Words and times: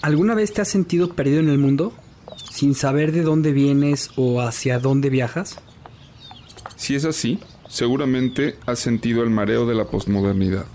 ¿Alguna 0.00 0.34
vez 0.34 0.52
te 0.52 0.60
has 0.60 0.68
sentido 0.68 1.14
perdido 1.14 1.40
en 1.40 1.48
el 1.48 1.58
mundo? 1.58 1.92
¿Sin 2.50 2.74
saber 2.74 3.10
de 3.10 3.22
dónde 3.22 3.52
vienes 3.52 4.10
o 4.16 4.40
hacia 4.40 4.78
dónde 4.78 5.10
viajas? 5.10 5.60
Si 6.76 6.94
es 6.94 7.04
así, 7.04 7.40
seguramente 7.68 8.56
has 8.64 8.78
sentido 8.78 9.24
el 9.24 9.30
mareo 9.30 9.66
de 9.66 9.74
la 9.74 9.86
posmodernidad. 9.86 10.66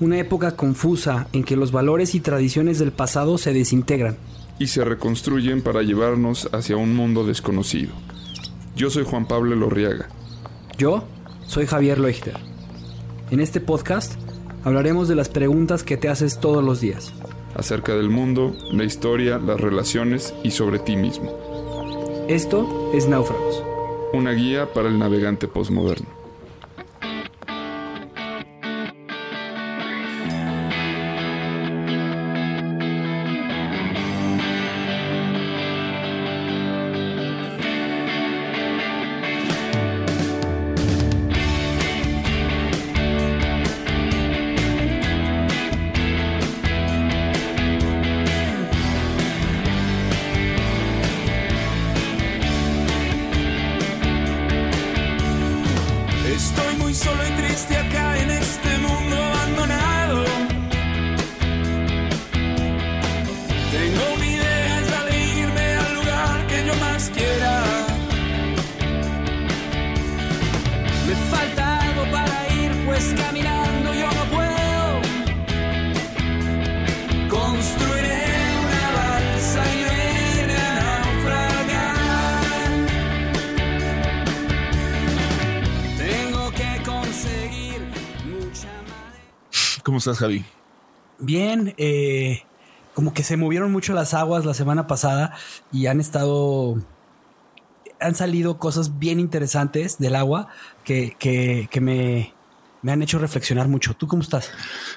Una 0.00 0.18
época 0.18 0.56
confusa 0.56 1.28
en 1.32 1.44
que 1.44 1.56
los 1.56 1.72
valores 1.72 2.14
y 2.14 2.20
tradiciones 2.20 2.78
del 2.78 2.90
pasado 2.90 3.36
se 3.36 3.52
desintegran. 3.52 4.16
Y 4.58 4.68
se 4.68 4.84
reconstruyen 4.84 5.62
para 5.62 5.82
llevarnos 5.82 6.48
hacia 6.52 6.76
un 6.76 6.96
mundo 6.96 7.26
desconocido. 7.26 7.92
Yo 8.74 8.88
soy 8.88 9.04
Juan 9.04 9.26
Pablo 9.28 9.54
Lorriaga. 9.56 10.08
Yo 10.78 11.04
soy 11.46 11.66
Javier 11.66 12.00
Leuchter. 12.00 12.38
En 13.30 13.40
este 13.40 13.60
podcast 13.60 14.14
hablaremos 14.64 15.06
de 15.06 15.16
las 15.16 15.28
preguntas 15.28 15.82
que 15.82 15.96
te 15.98 16.08
haces 16.08 16.40
todos 16.40 16.64
los 16.64 16.80
días. 16.80 17.12
Acerca 17.54 17.94
del 17.94 18.10
mundo, 18.10 18.52
la 18.72 18.84
historia, 18.84 19.38
las 19.38 19.60
relaciones 19.60 20.34
y 20.42 20.50
sobre 20.50 20.80
ti 20.80 20.96
mismo. 20.96 21.32
Esto 22.28 22.90
es 22.94 23.06
Náufragos. 23.06 23.62
Una 24.12 24.32
guía 24.32 24.72
para 24.72 24.88
el 24.88 24.98
navegante 24.98 25.46
postmoderno. 25.46 26.23
¿Cómo 89.84 89.98
estás, 89.98 90.18
Javi? 90.18 90.42
Bien, 91.18 91.74
eh, 91.76 92.42
como 92.94 93.12
que 93.12 93.22
se 93.22 93.36
movieron 93.36 93.70
mucho 93.70 93.92
las 93.92 94.14
aguas 94.14 94.46
la 94.46 94.54
semana 94.54 94.86
pasada 94.86 95.36
y 95.70 95.86
han 95.86 96.00
estado, 96.00 96.80
han 98.00 98.14
salido 98.14 98.58
cosas 98.58 98.98
bien 98.98 99.20
interesantes 99.20 99.98
del 99.98 100.16
agua 100.16 100.48
que, 100.84 101.14
que, 101.18 101.68
que 101.70 101.80
me, 101.82 102.32
me 102.80 102.92
han 102.92 103.02
hecho 103.02 103.18
reflexionar 103.18 103.68
mucho. 103.68 103.94
¿Tú 103.94 104.08
cómo 104.08 104.22
estás? 104.22 104.50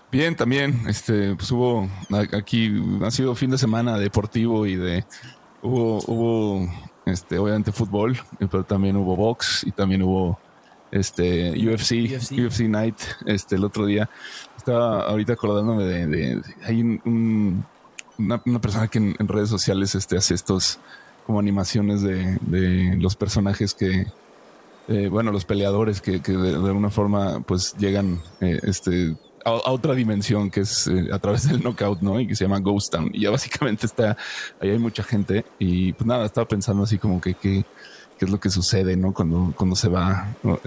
Bien, 0.10 0.38
también. 0.38 0.82
Este, 0.88 1.36
pues 1.36 1.52
hubo 1.52 1.90
aquí, 2.32 2.74
ha 3.04 3.12
sido 3.12 3.36
fin 3.36 3.52
de 3.52 3.58
semana 3.58 3.98
deportivo 3.98 4.66
y 4.66 4.78
de 4.78 5.06
hubo, 5.62 6.00
hubo 6.08 6.74
este, 7.06 7.38
obviamente 7.38 7.74
fútbol, 7.74 8.18
pero 8.40 8.64
también 8.64 8.96
hubo 8.96 9.18
box 9.18 9.66
y 9.66 9.72
también 9.72 10.02
hubo 10.02 10.40
este 10.92 11.52
UFC, 11.52 11.92
UFC. 12.14 12.32
UFC, 12.40 12.60
Night, 12.70 12.96
este, 13.26 13.56
el 13.56 13.64
otro 13.66 13.86
día. 13.86 14.10
Estaba 14.58 15.02
ahorita 15.04 15.34
acordándome 15.34 15.84
de, 15.86 16.08
de- 16.08 16.36
de- 16.38 16.42
hay 16.66 16.82
un- 16.82 17.02
un- 17.06 17.66
una, 18.20 18.42
una 18.46 18.60
persona 18.62 18.88
que 18.88 18.98
en, 18.98 19.16
en 19.20 19.28
redes 19.28 19.50
sociales 19.50 19.94
este, 19.96 20.18
hace 20.18 20.34
estos 20.34 20.80
como 21.26 21.40
animaciones 21.40 22.02
de, 22.02 22.38
de 22.42 22.96
los 23.00 23.16
personajes 23.16 23.74
que, 23.74 24.08
eh, 24.88 25.08
bueno, 25.10 25.32
los 25.32 25.44
peleadores 25.46 26.02
que, 26.02 26.22
que 26.22 26.32
de, 26.32 26.56
alguna 26.56 26.90
forma 26.90 27.42
pues 27.42 27.76
llegan 27.78 28.22
eh, 28.40 28.60
este, 28.64 29.16
a, 29.46 29.50
a 29.50 29.72
otra 29.72 29.94
dimensión 29.94 30.50
que 30.50 30.62
es 30.62 30.88
eh, 30.88 31.10
a 31.12 31.20
través 31.20 31.48
del 31.50 31.62
knockout, 31.62 32.02
¿no? 32.02 32.20
Y 32.20 32.28
que 32.28 32.36
se 32.36 32.46
llama 32.46 32.60
Ghost 32.60 32.94
Town. 32.94 33.12
Y 33.14 33.22
ya 33.22 33.30
básicamente 33.30 33.86
está, 33.86 34.16
ahí 34.62 34.70
hay 34.70 34.80
mucha 34.80 35.04
gente 35.04 35.46
y 35.60 35.92
pues 35.94 36.08
nada, 36.08 36.26
estaba 36.26 36.48
pensando 36.48 36.84
así 36.84 36.98
como 36.98 37.20
que 37.22 37.34
qué 37.34 37.66
qué 38.18 38.26
es 38.26 38.32
lo 38.32 38.40
que 38.40 38.50
sucede, 38.50 38.96
¿no? 38.96 39.14
Cuando, 39.14 39.54
cuando 39.56 39.76
se 39.76 39.90
va 39.90 40.28
¿no? 40.44 40.60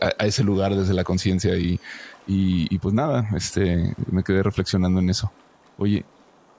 a, 0.00 0.06
a 0.22 0.26
ese 0.26 0.42
lugar 0.44 0.74
desde 0.74 0.94
la 0.94 1.04
conciencia 1.04 1.56
y, 1.56 1.80
y, 2.26 2.72
y 2.74 2.78
pues 2.78 2.94
nada, 2.94 3.28
este, 3.36 3.94
me 4.10 4.22
quedé 4.22 4.42
reflexionando 4.42 5.00
en 5.00 5.10
eso. 5.10 5.30
Oye, 5.78 6.04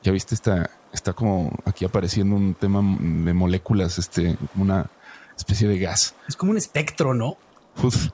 ya 0.04 0.12
viste, 0.12 0.34
está, 0.36 0.70
está 0.94 1.14
como 1.14 1.52
aquí 1.66 1.84
apareciendo 1.86 2.36
un 2.36 2.54
tema 2.54 2.80
de 2.80 3.34
moléculas, 3.34 3.98
este, 4.00 4.38
como 4.54 4.64
una 4.64 4.90
especie 5.38 5.68
de 5.68 5.78
gas. 5.80 6.16
Es 6.28 6.36
como 6.36 6.52
un 6.52 6.58
espectro, 6.58 7.14
¿no? 7.14 7.38
Uf, 7.84 8.08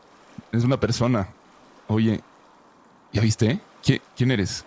es 0.52 0.64
una 0.64 0.80
persona. 0.80 1.28
Oye, 1.88 2.22
¿ya 3.14 3.22
viste? 3.22 3.60
¿Qui- 3.84 4.02
¿Quién 4.18 4.32
eres? 4.32 4.64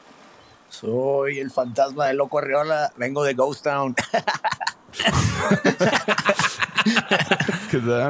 Soy 0.70 1.38
el 1.38 1.50
fantasma 1.50 2.06
de 2.06 2.14
Loco 2.14 2.38
Arriola, 2.38 2.92
vengo 2.96 3.24
de 3.24 3.34
Ghost 3.34 3.64
Town. 3.64 3.94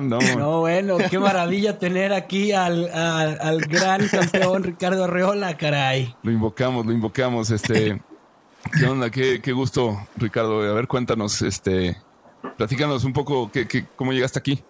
No, 0.00 0.18
No, 0.36 0.60
bueno, 0.60 0.98
qué 1.10 1.18
maravilla 1.18 1.78
tener 1.78 2.12
aquí 2.12 2.52
al, 2.52 2.88
al, 2.90 3.38
al 3.40 3.60
gran 3.62 4.06
campeón 4.08 4.62
Ricardo 4.62 5.04
Arreola, 5.04 5.56
caray. 5.56 6.14
lo 6.22 6.30
invocamos, 6.30 6.86
lo 6.86 6.92
invocamos. 6.92 7.50
Este, 7.50 8.00
¿qué 8.78 8.86
onda? 8.86 9.10
Qué, 9.10 9.40
qué 9.42 9.52
gusto, 9.52 9.98
Ricardo. 10.16 10.62
A 10.62 10.74
ver, 10.74 10.86
cuéntanos, 10.86 11.42
este, 11.42 11.96
platícanos 12.56 13.04
un 13.04 13.12
poco 13.12 13.50
qué, 13.50 13.66
qué- 13.66 13.86
cómo 13.96 14.12
llegaste 14.12 14.38
aquí. 14.38 14.62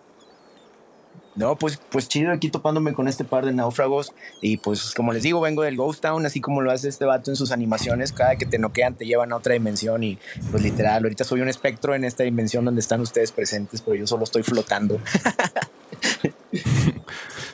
No, 1.39 1.55
pues, 1.57 1.79
pues 1.91 2.09
chido 2.09 2.33
aquí 2.33 2.51
topándome 2.51 2.93
con 2.95 3.07
este 3.07 3.23
par 3.25 3.47
de 3.47 3.53
náufragos. 3.53 4.13
Y 4.43 4.57
pues, 4.57 4.93
como 4.95 5.13
les 5.13 5.23
digo, 5.23 5.41
vengo 5.41 5.63
del 5.63 5.77
Ghost 5.77 6.03
Town, 6.03 6.27
así 6.27 6.41
como 6.41 6.61
lo 6.63 6.73
hace 6.73 6.89
este 6.89 7.05
vato 7.05 7.31
en 7.31 7.37
sus 7.37 7.53
animaciones. 7.53 8.13
Cada 8.13 8.35
que 8.37 8.45
te 8.45 8.59
noquean 8.59 8.95
te 8.95 9.07
llevan 9.07 9.33
a 9.33 9.37
otra 9.37 9.53
dimensión. 9.55 10.03
Y 10.03 10.19
pues 10.51 10.63
literal, 10.63 11.05
ahorita 11.05 11.23
soy 11.23 11.41
un 11.41 11.49
espectro 11.49 11.95
en 11.95 12.05
esta 12.05 12.25
dimensión 12.25 12.65
donde 12.65 12.81
están 12.81 13.01
ustedes 13.01 13.31
presentes, 13.33 13.81
pero 13.83 13.97
yo 13.97 14.07
solo 14.07 14.25
estoy 14.25 14.43
flotando. 14.43 14.99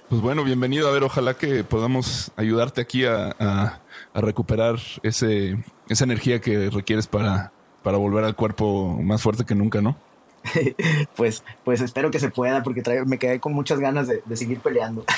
Pues 0.09 0.21
bueno, 0.23 0.45
bienvenido. 0.45 0.89
A 0.89 0.93
ver, 0.93 1.03
ojalá 1.03 1.35
que 1.35 1.65
podamos 1.65 2.31
ayudarte 2.37 2.81
aquí 2.81 3.05
a, 3.05 3.35
a- 3.39 3.81
recuperar 4.15 4.77
ese, 5.03 5.59
esa 5.89 6.05
energía 6.05 6.41
que 6.41 6.71
requieres 6.71 7.07
para, 7.09 7.53
para 7.83 7.97
volver 7.99 8.23
al 8.25 8.37
cuerpo 8.37 8.97
más 9.03 9.23
fuerte 9.23 9.45
que 9.45 9.55
nunca, 9.57 9.81
¿no? 9.81 9.97
Pues, 11.17 11.43
pues 11.65 11.81
espero 11.81 12.11
que 12.11 12.19
se 12.21 12.31
pueda, 12.31 12.63
porque 12.63 12.83
traigo- 12.83 13.07
me 13.07 13.19
quedé 13.19 13.41
con 13.41 13.53
muchas 13.53 13.79
ganas 13.79 14.09
de, 14.09 14.23
de 14.25 14.37
seguir 14.37 14.61
peleando. 14.61 15.05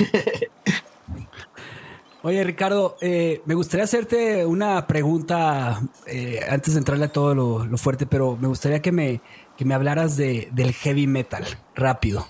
Oye, 2.23 2.43
Ricardo, 2.43 2.97
eh, 3.01 3.41
me 3.45 3.55
gustaría 3.55 3.85
hacerte 3.85 4.45
una 4.47 4.87
pregunta 4.89 5.81
eh, 6.07 6.41
antes 6.49 6.75
de 6.75 6.79
entrarle 6.81 7.05
a 7.05 7.13
todo 7.13 7.35
lo, 7.37 7.65
lo 7.65 7.79
fuerte, 7.79 8.05
pero 8.07 8.37
me 8.37 8.49
gustaría 8.49 8.83
que 8.83 8.91
me, 8.91 9.21
que 9.57 9.65
me 9.65 9.75
hablaras 9.75 10.17
de, 10.17 10.49
del 10.53 10.73
heavy 10.73 11.07
metal, 11.07 11.45
rápido. 11.77 12.27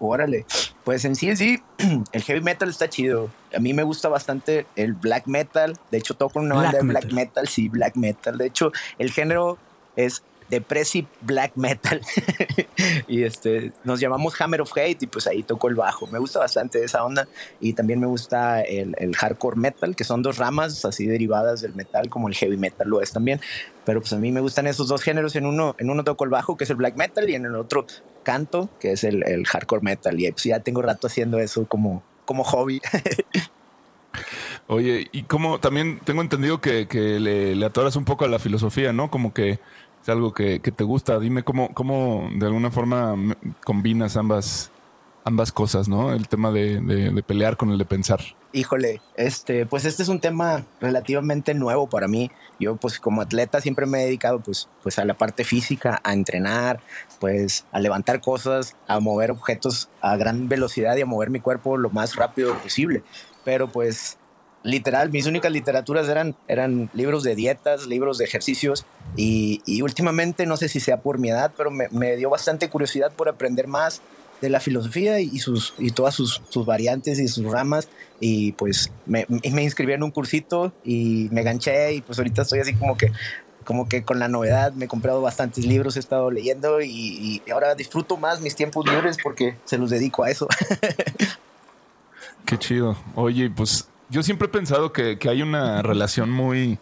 Órale. 0.00 0.46
Pues 0.84 1.04
en 1.04 1.14
sí, 1.14 1.28
en 1.30 1.36
sí, 1.36 1.62
el 2.12 2.22
heavy 2.22 2.40
metal 2.40 2.68
está 2.70 2.88
chido. 2.90 3.30
A 3.54 3.60
mí 3.60 3.72
me 3.72 3.84
gusta 3.84 4.08
bastante 4.08 4.66
el 4.74 4.94
black 4.94 5.26
metal. 5.26 5.78
De 5.92 5.98
hecho, 5.98 6.14
toco 6.14 6.40
una 6.40 6.54
Black 6.56 6.64
banda 6.64 6.78
de 6.78 6.84
metal. 6.84 7.02
black 7.04 7.12
metal. 7.14 7.48
Sí, 7.48 7.68
black 7.68 7.96
metal. 7.96 8.36
De 8.38 8.46
hecho, 8.46 8.72
el 8.98 9.12
género 9.12 9.58
es 9.94 10.24
depressive 10.48 11.08
black 11.20 11.52
metal. 11.56 12.00
y 13.08 13.22
este, 13.22 13.72
nos 13.84 14.00
llamamos 14.00 14.40
Hammer 14.40 14.60
of 14.60 14.72
Hate 14.76 15.02
y 15.02 15.06
pues 15.06 15.26
ahí 15.26 15.42
toco 15.42 15.68
el 15.68 15.74
bajo. 15.74 16.06
Me 16.06 16.18
gusta 16.18 16.38
bastante 16.38 16.82
esa 16.82 17.04
onda. 17.04 17.28
Y 17.60 17.72
también 17.72 18.00
me 18.00 18.06
gusta 18.06 18.60
el, 18.62 18.94
el 18.98 19.16
hardcore 19.16 19.56
metal, 19.56 19.96
que 19.96 20.04
son 20.04 20.22
dos 20.22 20.38
ramas 20.38 20.84
así 20.84 21.06
derivadas 21.06 21.60
del 21.60 21.74
metal, 21.74 22.08
como 22.08 22.28
el 22.28 22.34
heavy 22.34 22.56
metal 22.56 22.88
lo 22.88 23.00
es 23.00 23.12
también. 23.12 23.40
Pero 23.84 24.00
pues 24.00 24.12
a 24.12 24.18
mí 24.18 24.32
me 24.32 24.40
gustan 24.40 24.66
esos 24.66 24.88
dos 24.88 25.02
géneros. 25.02 25.36
En 25.36 25.46
uno, 25.46 25.74
en 25.78 25.90
uno 25.90 26.04
toco 26.04 26.24
el 26.24 26.30
bajo, 26.30 26.56
que 26.56 26.64
es 26.64 26.70
el 26.70 26.76
black 26.76 26.96
metal, 26.96 27.28
y 27.28 27.34
en 27.34 27.46
el 27.46 27.54
otro 27.54 27.86
canto, 28.22 28.68
que 28.80 28.92
es 28.92 29.04
el, 29.04 29.22
el 29.26 29.46
hardcore 29.46 29.82
metal. 29.82 30.20
Y 30.20 30.30
pues 30.30 30.44
ya 30.44 30.60
tengo 30.60 30.82
rato 30.82 31.06
haciendo 31.06 31.38
eso 31.38 31.66
como, 31.66 32.02
como 32.24 32.44
hobby. 32.44 32.80
Oye, 34.68 35.08
y 35.12 35.22
como 35.24 35.60
también 35.60 36.00
tengo 36.04 36.22
entendido 36.22 36.60
que, 36.60 36.88
que 36.88 37.20
le, 37.20 37.54
le 37.54 37.66
atoras 37.66 37.94
un 37.94 38.04
poco 38.04 38.24
a 38.24 38.28
la 38.28 38.40
filosofía, 38.40 38.92
¿no? 38.92 39.10
Como 39.10 39.32
que 39.32 39.60
es 40.06 40.08
algo 40.08 40.32
que, 40.32 40.60
que 40.60 40.70
te 40.70 40.84
gusta. 40.84 41.18
Dime 41.18 41.42
cómo, 41.42 41.74
cómo 41.74 42.28
de 42.36 42.46
alguna 42.46 42.70
forma 42.70 43.16
combinas 43.64 44.16
ambas, 44.16 44.70
ambas 45.24 45.50
cosas, 45.50 45.88
¿no? 45.88 46.12
El 46.12 46.28
tema 46.28 46.52
de, 46.52 46.80
de- 46.80 47.10
de 47.10 47.22
pelear 47.24 47.56
con 47.56 47.70
el 47.70 47.78
de 47.78 47.84
pensar. 47.86 48.20
Híjole, 48.52 49.00
este, 49.16 49.66
pues 49.66 49.84
este 49.84 50.04
es 50.04 50.08
un 50.08 50.20
tema 50.20 50.64
relativamente 50.80 51.52
nuevo 51.54 51.88
para 51.88 52.06
mí. 52.06 52.30
Yo, 52.60 52.76
pues, 52.76 53.00
como 53.00 53.20
atleta 53.20 53.60
siempre 53.60 53.84
me 53.84 54.02
he 54.02 54.06
dedicado, 54.06 54.38
pues, 54.40 54.68
pues 54.82 54.98
a 55.00 55.04
la 55.04 55.14
parte 55.14 55.42
física, 55.44 56.00
a 56.04 56.12
entrenar, 56.14 56.80
pues, 57.18 57.66
a 57.72 57.80
levantar 57.80 58.20
cosas, 58.20 58.76
a 58.86 59.00
mover 59.00 59.32
objetos 59.32 59.88
a 60.00 60.16
gran 60.16 60.48
velocidad 60.48 60.96
y 60.96 61.02
a 61.02 61.06
mover 61.06 61.28
mi 61.30 61.40
cuerpo 61.40 61.76
lo 61.76 61.90
más 61.90 62.14
rápido 62.14 62.54
posible. 62.62 63.02
Pero, 63.44 63.66
pues, 63.68 64.16
literal, 64.66 65.10
mis 65.10 65.26
únicas 65.26 65.52
literaturas 65.52 66.08
eran, 66.08 66.34
eran 66.48 66.90
libros 66.92 67.22
de 67.22 67.34
dietas, 67.34 67.86
libros 67.86 68.18
de 68.18 68.24
ejercicios 68.24 68.84
y, 69.16 69.62
y 69.64 69.82
últimamente, 69.82 70.44
no 70.44 70.56
sé 70.56 70.68
si 70.68 70.80
sea 70.80 70.98
por 70.98 71.18
mi 71.18 71.30
edad, 71.30 71.52
pero 71.56 71.70
me, 71.70 71.88
me 71.90 72.16
dio 72.16 72.28
bastante 72.30 72.68
curiosidad 72.68 73.12
por 73.12 73.28
aprender 73.28 73.68
más 73.68 74.02
de 74.40 74.50
la 74.50 74.60
filosofía 74.60 75.20
y, 75.20 75.38
sus, 75.38 75.74
y 75.78 75.92
todas 75.92 76.14
sus, 76.14 76.42
sus 76.48 76.66
variantes 76.66 77.18
y 77.18 77.28
sus 77.28 77.44
ramas. 77.46 77.88
Y 78.20 78.52
pues 78.52 78.90
me, 79.06 79.24
me 79.28 79.62
inscribí 79.62 79.92
en 79.92 80.02
un 80.02 80.10
cursito 80.10 80.72
y 80.84 81.28
me 81.30 81.42
ganché 81.42 81.94
y 81.94 82.00
pues 82.00 82.18
ahorita 82.18 82.42
estoy 82.42 82.60
así 82.60 82.74
como 82.74 82.96
que 82.96 83.12
como 83.64 83.88
que 83.88 84.04
con 84.04 84.20
la 84.20 84.28
novedad 84.28 84.72
me 84.74 84.84
he 84.84 84.88
comprado 84.88 85.20
bastantes 85.20 85.66
libros, 85.66 85.96
he 85.96 85.98
estado 85.98 86.30
leyendo 86.30 86.80
y, 86.80 87.42
y 87.44 87.50
ahora 87.50 87.74
disfruto 87.74 88.16
más 88.16 88.40
mis 88.40 88.54
tiempos 88.54 88.86
libres 88.88 89.16
porque 89.20 89.56
se 89.64 89.76
los 89.76 89.90
dedico 89.90 90.22
a 90.22 90.30
eso. 90.30 90.46
Qué 92.46 92.56
chido. 92.58 92.96
Oye, 93.16 93.50
pues 93.50 93.88
yo 94.10 94.22
siempre 94.22 94.46
he 94.46 94.50
pensado 94.50 94.92
que, 94.92 95.18
que 95.18 95.28
hay 95.28 95.42
una 95.42 95.82
relación 95.82 96.30
muy, 96.30 96.78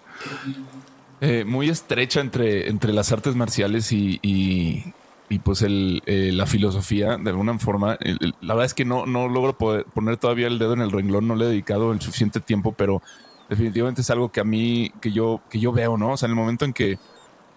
eh, 1.21 1.45
muy 1.45 1.69
estrecha 1.71 2.21
entre, 2.21 2.69
entre 2.69 2.93
las 2.93 3.13
artes 3.13 3.35
marciales 3.35 3.93
y, 3.93 4.19
y, 4.23 4.93
pues 5.41 5.63
el, 5.63 6.03
eh, 6.07 6.31
la 6.33 6.47
filosofía, 6.47 7.17
de 7.17 7.31
alguna 7.31 7.59
forma. 7.59 7.99
La 8.41 8.55
verdad 8.55 8.67
es 8.67 8.75
que 8.75 8.85
no, 8.85 9.05
no 9.07 9.29
logro 9.29 9.57
poner 9.59 10.17
todavía 10.17 10.47
el 10.47 10.59
dedo 10.59 10.75
en 10.75 10.81
el 10.81 10.93
renglón, 10.93 11.27
no 11.27 11.35
le 11.35 11.47
he 11.47 11.49
dedicado 11.49 11.93
el 11.93 12.01
suficiente 12.01 12.41
tiempo, 12.41 12.73
pero 12.73 13.03
definitivamente 13.49 14.01
es 14.03 14.11
algo 14.11 14.31
que 14.31 14.41
a 14.41 14.45
mí, 14.45 14.93
que 15.01 15.11
yo, 15.13 15.41
que 15.51 15.59
yo 15.59 15.73
veo, 15.73 15.97
¿no? 15.97 16.13
O 16.13 16.17
sea, 16.17 16.27
en 16.27 16.33
el 16.33 16.37
momento 16.37 16.65
en 16.65 16.73
que 16.73 16.99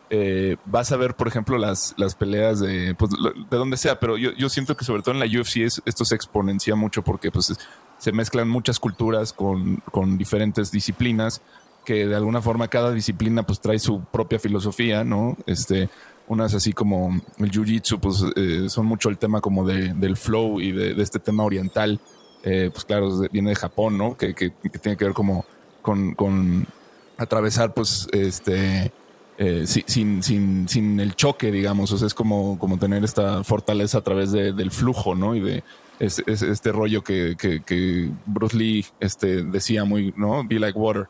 eh, 0.09 0.55
vas 0.65 0.91
a 0.91 0.97
ver, 0.97 1.15
por 1.15 1.27
ejemplo, 1.27 1.57
las, 1.57 1.93
las 1.97 2.15
peleas 2.15 2.59
de, 2.61 2.95
pues, 2.95 3.11
de 3.11 3.57
donde 3.57 3.77
sea, 3.77 3.99
pero 3.99 4.17
yo, 4.17 4.31
yo 4.31 4.47
siento 4.49 4.75
que 4.77 4.85
sobre 4.85 5.01
todo 5.01 5.13
en 5.13 5.19
la 5.19 5.25
UFC 5.25 5.57
es- 5.65 5.81
esto 5.85 6.05
se 6.05 6.15
exponencia 6.15 6.75
mucho 6.75 7.03
porque 7.03 7.29
pues 7.29 7.49
es- 7.51 7.59
se 7.97 8.11
mezclan 8.11 8.47
muchas 8.49 8.79
culturas 8.79 9.33
con, 9.33 9.77
con 9.91 10.17
diferentes 10.17 10.71
disciplinas 10.71 11.41
que 11.85 12.05
de 12.05 12.15
alguna 12.15 12.41
forma 12.41 12.67
cada 12.67 12.91
disciplina 12.91 13.43
pues 13.43 13.59
trae 13.61 13.79
su 13.79 14.01
propia 14.01 14.39
filosofía, 14.39 15.03
¿no? 15.03 15.37
Este, 15.45 15.89
unas 16.27 16.53
así 16.53 16.73
como 16.73 17.19
el 17.37 17.49
jiu-jitsu, 17.51 17.99
pues 17.99 18.23
eh, 18.35 18.69
son 18.69 18.85
mucho 18.85 19.07
el 19.09 19.17
tema 19.17 19.39
como 19.39 19.65
de, 19.65 19.93
del 19.93 20.17
flow 20.17 20.59
y 20.59 20.73
de, 20.73 21.01
este 21.01 21.19
tema 21.19 21.43
oriental, 21.45 21.99
eh, 22.43 22.69
pues 22.73 22.83
claro, 22.83 23.09
viene 23.31 23.51
de 23.51 23.55
Japón, 23.55 23.97
¿no? 23.97 24.17
Que, 24.17 24.33
que- 24.33 24.51
que 24.51 24.79
tiene 24.79 24.97
que 24.97 25.05
ver 25.05 25.13
como 25.13 25.45
con, 25.81 26.13
con 26.13 26.67
atravesar 27.17 27.73
pues 27.73 28.07
este 28.11 28.91
eh, 29.37 29.63
si- 29.67 29.83
sin, 29.87 30.23
sin, 30.23 30.67
sin 30.67 30.99
el 30.99 31.15
choque, 31.15 31.51
digamos. 31.51 31.91
O 31.91 31.97
sea, 31.97 32.07
es 32.07 32.13
como, 32.13 32.57
como 32.59 32.77
tener 32.79 33.03
esta 33.03 33.43
fortaleza 33.43 33.99
a 33.99 34.01
través 34.01 34.31
de- 34.31 34.53
del 34.53 34.71
flujo, 34.71 35.15
¿no? 35.15 35.35
Y 35.35 35.39
de 35.41 35.63
este, 35.99 36.71
rollo 36.71 37.03
que, 37.03 37.35
que, 37.37 38.09
Bruce 38.25 38.55
Lee 38.57 38.85
este, 38.99 39.43
decía 39.43 39.83
muy, 39.85 40.13
¿no? 40.15 40.43
Be 40.43 40.59
like 40.59 40.77
water. 40.77 41.07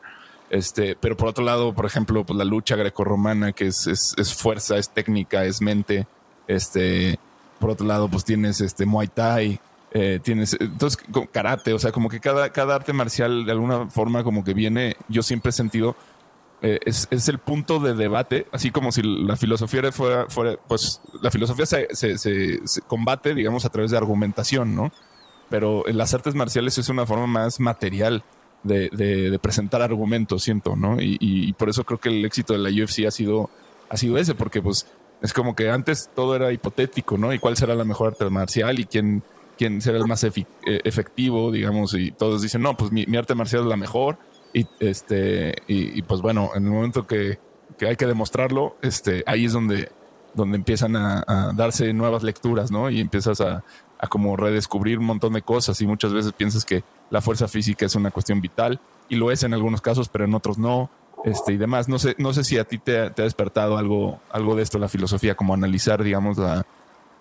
Este, 0.50 0.96
pero 0.96 1.14
por 1.16 1.28
otro 1.28 1.44
lado, 1.44 1.74
por 1.74 1.84
ejemplo, 1.84 2.24
pues 2.24 2.36
la 2.38 2.44
lucha 2.44 2.74
grecorromana, 2.76 3.52
que 3.52 3.66
es, 3.66 3.86
es, 3.86 4.14
es 4.16 4.34
fuerza, 4.34 4.78
es 4.78 4.88
técnica, 4.88 5.44
es 5.44 5.60
mente. 5.60 6.06
Este, 6.46 7.18
por 7.58 7.70
otro 7.70 7.86
lado, 7.86 8.08
pues 8.08 8.24
tienes 8.24 8.60
este 8.62 8.86
Muay 8.86 9.08
Thai, 9.08 9.60
eh, 9.92 10.20
tienes 10.22 10.56
entonces 10.58 10.98
karate, 11.32 11.72
o 11.74 11.78
sea, 11.78 11.92
como 11.92 12.08
que 12.08 12.20
cada, 12.20 12.50
cada 12.52 12.74
arte 12.76 12.92
marcial 12.94 13.44
de 13.44 13.52
alguna 13.52 13.88
forma 13.88 14.24
como 14.24 14.42
que 14.44 14.54
viene, 14.54 14.96
yo 15.08 15.22
siempre 15.22 15.50
he 15.50 15.52
sentido 15.52 15.96
eh, 16.62 16.80
es, 16.84 17.06
es 17.10 17.28
el 17.28 17.38
punto 17.38 17.78
de 17.78 17.94
debate, 17.94 18.46
así 18.52 18.70
como 18.70 18.90
si 18.92 19.02
la 19.02 19.36
filosofía 19.36 19.92
fuera, 19.92 20.26
pues 20.66 21.00
la 21.22 21.30
filosofía 21.30 21.66
se, 21.66 21.88
se, 21.94 22.58
combate, 22.86 23.34
digamos, 23.34 23.64
a 23.64 23.68
través 23.70 23.90
de 23.90 23.96
argumentación, 23.96 24.74
¿no? 24.74 24.92
Pero 25.50 25.86
en 25.88 25.96
las 25.96 26.12
artes 26.14 26.34
marciales 26.34 26.76
es 26.78 26.88
una 26.88 27.06
forma 27.06 27.26
más 27.26 27.60
material 27.60 28.22
de, 28.64 28.90
de- 28.92 29.30
de 29.30 29.38
presentar 29.38 29.82
argumentos, 29.82 30.42
siento, 30.42 30.74
¿no? 30.76 31.00
Y, 31.00 31.16
y- 31.20 31.52
por 31.52 31.68
eso 31.68 31.84
creo 31.84 31.98
que 32.00 32.08
el 32.08 32.24
éxito 32.24 32.52
de 32.54 32.58
la 32.58 32.70
UFC 32.70 33.06
ha 33.06 33.10
sido, 33.10 33.50
ha 33.88 33.96
sido 33.96 34.18
ese, 34.18 34.34
porque 34.34 34.60
pues 34.60 34.86
es 35.22 35.32
como 35.32 35.54
que 35.54 35.70
antes 35.70 36.10
todo 36.14 36.34
era 36.36 36.52
hipotético, 36.52 37.16
¿no? 37.18 37.32
Y 37.32 37.38
cuál 37.38 37.56
será 37.56 37.74
la 37.74 37.84
mejor 37.84 38.08
arte 38.08 38.28
marcial 38.30 38.78
y 38.80 38.84
quién, 38.84 39.22
quién 39.56 39.80
será 39.80 39.98
el 39.98 40.06
más 40.06 40.22
eh, 40.24 40.32
efectivo, 40.66 41.50
digamos, 41.52 41.94
y 41.94 42.10
todos 42.10 42.42
dicen, 42.42 42.62
no, 42.62 42.76
pues 42.76 42.90
mi 42.92 43.16
arte 43.16 43.34
marcial 43.34 43.62
es 43.62 43.68
la 43.68 43.76
mejor. 43.76 44.18
Y 44.58 44.66
este, 44.80 45.54
y, 45.68 46.02
pues 46.02 46.20
bueno, 46.20 46.50
en 46.56 46.64
el 46.64 46.70
momento 46.70 47.06
que, 47.06 47.38
que 47.78 47.86
hay 47.86 47.96
que 47.96 48.06
demostrarlo, 48.06 48.76
este, 48.82 49.22
ahí 49.26 49.44
es 49.44 49.52
donde, 49.52 49.92
donde 50.34 50.56
empiezan 50.56 50.96
a, 50.96 51.52
darse 51.54 51.92
nuevas 51.92 52.24
lecturas, 52.24 52.72
¿no? 52.72 52.90
Y 52.90 53.00
empiezas 53.00 53.40
a, 53.40 53.62
a 54.00 54.06
como 54.08 54.36
redescubrir 54.36 54.98
un 54.98 55.04
montón 55.04 55.34
de 55.34 55.42
cosas 55.42 55.80
y 55.80 55.86
muchas 55.86 56.12
veces 56.12 56.32
piensas 56.32 56.64
que 56.64 56.82
la 57.10 57.20
fuerza 57.20 57.46
física 57.46 57.86
es 57.86 57.94
una 57.94 58.10
cuestión 58.10 58.40
vital 58.40 58.80
y 59.08 59.14
lo 59.14 59.30
es 59.30 59.44
en 59.44 59.54
algunos 59.54 59.80
casos, 59.80 60.08
pero 60.08 60.24
en 60.24 60.34
otros 60.34 60.58
no. 60.58 60.90
Este, 61.24 61.52
y 61.52 61.56
demás, 61.56 61.88
no 61.88 62.00
sé, 62.00 62.16
no 62.18 62.32
sé 62.32 62.42
si 62.42 62.58
a 62.58 62.64
ti 62.64 62.78
te, 62.78 63.10
te 63.10 63.22
ha 63.22 63.24
despertado 63.24 63.78
algo, 63.78 64.20
algo 64.30 64.56
de 64.56 64.62
esto, 64.64 64.78
la 64.78 64.88
filosofía, 64.88 65.36
como 65.36 65.54
analizar, 65.54 66.02
digamos, 66.02 66.36
la, 66.36 66.66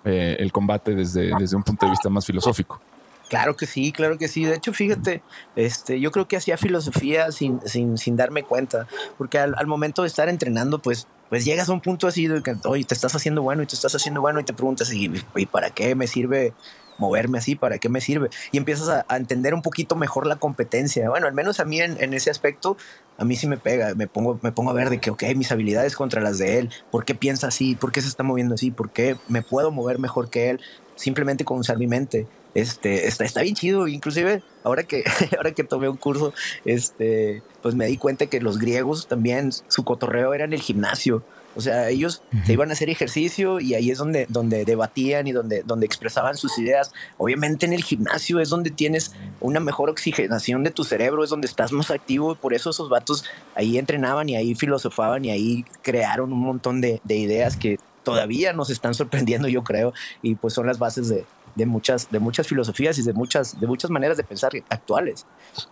eh, 0.06 0.38
el 0.40 0.52
combate 0.52 0.96
desde, 0.96 1.32
desde 1.38 1.56
un 1.56 1.64
punto 1.64 1.86
de 1.86 1.92
vista 1.92 2.10
más 2.10 2.26
filosófico. 2.26 2.80
Claro 3.30 3.56
que 3.58 3.66
sí, 3.66 3.92
claro 3.92 4.18
que 4.18 4.28
sí. 4.28 4.46
De 4.46 4.56
hecho, 4.56 4.74
fíjate, 4.74 5.22
este, 5.56 6.00
yo 6.00 6.12
creo 6.12 6.28
que 6.28 6.38
hacía 6.38 6.58
filosofía 6.58 7.32
sin, 7.32 7.60
sin, 7.66 7.98
sin 7.98 8.16
darme 8.16 8.44
cuenta, 8.44 8.88
porque 9.18 9.38
al, 9.38 9.54
al 9.58 9.68
momento 9.68 10.04
de 10.04 10.08
estar 10.08 10.30
entrenando, 10.30 10.80
pues, 10.80 11.08
pues 11.30 11.44
llegas 11.44 11.68
a 11.68 11.74
un 11.74 11.82
punto 11.82 12.08
así 12.08 12.28
de 12.28 12.42
que, 12.42 12.56
oye, 12.66 12.86
te 12.86 12.94
estás 12.94 13.16
haciendo 13.16 13.42
bueno 13.42 13.62
y 13.64 13.66
te 13.66 13.76
estás 13.76 13.94
haciendo 13.94 14.22
bueno 14.22 14.40
y 14.40 14.44
te 14.46 14.54
preguntas, 14.54 14.94
¿y, 14.94 15.12
y 15.36 15.46
para 15.46 15.72
qué 15.72 15.94
me 15.94 16.08
sirve 16.08 16.54
moverme 17.00 17.38
así? 17.38 17.56
¿Para 17.56 17.78
qué 17.80 17.90
me 17.90 18.00
sirve? 18.00 18.30
Y 18.52 18.58
empiezas 18.58 18.88
a, 18.88 19.06
a 19.10 19.18
entender 19.18 19.54
un 19.54 19.62
poquito 19.62 19.96
mejor 19.98 20.26
la 20.26 20.38
competencia. 20.38 21.10
Bueno, 21.10 21.28
al 21.28 21.34
menos 21.34 21.60
a 21.60 21.66
mí 21.66 21.82
en, 21.82 22.02
en 22.02 22.14
ese 22.14 22.30
aspecto, 22.32 22.78
a 23.18 23.26
mí 23.26 23.36
sí 23.36 23.46
me 23.46 23.58
pega. 23.58 23.94
Me 23.94 24.08
pongo, 24.08 24.40
me 24.42 24.52
pongo 24.54 24.72
a 24.72 24.74
ver 24.74 24.90
de 24.90 25.00
que, 25.00 25.12
ok, 25.12 25.24
mis 25.36 25.52
habilidades 25.52 25.96
contra 25.96 26.22
las 26.22 26.38
de 26.38 26.60
él. 26.60 26.70
¿Por 26.92 27.04
qué 27.04 27.14
piensa 27.14 27.48
así? 27.48 27.76
¿Por 27.76 27.92
qué 27.92 28.02
se 28.02 28.08
está 28.08 28.24
moviendo 28.24 28.56
así? 28.56 28.72
¿Por 28.72 28.90
qué 28.90 29.18
me 29.28 29.42
puedo 29.42 29.70
mover 29.70 30.00
mejor 30.00 30.30
que 30.30 30.50
él? 30.50 30.62
Simplemente 30.96 31.46
con 31.46 31.60
usar 31.60 31.78
mi 31.78 31.86
mente. 31.86 32.26
Este, 32.58 33.08
está, 33.08 33.24
está 33.24 33.44
bien 33.44 33.54
chido. 33.54 33.88
Inclusive, 33.88 34.42
ahora 34.64 34.82
que, 34.82 35.04
ahora 35.38 35.52
que 35.52 35.64
tomé 35.64 35.90
un 35.90 35.98
curso, 35.98 36.34
este, 36.66 37.44
pues 37.62 37.76
me 37.76 37.86
di 37.86 37.98
cuenta 37.98 38.26
que 38.26 38.42
los 38.42 38.58
griegos 38.58 39.08
también, 39.08 39.52
su 39.52 39.84
cotorreo 39.84 40.34
era 40.34 40.46
en 40.46 40.54
el 40.54 40.62
gimnasio. 40.62 41.24
O 41.56 41.62
sea, 41.62 41.90
ellos 41.90 42.24
se 42.46 42.54
iban 42.54 42.70
a 42.70 42.74
hacer 42.74 42.90
ejercicio 42.90 43.60
y 43.60 43.76
ahí 43.76 43.92
es 43.92 44.00
donde, 44.00 44.26
donde 44.30 44.66
debatían 44.66 45.28
y 45.28 45.32
donde, 45.34 45.62
donde 45.64 45.86
expresaban 45.86 46.36
sus 46.36 46.58
ideas. 46.58 46.94
Obviamente 47.18 47.68
en 47.68 47.74
el 47.74 47.84
gimnasio 47.84 48.40
es 48.40 48.50
donde 48.50 48.72
tienes 48.72 49.14
una 49.40 49.60
mejor 49.60 49.90
oxigenación 49.90 50.64
de 50.64 50.72
tu 50.72 50.84
cerebro, 50.84 51.24
es 51.24 51.30
donde 51.30 51.48
estás 51.48 51.72
más 51.72 51.92
activo. 51.92 52.36
Por 52.36 52.56
eso 52.56 52.72
esos 52.72 52.90
vatos 52.90 53.24
ahí 53.56 53.78
entrenaban 53.78 54.30
y 54.30 54.36
ahí 54.36 54.56
filosofaban 54.56 55.26
y 55.26 55.32
ahí 55.32 55.66
crearon 55.84 56.34
un 56.34 56.40
montón 56.40 56.82
de, 56.82 57.02
de 57.04 57.18
ideas 57.18 57.56
que 57.56 57.78
todavía 58.04 58.54
nos 58.54 58.70
están 58.70 58.94
sorprendiendo, 58.94 59.48
yo 59.48 59.64
creo. 59.64 59.94
Y 60.22 60.36
pues 60.36 60.54
son 60.54 60.68
las 60.68 60.78
bases 60.78 61.10
de, 61.10 61.26
de 61.58 61.66
muchas, 61.66 62.10
de 62.12 62.20
muchas 62.20 62.48
filosofías 62.48 62.98
y 63.00 63.02
de 63.02 63.14
muchas, 63.14 63.60
de 63.60 63.68
muchas 63.68 63.90
maneras 63.92 64.16
de 64.18 64.24
pensar 64.24 64.52
actuales. 64.70 65.26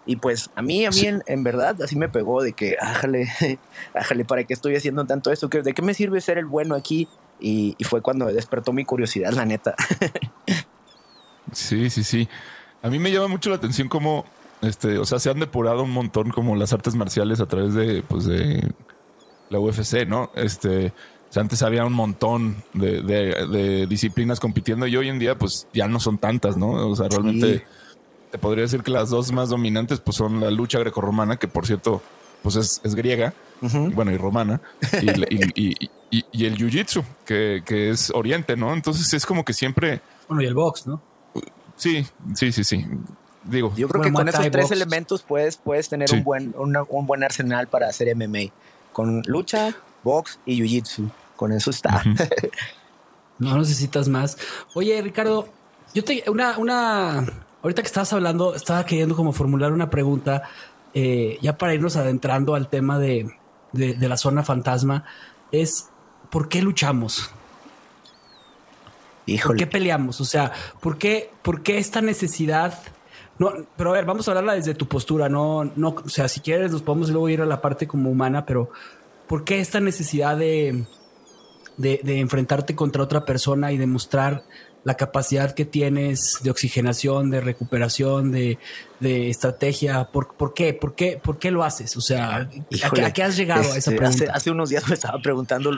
Y 0.05 0.15
pues 0.17 0.49
a 0.55 0.61
mí, 0.61 0.85
a 0.85 0.89
mí 0.89 1.01
en, 1.01 1.23
en 1.27 1.43
verdad, 1.43 1.81
así 1.83 1.95
me 1.95 2.09
pegó 2.09 2.41
de 2.41 2.53
que, 2.53 2.75
ájale, 2.81 3.27
ájale, 3.93 4.25
¿para 4.25 4.43
qué 4.43 4.53
estoy 4.53 4.75
haciendo 4.75 5.05
tanto 5.05 5.31
esto? 5.31 5.49
¿Qué- 5.49 5.61
¿De 5.61 5.73
qué 5.73 5.81
me 5.81 5.93
sirve 5.93 6.19
ser 6.21 6.37
el 6.37 6.45
bueno 6.45 6.75
aquí? 6.75 7.07
Y, 7.39 7.75
y 7.77 7.83
fue 7.83 8.01
cuando 8.01 8.25
despertó 8.25 8.73
mi 8.73 8.83
curiosidad, 8.85 9.31
la 9.33 9.45
neta. 9.45 9.75
Sí, 11.51 11.89
sí, 11.89 12.03
sí. 12.03 12.27
A 12.81 12.89
mí 12.89 12.99
me 12.99 13.11
llama 13.11 13.27
mucho 13.27 13.49
la 13.49 13.55
atención 13.57 13.87
cómo, 13.89 14.25
este, 14.61 14.97
o 14.97 15.05
sea, 15.05 15.19
se 15.19 15.29
han 15.29 15.39
depurado 15.39 15.83
un 15.83 15.91
montón 15.91 16.31
como 16.31 16.55
las 16.55 16.73
artes 16.73 16.95
marciales 16.95 17.39
a 17.39 17.45
través 17.45 17.73
de, 17.73 18.03
pues, 18.07 18.25
de 18.25 18.71
la 19.49 19.59
UFC, 19.59 20.05
¿no? 20.07 20.31
Este, 20.35 20.93
o 21.29 21.33
sea, 21.33 21.41
antes 21.41 21.61
había 21.63 21.85
un 21.85 21.93
montón 21.93 22.55
de, 22.73 23.01
de- 23.01 23.47
de 23.47 23.87
disciplinas 23.87 24.39
compitiendo 24.39 24.87
y 24.87 24.95
hoy 24.95 25.09
en 25.09 25.19
día, 25.19 25.37
pues, 25.37 25.67
ya 25.73 25.87
no 25.87 25.99
son 25.99 26.17
tantas, 26.17 26.55
¿no? 26.57 26.69
O 26.71 26.95
sea, 26.95 27.07
realmente 27.09 27.57
Sí. 27.59 27.63
te 28.31 28.37
podría 28.37 28.63
decir 28.63 28.83
que 28.83 28.91
las 28.91 29.09
dos 29.09 29.31
más 29.31 29.49
dominantes, 29.49 29.99
pues, 29.99 30.17
son 30.17 30.39
la 30.39 30.49
lucha 30.51 30.79
grecorromana, 30.79 31.37
que 31.37 31.47
por 31.47 31.65
cierto, 31.65 32.01
pues, 32.41 32.55
es, 32.55 32.79
es 32.83 32.95
griega, 32.95 33.33
y 33.61 33.93
bueno, 33.93 34.11
y 34.11 34.17
romana, 34.17 34.61
y, 35.01 35.09
y- 35.09 35.51
y- 35.55 35.89
y- 36.11 36.25
y 36.31 36.45
el 36.45 36.57
jiu-jitsu, 36.57 37.03
que, 37.25 37.63
que 37.65 37.89
es 37.89 38.11
oriente, 38.11 38.55
¿no? 38.55 38.73
Entonces 38.73 39.11
es 39.13 39.25
como 39.25 39.43
que 39.43 39.53
siempre... 39.53 40.01
Bueno, 40.27 40.43
y 40.43 40.45
el 40.45 40.53
box, 40.53 40.85
¿no? 40.87 41.01
Sí, 41.75 42.05
sí, 42.35 42.51
sí, 42.51 42.63
sí. 42.63 42.85
Digo, 43.43 43.73
Yo 43.75 43.87
creo 43.87 43.99
Bueno, 44.01 44.03
que 44.03 44.23
con 44.23 44.29
esos 44.29 44.51
tres 44.51 44.63
box. 44.69 44.71
elementos 44.71 45.21
puedes, 45.23 45.57
puedes 45.57 45.89
tener 45.89 46.09
Sí. 46.09 46.15
un, 46.17 46.23
buen, 46.23 46.53
una- 46.57 46.83
un 46.83 47.05
buen 47.05 47.23
arsenal 47.23 47.67
para 47.67 47.87
hacer 47.87 48.07
MMA. 48.15 48.51
Con 48.95 49.23
lucha, 49.25 49.75
box 50.05 50.39
y 50.45 50.61
jiu-jitsu. 50.61 51.11
Con 51.35 51.51
eso 51.51 51.69
está. 51.69 52.01
No 53.37 53.57
necesitas 53.57 54.07
más. 54.07 54.37
Oye, 54.75 55.01
Ricardo, 55.01 55.49
yo 55.93 56.05
te 56.05 56.23
una, 56.29 56.57
una 56.57 57.25
ahorita 57.61 57.81
que 57.81 57.87
estabas 57.87 58.13
hablando, 58.13 58.55
estaba 58.55 58.85
queriendo 58.85 59.13
como 59.13 59.33
formular 59.33 59.73
una 59.73 59.89
pregunta, 59.89 60.43
eh, 60.93 61.37
ya 61.41 61.57
para 61.57 61.73
irnos 61.73 61.97
adentrando 61.97 62.55
al 62.55 62.69
tema 62.69 62.97
de, 62.97 63.29
de, 63.73 64.07
la 64.07 64.15
zona 64.15 64.41
fantasma, 64.41 65.03
es 65.51 65.89
¿por 66.29 66.47
qué 66.47 66.61
luchamos? 66.61 67.29
¿Por 69.45 69.57
qué 69.57 69.67
peleamos? 69.67 70.21
O 70.21 70.25
sea, 70.25 70.53
¿por 70.79 70.97
qué, 70.97 71.29
¿por 71.41 71.61
qué 71.61 71.77
esta 71.77 71.99
necesidad? 71.99 72.79
No, 73.37 73.51
pero 73.75 73.89
a 73.89 73.93
ver, 73.93 74.05
vamos 74.05 74.27
a 74.27 74.31
hablarla 74.31 74.53
desde 74.53 74.75
tu 74.75 74.87
postura, 74.87 75.27
no, 75.27 75.65
no, 75.75 75.95
o 76.05 76.09
sea, 76.09 76.27
si 76.27 76.39
quieres 76.39 76.71
nos 76.71 76.81
podemos 76.81 77.09
luego 77.09 77.27
ir 77.27 77.41
a 77.41 77.45
la 77.45 77.61
parte 77.61 77.85
como 77.85 78.09
humana, 78.09 78.45
pero 78.45 78.69
¿por 79.27 79.43
qué 79.43 79.59
esta 79.59 79.81
necesidad 79.81 80.37
de, 80.37 80.85
de, 81.75 81.99
de 82.01 82.19
enfrentarte 82.19 82.75
contra 82.75 83.03
otra 83.03 83.25
persona 83.25 83.73
y 83.73 83.77
demostrar 83.77 84.43
la 84.85 84.93
capacidad 84.93 85.51
que 85.51 85.65
tienes 85.65 86.39
de 86.43 86.51
oxigenación, 86.51 87.31
de 87.31 87.41
recuperación, 87.41 88.31
de, 88.31 88.59
de 88.99 89.31
estrategia. 89.31 90.05
¿Por, 90.11 90.35
¿Por, 90.35 90.53
qué? 90.53 90.75
¿Por 90.75 90.93
qué? 90.93 91.19
¿Por 91.21 91.39
qué 91.39 91.49
lo 91.49 91.63
haces? 91.63 91.97
O 91.97 92.01
sea, 92.01 92.35
¿a, 92.37 93.11
qué, 93.11 93.23
has 93.23 93.35
llegado 93.35 93.63
a 93.63 93.77
esa 93.77 93.77
este, 93.77 93.95
pregunta? 93.95 94.31
Hace, 94.31 94.51
unos 94.51 94.69
días 94.69 94.87
me 94.87 94.93
estaba 94.93 95.19
preguntando 95.19 95.71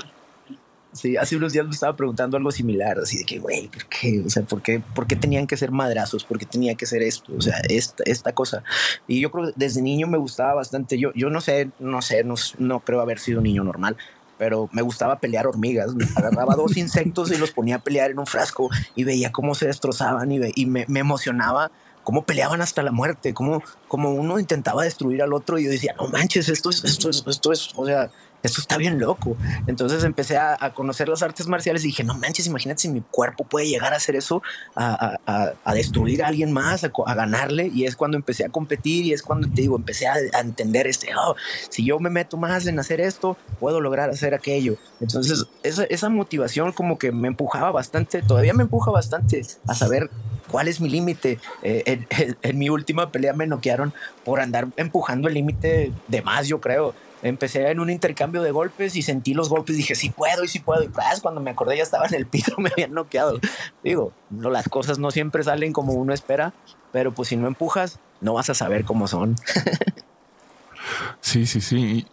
Sí, 0.98 1.16
hace 1.16 1.36
unos 1.38 1.54
días 1.54 1.66
me 1.66 1.74
estaba 1.74 1.96
preguntando 1.96 2.38
algo 2.38 2.50
similar, 2.50 2.98
así 2.98 3.20
de 3.20 3.24
que, 3.24 3.38
güey, 3.38 3.68
¿por 3.68 3.86
qué? 3.86 4.24
O 4.26 4.30
sea, 4.30 4.42
¿por 4.44 4.64
qué, 4.64 4.82
¿por 4.96 5.06
qué 5.06 5.16
tenían 5.16 5.46
que 5.46 5.56
ser 5.56 5.70
madrazos? 5.72 6.24
¿Por 6.24 6.40
qué 6.40 6.48
tenía 6.48 6.74
que 6.74 6.88
ser 6.88 7.04
esto? 7.04 7.34
O 7.38 7.42
sea, 7.42 7.60
esta, 7.70 8.04
esta 8.06 8.34
cosa. 8.34 8.64
Y 9.08 9.22
yo 9.22 9.32
creo 9.32 9.46
que 9.46 9.54
desde 9.56 9.82
niño 9.82 10.08
me 10.08 10.18
gustaba 10.18 10.56
bastante. 10.56 10.98
Yo, 10.98 11.12
yo 11.14 11.30
no 11.30 11.40
sé, 11.40 11.70
no 11.80 12.02
sé, 12.02 12.24
no, 12.24 12.34
no 12.58 12.80
creo 12.80 13.02
haber 13.02 13.20
sido 13.20 13.38
un 13.40 13.44
niño 13.44 13.64
normal, 13.64 13.96
pero 14.40 14.70
me 14.72 14.82
gustaba 14.82 15.20
pelear 15.20 15.46
hormigas. 15.46 15.92
agarraba 16.16 16.56
dos 16.56 16.78
insectos 16.78 17.32
y 17.32 17.38
los 17.38 17.52
ponía 17.52 17.76
a 17.76 17.80
pelear 17.80 18.10
en 18.10 18.18
un 18.18 18.26
frasco 18.26 18.70
y 18.96 19.04
veía 19.04 19.32
cómo 19.32 19.54
se 19.54 19.68
destrozaban 19.68 20.32
y, 20.32 20.40
y 20.56 20.66
me, 20.66 20.86
me, 20.88 21.00
emocionaba 21.00 21.72
cómo 22.04 22.24
peleaban 22.24 22.62
hasta 22.62 22.84
la 22.84 22.92
muerte, 22.92 23.34
cómo, 23.34 23.62
cómo 23.88 24.12
uno 24.12 24.40
intentaba 24.40 24.84
destruir 24.84 25.22
al 25.22 25.34
otro 25.34 25.60
y 25.60 25.66
yo 25.66 25.70
decía, 25.70 25.94
no 26.00 26.08
manches, 26.08 26.48
esto 26.48 26.70
es, 26.70 26.84
esto 26.86 27.10
es, 27.10 27.24
esto 27.28 27.52
es, 27.52 27.70
o 27.76 27.86
sea, 27.86 28.10
esto 28.48 28.62
está 28.62 28.78
bien 28.78 29.00
loco. 29.00 29.38
Entonces 29.68 30.04
empecé 30.04 30.38
a, 30.38 30.58
conocer 30.74 31.08
las 31.08 31.22
artes 31.22 31.48
marciales 31.48 31.84
y 31.84 31.88
dije, 31.88 32.04
no 32.04 32.16
manches, 32.16 32.48
imagínate 32.48 32.82
si 32.82 32.90
mi 32.90 33.02
cuerpo 33.02 33.44
puede 33.44 33.68
llegar 33.68 33.94
a 33.94 33.98
hacer 33.98 34.16
eso, 34.16 34.42
a, 34.76 35.18
destruir 35.74 36.24
a 36.24 36.28
alguien 36.28 36.52
más, 36.52 36.84
a, 36.84 37.14
ganarle. 37.14 37.70
Y 37.74 37.86
es 37.86 37.96
cuando 37.96 38.18
empecé 38.18 38.46
a 38.46 38.50
competir 38.50 39.06
y 39.06 39.14
es 39.14 39.22
cuando 39.22 39.48
te 39.48 39.62
digo, 39.62 39.76
empecé 39.76 40.08
a, 40.08 40.16
entender 40.40 40.88
este, 40.88 41.10
oh, 41.16 41.36
si 41.70 41.86
yo 41.86 42.00
me 42.00 42.10
meto 42.10 42.38
más 42.38 42.66
en 42.68 42.80
hacer 42.80 43.02
esto, 43.02 43.38
puedo 43.60 43.82
lograr 43.82 44.10
hacer 44.10 44.34
aquello. 44.34 44.78
Entonces 45.00 45.46
esa, 45.64 46.08
motivación 46.10 46.72
como 46.72 46.98
que 46.98 47.12
me 47.12 47.28
empujaba 47.28 47.70
bastante, 47.72 48.22
todavía 48.22 48.54
me 48.54 48.64
empuja 48.64 48.92
bastante 48.92 49.46
a 49.68 49.76
saber 49.76 50.10
cuál 50.50 50.70
es 50.70 50.80
mi 50.80 50.90
límite. 50.90 51.38
Eh, 51.64 51.84
en, 51.86 52.08
en 52.42 52.58
mi 52.58 52.70
última 52.70 53.12
pelea 53.12 53.34
me 53.34 53.46
noquearon 53.46 53.94
por 54.24 54.40
andar 54.40 54.68
empujando 54.78 55.28
el 55.28 55.34
límite 55.34 55.92
de 56.08 56.22
más, 56.22 56.48
yo 56.48 56.62
creo 56.62 56.96
empecé 57.22 57.70
en 57.70 57.80
un 57.80 57.90
intercambio 57.90 58.42
de 58.42 58.52
golpes 58.52 58.96
y 58.96 59.02
sentí 59.02 59.34
los 59.34 59.50
golpes. 59.50 59.78
Dije, 59.78 59.96
sí 59.96 60.10
puedo 60.10 60.44
y 60.44 60.48
sí 60.48 60.60
puedo. 60.60 60.84
Y 60.84 60.90
pues, 60.90 61.22
cuando 61.22 61.42
me 61.42 61.52
acordé, 61.52 61.78
ya 61.78 61.84
estaba 61.84 62.06
en 62.08 62.16
el 62.16 62.26
piso, 62.26 62.56
me 62.58 62.70
habían 62.70 62.94
noqueado. 62.94 63.40
Digo, 63.84 64.14
no, 64.30 64.50
las 64.50 64.70
cosas 64.70 65.00
no 65.00 65.12
siempre 65.12 65.44
salen 65.44 65.74
como 65.74 65.94
uno 65.94 66.14
espera, 66.14 66.54
pero 66.92 67.12
pues 67.12 67.30
si 67.30 67.38
no 67.38 67.48
empujas, 67.48 68.00
no 68.22 68.34
vas 68.34 68.50
a 68.50 68.54
saber 68.54 68.86
cómo 68.86 69.08
son. 69.08 69.36
sí, 71.22 71.46
sí, 71.46 71.62
sí. 71.62 72.06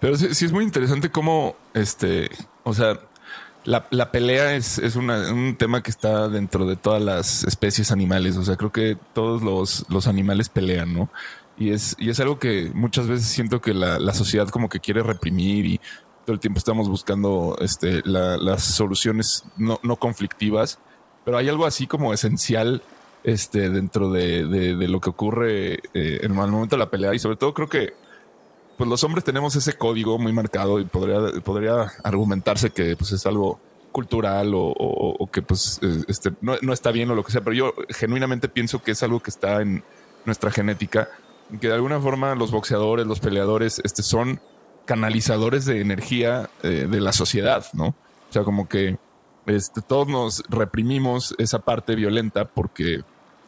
Pero 0.00 0.16
sí, 0.16 0.26
es 0.26 0.52
muy 0.52 0.64
interesante 0.64 1.10
cómo, 1.10 1.56
este, 1.74 2.30
o 2.62 2.74
sea, 2.74 3.00
la, 3.64 3.86
la 3.90 4.12
pelea 4.12 4.54
es, 4.54 4.78
es 4.78 4.94
un 4.96 5.56
tema 5.58 5.82
que 5.82 5.90
está 5.90 6.28
dentro 6.28 6.66
de 6.66 6.76
todas 6.76 7.02
las 7.02 7.44
especies 7.44 7.90
animales. 7.90 8.36
O 8.36 8.44
sea, 8.44 8.56
creo 8.56 8.72
que 8.72 8.98
todos 9.14 9.42
los, 9.42 9.86
los 9.88 10.06
animales 10.06 10.48
pelean, 10.48 10.92
¿no? 10.92 11.08
Y 11.56 11.70
es, 11.70 11.94
y 11.98 12.10
es 12.10 12.18
algo 12.20 12.38
que 12.38 12.70
muchas 12.74 13.06
veces 13.06 13.26
siento 13.26 13.60
que 13.60 13.74
la, 13.74 13.98
la 13.98 14.12
sociedad 14.12 14.48
como 14.48 14.68
que 14.68 14.80
quiere 14.80 15.02
reprimir 15.02 15.66
y 15.66 15.80
todo 16.24 16.34
el 16.34 16.40
tiempo 16.40 16.58
estamos 16.58 16.88
buscando 16.88 17.56
este, 17.60 18.02
las 18.04 18.64
soluciones 18.64 19.44
no, 19.56 19.78
no, 19.82 19.96
conflictivas, 19.96 20.78
pero 21.24 21.36
hay 21.36 21.48
algo 21.48 21.66
así 21.66 21.86
como 21.86 22.12
esencial 22.12 22.82
este, 23.22 23.70
dentro 23.70 24.10
de, 24.10 24.46
de, 24.46 24.88
lo 24.88 25.00
que 25.00 25.10
ocurre 25.10 25.74
eh, 25.74 26.20
en 26.22 26.24
el 26.24 26.32
momento 26.32 26.76
de 26.76 26.80
la 26.80 26.90
pelea. 26.90 27.14
Y 27.14 27.18
sobre 27.18 27.36
todo 27.36 27.52
creo 27.54 27.68
que 27.68 27.94
pues 28.76 28.90
los 28.90 29.04
hombres 29.04 29.22
tenemos 29.22 29.54
ese 29.54 29.74
código 29.74 30.18
muy 30.18 30.32
marcado 30.32 30.80
y 30.80 30.84
podría, 30.84 31.40
podría 31.42 31.92
argumentarse 32.02 32.70
que 32.70 32.96
pues 32.96 33.12
es 33.12 33.24
algo 33.26 33.60
cultural 33.92 34.54
o, 34.54 34.72
o, 34.76 35.30
que 35.30 35.40
pues 35.40 35.78
eh, 35.80 36.02
este, 36.08 36.32
no, 36.40 36.56
no 36.62 36.72
está 36.72 36.90
bien 36.90 37.10
o 37.10 37.14
lo 37.14 37.22
que 37.22 37.30
sea, 37.30 37.42
pero 37.42 37.54
yo 37.54 37.74
genuinamente 37.90 38.48
pienso 38.48 38.82
que 38.82 38.90
es 38.90 39.02
algo 39.04 39.20
que 39.20 39.30
está 39.30 39.62
en 39.62 39.84
nuestra 40.24 40.50
genética 40.50 41.08
que 41.58 41.68
de 41.68 41.74
alguna 41.74 42.00
forma 42.00 42.34
los 42.34 42.50
boxeadores, 42.50 43.06
los 43.06 43.20
peleadores, 43.20 43.80
este, 43.84 44.02
son 44.02 44.40
canalizadores 44.84 45.64
de 45.64 45.80
energía 45.80 46.50
eh, 46.62 46.86
de 46.90 47.00
la 47.00 47.12
sociedad, 47.12 47.66
¿no? 47.72 47.86
O 47.86 48.32
sea, 48.32 48.44
como 48.44 48.68
que 48.68 48.98
este, 49.46 49.82
todos 49.82 50.08
nos 50.08 50.42
reprimimos 50.48 51.34
esa 51.38 51.60
parte 51.60 51.94
violenta 51.94 52.46
porque 52.46 53.02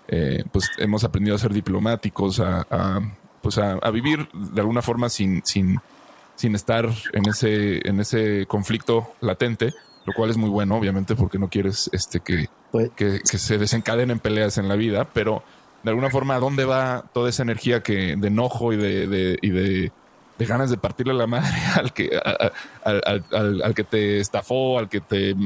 eh, 0.09 0.45
pues 0.53 0.71
hemos 0.79 1.05
aprendido 1.05 1.37
a 1.37 1.39
ser 1.39 1.53
diplomáticos, 1.53 2.41
a, 2.41 3.01
pues 3.43 3.59
a, 3.59 3.91
vivir 3.91 4.29
de 4.33 4.61
alguna 4.61 4.83
forma 4.83 5.09
sin, 5.09 5.45
sin, 5.45 5.79
sin 6.37 6.55
estar 6.55 6.89
en 7.13 7.29
ese, 7.29 7.87
en 7.89 8.01
ese 8.01 8.47
conflicto 8.47 9.13
latente, 9.21 9.75
lo 10.05 10.13
cual 10.13 10.31
es 10.31 10.37
muy 10.37 10.51
bueno, 10.51 10.77
obviamente, 10.77 11.17
porque 11.17 11.39
no 11.39 11.49
quieres 11.49 11.91
este, 11.93 12.21
que, 12.21 12.49
pues 12.71 12.91
que, 12.95 13.21
que 13.29 13.39
se 13.39 13.59
desencadenen 13.59 14.21
peleas 14.21 14.59
en 14.59 14.69
la 14.69 14.77
vida, 14.77 15.09
pero 15.13 15.43
de 15.87 15.91
alguna 15.91 16.11
forma 16.11 16.35
a 16.35 16.41
dónde 16.41 16.65
va 16.65 17.05
toda 17.13 17.31
esa 17.31 17.45
energía 17.45 17.81
que 17.81 18.17
de 18.17 18.27
enojo 18.27 18.73
y 18.73 18.77
de, 18.77 19.39
y 19.41 19.51
de, 19.51 19.93
ganas 20.39 20.69
de 20.69 20.79
partirle 20.79 21.15
la 21.15 21.29
madre 21.29 21.57
al 21.77 21.93
que 21.93 22.11
al, 22.83 23.73
que 23.73 23.85
te 23.85 24.19
estafó, 24.19 24.81
al 24.81 24.89
que 24.89 25.01
te, 25.01 25.37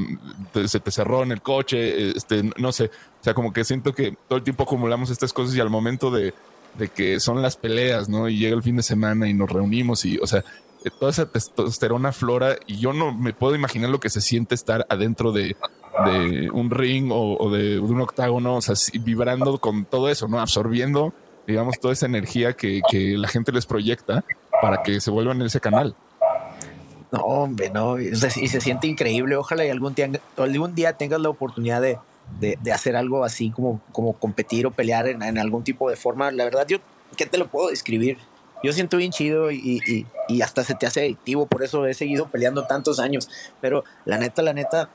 se 0.66 0.80
te 0.80 0.90
cerró 0.90 1.22
en 1.22 1.32
el 1.32 1.42
coche, 1.42 2.16
este, 2.16 2.42
no 2.56 2.72
sé, 2.72 2.86
o 2.86 3.22
sea, 3.22 3.34
como 3.34 3.52
que 3.52 3.64
siento 3.64 3.92
que 3.92 4.16
todo 4.28 4.38
el 4.38 4.42
tiempo 4.42 4.62
acumulamos 4.62 5.10
estas 5.10 5.34
cosas 5.34 5.54
y 5.54 5.60
al 5.60 5.68
momento 5.68 6.10
de, 6.10 6.32
de 6.78 6.88
que 6.88 7.20
son 7.20 7.42
las 7.42 7.56
peleas, 7.56 8.08
¿no? 8.08 8.26
Y 8.26 8.38
llega 8.38 8.56
el 8.56 8.62
fin 8.62 8.76
de 8.76 8.82
semana 8.82 9.28
y 9.28 9.34
nos 9.34 9.50
reunimos 9.50 10.06
y, 10.06 10.16
o 10.16 10.26
sea, 10.26 10.42
toda 10.98 11.10
esa 11.10 11.26
testosterona 11.30 12.12
flora 12.12 12.56
y 12.66 12.78
yo 12.78 12.94
no 12.94 13.12
me 13.12 13.34
puedo 13.34 13.54
imaginar 13.54 13.90
lo 13.90 14.00
que 14.00 14.08
se 14.08 14.22
siente 14.22 14.54
estar 14.54 14.86
adentro 14.88 15.32
de 15.32 15.54
de 16.04 16.50
un 16.50 16.70
ring 16.70 17.10
o, 17.12 17.50
de, 17.50 17.78
un 17.78 18.00
octágono, 18.00 18.56
o 18.56 18.62
sea, 18.62 18.74
vibrando 19.00 19.58
con 19.58 19.84
todo 19.84 20.08
eso, 20.08 20.28
¿no? 20.28 20.40
Absorbiendo, 20.40 21.12
digamos, 21.46 21.78
toda 21.80 21.92
esa 21.92 22.06
energía 22.06 22.54
que, 22.54 22.80
la 23.16 23.28
gente 23.28 23.52
les 23.52 23.66
proyecta 23.66 24.24
para 24.62 24.82
que 24.82 25.00
se 25.00 25.10
vuelvan 25.10 25.40
en 25.40 25.46
ese 25.46 25.60
canal. 25.60 25.94
No, 27.12 27.20
hombre, 27.20 27.70
no, 27.70 27.98
y 27.98 28.14
se, 28.14 28.30
siente 28.60 28.86
increíble. 28.86 29.36
Ojalá 29.36 29.64
y 29.64 29.70
algún 29.70 29.94
día, 29.94 30.10
algún 30.36 30.74
día 30.74 30.92
tengas 30.92 31.20
la 31.20 31.28
oportunidad 31.28 31.82
de, 31.82 31.98
hacer 32.72 32.94
algo 32.94 33.24
así 33.24 33.50
como, 33.50 33.80
como 33.92 34.12
competir 34.12 34.66
o 34.66 34.70
pelear 34.70 35.08
en, 35.08 35.38
algún 35.38 35.64
tipo 35.64 35.90
de 35.90 35.96
forma. 35.96 36.30
La 36.30 36.44
verdad, 36.44 36.66
yo, 36.68 36.78
¿qué 37.16 37.26
te 37.26 37.36
lo 37.36 37.48
puedo 37.48 37.68
describir? 37.68 38.18
Yo 38.62 38.72
siento 38.72 38.98
bien 38.98 39.10
chido 39.10 39.50
y, 39.50 39.80
y, 39.86 40.06
y 40.28 40.42
hasta 40.42 40.62
se 40.62 40.74
te 40.74 40.86
hace 40.86 41.00
adictivo, 41.00 41.46
por 41.46 41.64
eso 41.64 41.86
he 41.86 41.94
seguido 41.94 42.28
peleando 42.28 42.66
tantos 42.66 43.00
años. 43.00 43.28
Pero 43.60 43.84
la 44.04 44.18
neta, 44.18 44.42
la 44.42 44.52
neta, 44.52 44.90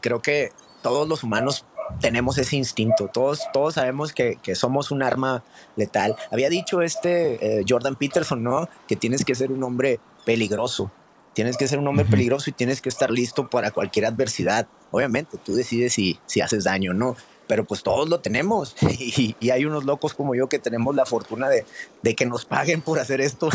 creo 0.00 0.22
que 0.22 0.52
todos 0.82 1.08
los 1.08 1.22
humanos 1.22 1.64
tenemos 2.00 2.38
ese 2.38 2.56
instinto. 2.56 3.10
Todos, 3.12 3.40
todos 3.52 3.74
sabemos 3.74 4.12
que, 4.12 4.38
somos 4.54 4.90
un 4.90 5.02
arma 5.02 5.44
letal. 5.76 6.16
Había 6.30 6.48
dicho 6.48 6.82
este 6.82 7.60
eh, 7.60 7.64
Jordan 7.68 7.96
Peterson, 7.96 8.42
¿no? 8.42 8.68
Que 8.86 8.96
tienes 8.96 9.24
que 9.24 9.34
ser 9.34 9.50
un 9.50 9.62
hombre 9.62 10.00
peligroso. 10.24 10.90
Tienes 11.34 11.56
que 11.56 11.68
ser 11.68 11.78
un 11.78 11.86
hombre 11.86 12.04
peligroso 12.04 12.50
y 12.50 12.52
tienes 12.52 12.80
que 12.80 12.88
estar 12.88 13.10
listo 13.10 13.48
para 13.48 13.70
cualquier 13.70 14.06
adversidad. 14.06 14.66
Obviamente, 14.90 15.38
tú 15.38 15.54
decides 15.54 15.92
si, 15.92 16.18
si 16.26 16.40
haces 16.40 16.64
daño 16.64 16.90
o 16.90 16.94
no, 16.94 17.16
pero 17.46 17.64
pues 17.64 17.82
todos 17.82 18.08
lo 18.08 18.20
tenemos. 18.20 18.74
Y, 18.98 19.36
y, 19.40 19.50
hay 19.50 19.64
unos 19.64 19.84
locos 19.84 20.14
como 20.14 20.34
yo 20.34 20.48
que 20.48 20.58
tenemos 20.58 20.94
la 20.94 21.06
fortuna 21.06 21.48
de, 21.48 21.64
de 22.02 22.14
que 22.14 22.26
nos 22.26 22.44
paguen 22.44 22.80
por 22.80 22.98
hacer 22.98 23.20
esto. 23.20 23.48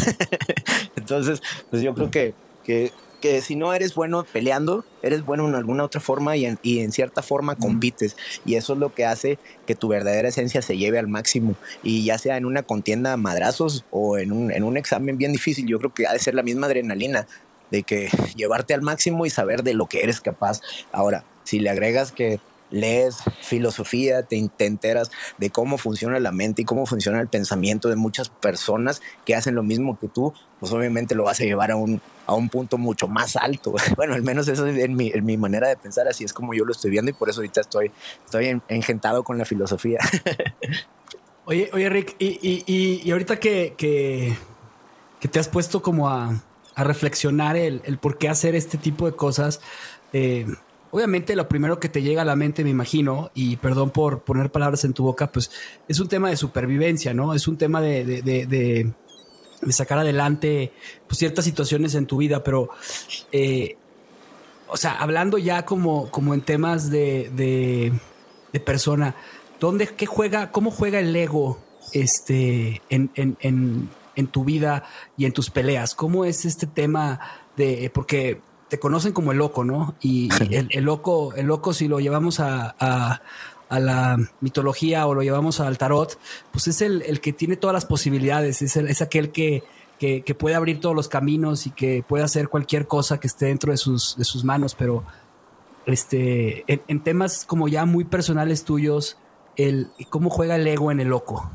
Entonces, 0.95 1.41
pues 1.69 1.81
yo 1.81 1.93
creo 1.93 2.09
que, 2.09 2.33
que 2.63 2.91
que 3.23 3.41
si 3.41 3.55
no 3.55 3.73
eres 3.73 3.95
bueno 3.95 4.25
peleando, 4.25 4.83
eres 5.01 5.23
bueno 5.25 5.47
en 5.47 5.55
alguna 5.55 5.85
otra 5.85 6.01
forma 6.01 6.35
y 6.35 6.45
en, 6.45 6.91
cierta 6.91 7.21
forma 7.21 7.55
compites. 7.55 8.17
Y 8.43 8.55
eso 8.55 8.73
es 8.73 8.79
lo 8.79 8.93
que 8.93 9.05
hace 9.05 9.39
que 9.65 9.75
tu 9.75 9.87
verdadera 9.87 10.27
esencia 10.27 10.61
se 10.61 10.75
lleve 10.75 10.99
al 10.99 11.07
máximo. 11.07 11.55
Y 11.83 12.03
ya 12.03 12.17
sea 12.17 12.35
en 12.35 12.45
una 12.45 12.63
contienda 12.63 13.15
madrazos 13.15 13.85
o 13.91 14.17
en 14.17 14.33
un, 14.33 14.51
en 14.51 14.65
un 14.65 14.75
examen 14.75 15.17
bien 15.17 15.31
difícil, 15.31 15.65
yo 15.67 15.79
creo 15.79 15.93
que 15.93 16.05
ha 16.05 16.11
de 16.11 16.19
ser 16.19 16.35
la 16.35 16.43
misma 16.43 16.67
adrenalina 16.67 17.25
de 17.71 17.83
que 17.83 18.09
llevarte 18.35 18.73
al 18.73 18.81
máximo 18.81 19.25
y 19.25 19.29
saber 19.29 19.63
de 19.63 19.73
lo 19.73 19.85
que 19.85 20.01
eres 20.01 20.19
capaz. 20.19 20.59
Ahora, 20.91 21.23
si 21.45 21.59
le 21.59 21.69
agregas 21.69 22.11
que 22.11 22.41
lees 22.71 23.19
filosofía, 23.41 24.23
te, 24.23 24.49
enteras 24.65 25.11
de 25.37 25.49
cómo 25.49 25.77
funciona 25.77 26.19
la 26.19 26.33
mente 26.33 26.63
y 26.63 26.65
cómo 26.65 26.85
funciona 26.85 27.21
el 27.21 27.29
pensamiento 27.29 27.87
de 27.87 27.95
muchas 27.95 28.27
personas 28.27 29.01
que 29.25 29.33
hacen 29.33 29.55
lo 29.55 29.63
mismo 29.63 29.97
que 29.97 30.09
tú, 30.09 30.33
pues 30.59 30.73
obviamente 30.73 31.15
lo 31.15 31.23
vas 31.23 31.39
a 31.39 31.45
llevar 31.45 31.71
a 31.71 31.77
un, 31.77 32.01
a 32.25 32.33
un 32.33 32.49
punto 32.49 32.77
mucho 32.77 33.07
más 33.07 33.35
alto. 33.35 33.73
Bueno, 33.95 34.15
al 34.15 34.23
menos 34.23 34.47
eso 34.47 34.65
es 34.65 34.77
en 34.77 34.95
mi, 34.95 35.11
en 35.13 35.23
mi 35.25 35.37
manera 35.37 35.67
de 35.67 35.77
pensar, 35.77 36.07
así 36.07 36.23
es 36.23 36.33
como 36.33 36.53
yo 36.53 36.65
lo 36.65 36.71
estoy 36.71 36.91
viendo 36.91 37.11
y 37.11 37.13
por 37.13 37.29
eso 37.29 37.41
ahorita 37.41 37.61
estoy, 37.61 37.91
estoy 38.25 38.61
engentado 38.67 39.23
con 39.23 39.37
la 39.37 39.45
filosofía. 39.45 39.99
Oye, 41.45 41.69
oye 41.73 41.89
Rick, 41.89 42.15
y, 42.19 42.63
y, 42.65 43.11
ahorita 43.11 43.37
que, 43.37 43.73
que, 43.77 44.33
te 45.27 45.39
has 45.39 45.49
puesto 45.49 45.81
como 45.81 46.09
a, 46.09 46.41
a 46.73 46.83
reflexionar 46.85 47.57
el, 47.57 47.81
el, 47.83 47.97
por 47.97 48.17
qué 48.17 48.29
hacer 48.29 48.55
este 48.55 48.77
tipo 48.77 49.05
de 49.07 49.17
cosas, 49.17 49.59
eh, 50.13 50.45
obviamente 50.91 51.35
lo 51.35 51.49
primero 51.49 51.81
que 51.81 51.89
te 51.89 52.01
llega 52.01 52.21
a 52.21 52.25
la 52.25 52.37
mente, 52.37 52.63
me 52.63 52.69
imagino, 52.69 53.29
y 53.33 53.57
perdón 53.57 53.89
por 53.89 54.21
poner 54.21 54.53
palabras 54.53 54.85
en 54.85 54.93
tu 54.93 55.03
boca, 55.03 55.33
pues 55.33 55.51
es 55.89 55.99
un 55.99 56.07
tema 56.07 56.29
de 56.29 56.37
supervivencia, 56.37 57.13
¿no? 57.13 57.33
Es 57.33 57.45
un 57.49 57.57
tema 57.57 57.81
de 57.81 58.93
sacar 59.71 59.99
adelante 59.99 60.71
pues, 61.07 61.19
ciertas 61.19 61.45
situaciones 61.45 61.95
en 61.95 62.05
tu 62.05 62.17
vida, 62.17 62.43
pero, 62.43 62.69
eh, 63.31 63.77
o 64.67 64.77
sea, 64.77 64.93
hablando 64.93 65.37
ya 65.37 65.65
como, 65.65 66.09
como 66.11 66.33
en 66.33 66.41
temas 66.41 66.89
de, 66.89 67.31
de, 67.35 67.93
de 68.51 68.59
persona, 68.59 69.15
¿dónde, 69.59 69.87
qué 69.87 70.05
juega, 70.05 70.51
cómo 70.51 70.71
juega 70.71 70.99
el 70.99 71.15
ego 71.15 71.59
este, 71.93 72.81
en, 72.89 73.11
en, 73.15 73.37
en, 73.41 73.89
en, 74.15 74.27
tu 74.27 74.43
vida 74.43 74.83
y 75.17 75.25
en 75.25 75.31
tus 75.33 75.49
peleas? 75.49 75.95
¿Cómo 75.95 76.25
es 76.25 76.45
este 76.45 76.67
tema 76.67 77.19
de, 77.55 77.91
porque 77.93 78.41
te 78.69 78.79
conocen 78.79 79.13
como 79.13 79.31
el 79.31 79.37
loco, 79.37 79.63
¿no? 79.63 79.95
Y, 80.01 80.29
el, 80.51 80.67
el, 80.71 80.83
loco, 80.83 81.33
el 81.35 81.45
loco, 81.45 81.73
si 81.73 81.87
lo 81.87 81.99
llevamos 81.99 82.39
a, 82.39 82.75
a 82.79 83.21
a 83.73 83.79
la 83.79 84.19
mitología 84.39 85.07
o 85.07 85.15
lo 85.15 85.23
llevamos 85.23 85.59
al 85.59 85.79
tarot, 85.79 86.19
pues 86.51 86.67
es 86.67 86.83
el, 86.83 87.01
el 87.07 87.19
que 87.21 87.33
tiene 87.33 87.57
todas 87.57 87.73
las 87.73 87.85
posibilidades, 87.85 88.61
es, 88.61 88.77
el, 88.77 88.87
es 88.87 89.01
aquel 89.01 89.31
que, 89.31 89.63
que, 89.97 90.21
que, 90.21 90.35
puede 90.35 90.53
abrir 90.53 90.79
todos 90.79 90.95
los 90.95 91.07
caminos 91.07 91.65
y 91.65 91.71
que 91.71 92.05
puede 92.07 92.23
hacer 92.23 92.49
cualquier 92.49 92.85
cosa 92.85 93.19
que 93.19 93.25
esté 93.25 93.47
dentro 93.47 93.71
de 93.71 93.77
sus, 93.77 94.15
de 94.15 94.25
sus 94.25 94.43
manos, 94.43 94.75
pero 94.75 95.03
este, 95.87 96.71
en, 96.71 96.83
en, 96.87 97.03
temas 97.03 97.45
como 97.45 97.67
ya 97.67 97.85
muy 97.85 98.03
personales 98.03 98.63
tuyos, 98.63 99.17
el 99.55 99.89
cómo 100.11 100.29
juega 100.29 100.55
el 100.55 100.67
ego 100.67 100.91
en 100.91 100.99
el 100.99 101.07
loco. 101.07 101.49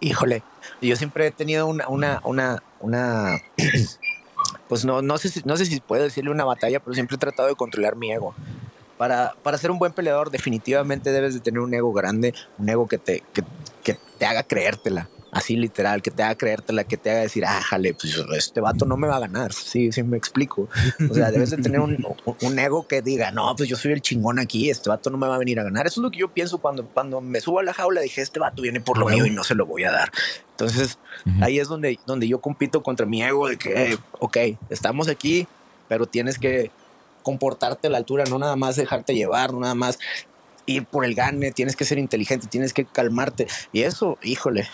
Híjole, 0.00 0.42
yo 0.82 0.96
siempre 0.96 1.28
he 1.28 1.30
tenido 1.30 1.68
una, 1.68 1.86
una, 1.88 2.20
una, 2.24 2.60
una 2.80 3.40
pues 4.68 4.84
no, 4.84 5.00
no 5.00 5.16
sé 5.16 5.28
si, 5.28 5.42
no 5.44 5.56
sé 5.56 5.64
si 5.64 5.78
puedo 5.78 6.02
decirle 6.02 6.32
una 6.32 6.44
batalla, 6.44 6.80
pero 6.80 6.94
siempre 6.94 7.14
he 7.14 7.18
tratado 7.20 7.48
de 7.48 7.54
controlar 7.54 7.94
mi 7.94 8.10
ego 8.10 8.34
para, 9.00 9.32
para 9.42 9.56
ser 9.56 9.70
un 9.70 9.78
buen 9.78 9.94
peleador 9.94 10.30
definitivamente 10.30 11.10
debes 11.10 11.32
de 11.32 11.40
tener 11.40 11.60
un 11.60 11.72
ego 11.72 11.90
grande, 11.90 12.34
un 12.58 12.68
ego 12.68 12.86
que 12.86 12.98
te, 12.98 13.22
que, 13.32 13.42
que 13.82 13.96
te 14.18 14.26
haga 14.26 14.42
creértela, 14.42 15.08
así 15.32 15.56
literal, 15.56 16.02
que 16.02 16.10
te 16.10 16.22
haga 16.22 16.34
creértela, 16.34 16.84
que 16.84 16.98
te 16.98 17.10
haga 17.10 17.20
decir, 17.20 17.46
ah, 17.46 17.62
jale, 17.62 17.94
pues 17.94 18.14
este 18.36 18.60
vato 18.60 18.84
no 18.84 18.98
me 18.98 19.08
va 19.08 19.16
a 19.16 19.20
ganar, 19.20 19.54
sí, 19.54 19.90
sí 19.90 20.02
me 20.02 20.18
explico. 20.18 20.68
O 21.10 21.14
sea, 21.14 21.30
debes 21.30 21.48
de 21.48 21.56
tener 21.56 21.80
un, 21.80 22.06
un, 22.42 22.58
ego 22.58 22.86
que 22.86 23.00
diga, 23.00 23.30
no, 23.30 23.56
pues 23.56 23.70
yo 23.70 23.76
soy 23.76 23.92
el 23.92 24.02
chingón 24.02 24.38
aquí, 24.38 24.68
este 24.68 24.90
vato 24.90 25.08
no 25.08 25.16
me 25.16 25.26
va 25.26 25.36
a 25.36 25.38
venir 25.38 25.58
a 25.60 25.62
ganar. 25.62 25.86
Eso 25.86 26.02
es 26.02 26.02
lo 26.02 26.10
que 26.10 26.18
yo 26.18 26.28
pienso 26.28 26.58
cuando, 26.58 26.86
cuando 26.86 27.22
me 27.22 27.40
subo 27.40 27.60
a 27.60 27.62
la 27.62 27.72
jaula, 27.72 28.02
dije, 28.02 28.20
este 28.20 28.38
vato 28.38 28.60
viene 28.60 28.82
por 28.82 28.98
lo 28.98 29.08
mío 29.08 29.24
y 29.24 29.30
no 29.30 29.44
se 29.44 29.54
lo 29.54 29.64
voy 29.64 29.84
a 29.84 29.92
dar. 29.92 30.10
Entonces, 30.50 30.98
uh 31.24 31.30
-huh. 31.30 31.44
ahí 31.46 31.58
es 31.58 31.68
donde, 31.68 31.98
donde 32.06 32.28
yo 32.28 32.42
compito 32.42 32.82
contra 32.82 33.06
mi 33.06 33.22
ego 33.22 33.48
de 33.48 33.56
que, 33.56 33.96
ok, 34.18 34.36
estamos 34.68 35.08
aquí, 35.08 35.48
pero 35.88 36.04
tienes 36.04 36.38
que 36.38 36.70
comportarte 37.22 37.88
a 37.88 37.90
la 37.90 37.98
altura, 37.98 38.24
no 38.28 38.38
nada 38.38 38.56
más 38.56 38.76
dejarte 38.76 39.14
llevar, 39.14 39.52
no 39.52 39.60
nada 39.60 39.74
más 39.74 39.98
ir 40.66 40.86
por 40.86 41.04
el 41.04 41.14
gane, 41.14 41.52
tienes 41.52 41.76
que 41.76 41.84
ser 41.84 41.98
inteligente, 41.98 42.46
tienes 42.46 42.72
que 42.72 42.84
calmarte. 42.84 43.46
Y 43.72 43.82
eso, 43.82 44.18
híjole, 44.22 44.68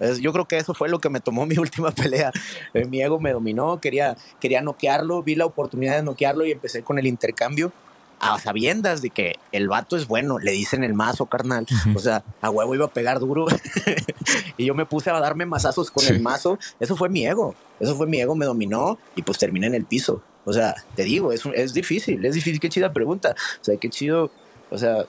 es, 0.00 0.20
yo 0.20 0.32
creo 0.32 0.46
que 0.46 0.56
eso 0.56 0.74
fue 0.74 0.88
lo 0.88 1.00
que 1.00 1.10
me 1.10 1.20
tomó 1.20 1.46
mi 1.46 1.58
última 1.58 1.90
pelea. 1.90 2.32
Eh, 2.74 2.84
mi 2.86 3.00
ego 3.02 3.20
me 3.20 3.32
dominó, 3.32 3.80
quería, 3.80 4.16
quería 4.40 4.62
noquearlo, 4.62 5.22
vi 5.22 5.34
la 5.34 5.46
oportunidad 5.46 5.96
de 5.96 6.02
noquearlo 6.02 6.46
y 6.46 6.52
empecé 6.52 6.82
con 6.82 6.98
el 6.98 7.06
intercambio 7.06 7.72
a 8.20 8.38
sabiendas 8.40 9.00
de 9.00 9.10
que 9.10 9.36
el 9.52 9.68
vato 9.68 9.96
es 9.96 10.08
bueno, 10.08 10.40
le 10.40 10.50
dicen 10.52 10.82
el 10.82 10.94
mazo, 10.94 11.26
carnal. 11.26 11.66
Uh 11.70 11.74
-huh. 11.74 11.96
O 11.96 11.98
sea, 12.00 12.24
a 12.40 12.50
huevo 12.50 12.74
iba 12.74 12.86
a 12.86 12.88
pegar 12.88 13.20
duro. 13.20 13.46
y 14.56 14.64
yo 14.64 14.74
me 14.74 14.86
puse 14.86 15.10
a 15.10 15.20
darme 15.20 15.46
mazazos 15.46 15.90
con 15.90 16.04
sí. 16.04 16.12
el 16.12 16.20
mazo. 16.20 16.58
Eso 16.80 16.96
fue 16.96 17.08
mi 17.08 17.24
ego. 17.24 17.54
Eso 17.78 17.94
fue 17.94 18.06
mi 18.06 18.20
ego, 18.20 18.34
me 18.34 18.46
dominó 18.46 18.98
y 19.14 19.22
pues 19.22 19.38
terminé 19.38 19.68
en 19.68 19.74
el 19.74 19.84
piso. 19.84 20.20
O 20.48 20.52
sea, 20.54 20.74
te 20.96 21.04
digo, 21.04 21.30
es, 21.30 21.42
es 21.54 21.74
difícil, 21.74 22.24
es 22.24 22.34
difícil. 22.34 22.58
Qué 22.58 22.70
chida 22.70 22.90
pregunta. 22.90 23.36
O 23.60 23.64
sea, 23.64 23.76
qué 23.76 23.90
chido, 23.90 24.30
o 24.70 24.78
sea, 24.78 25.04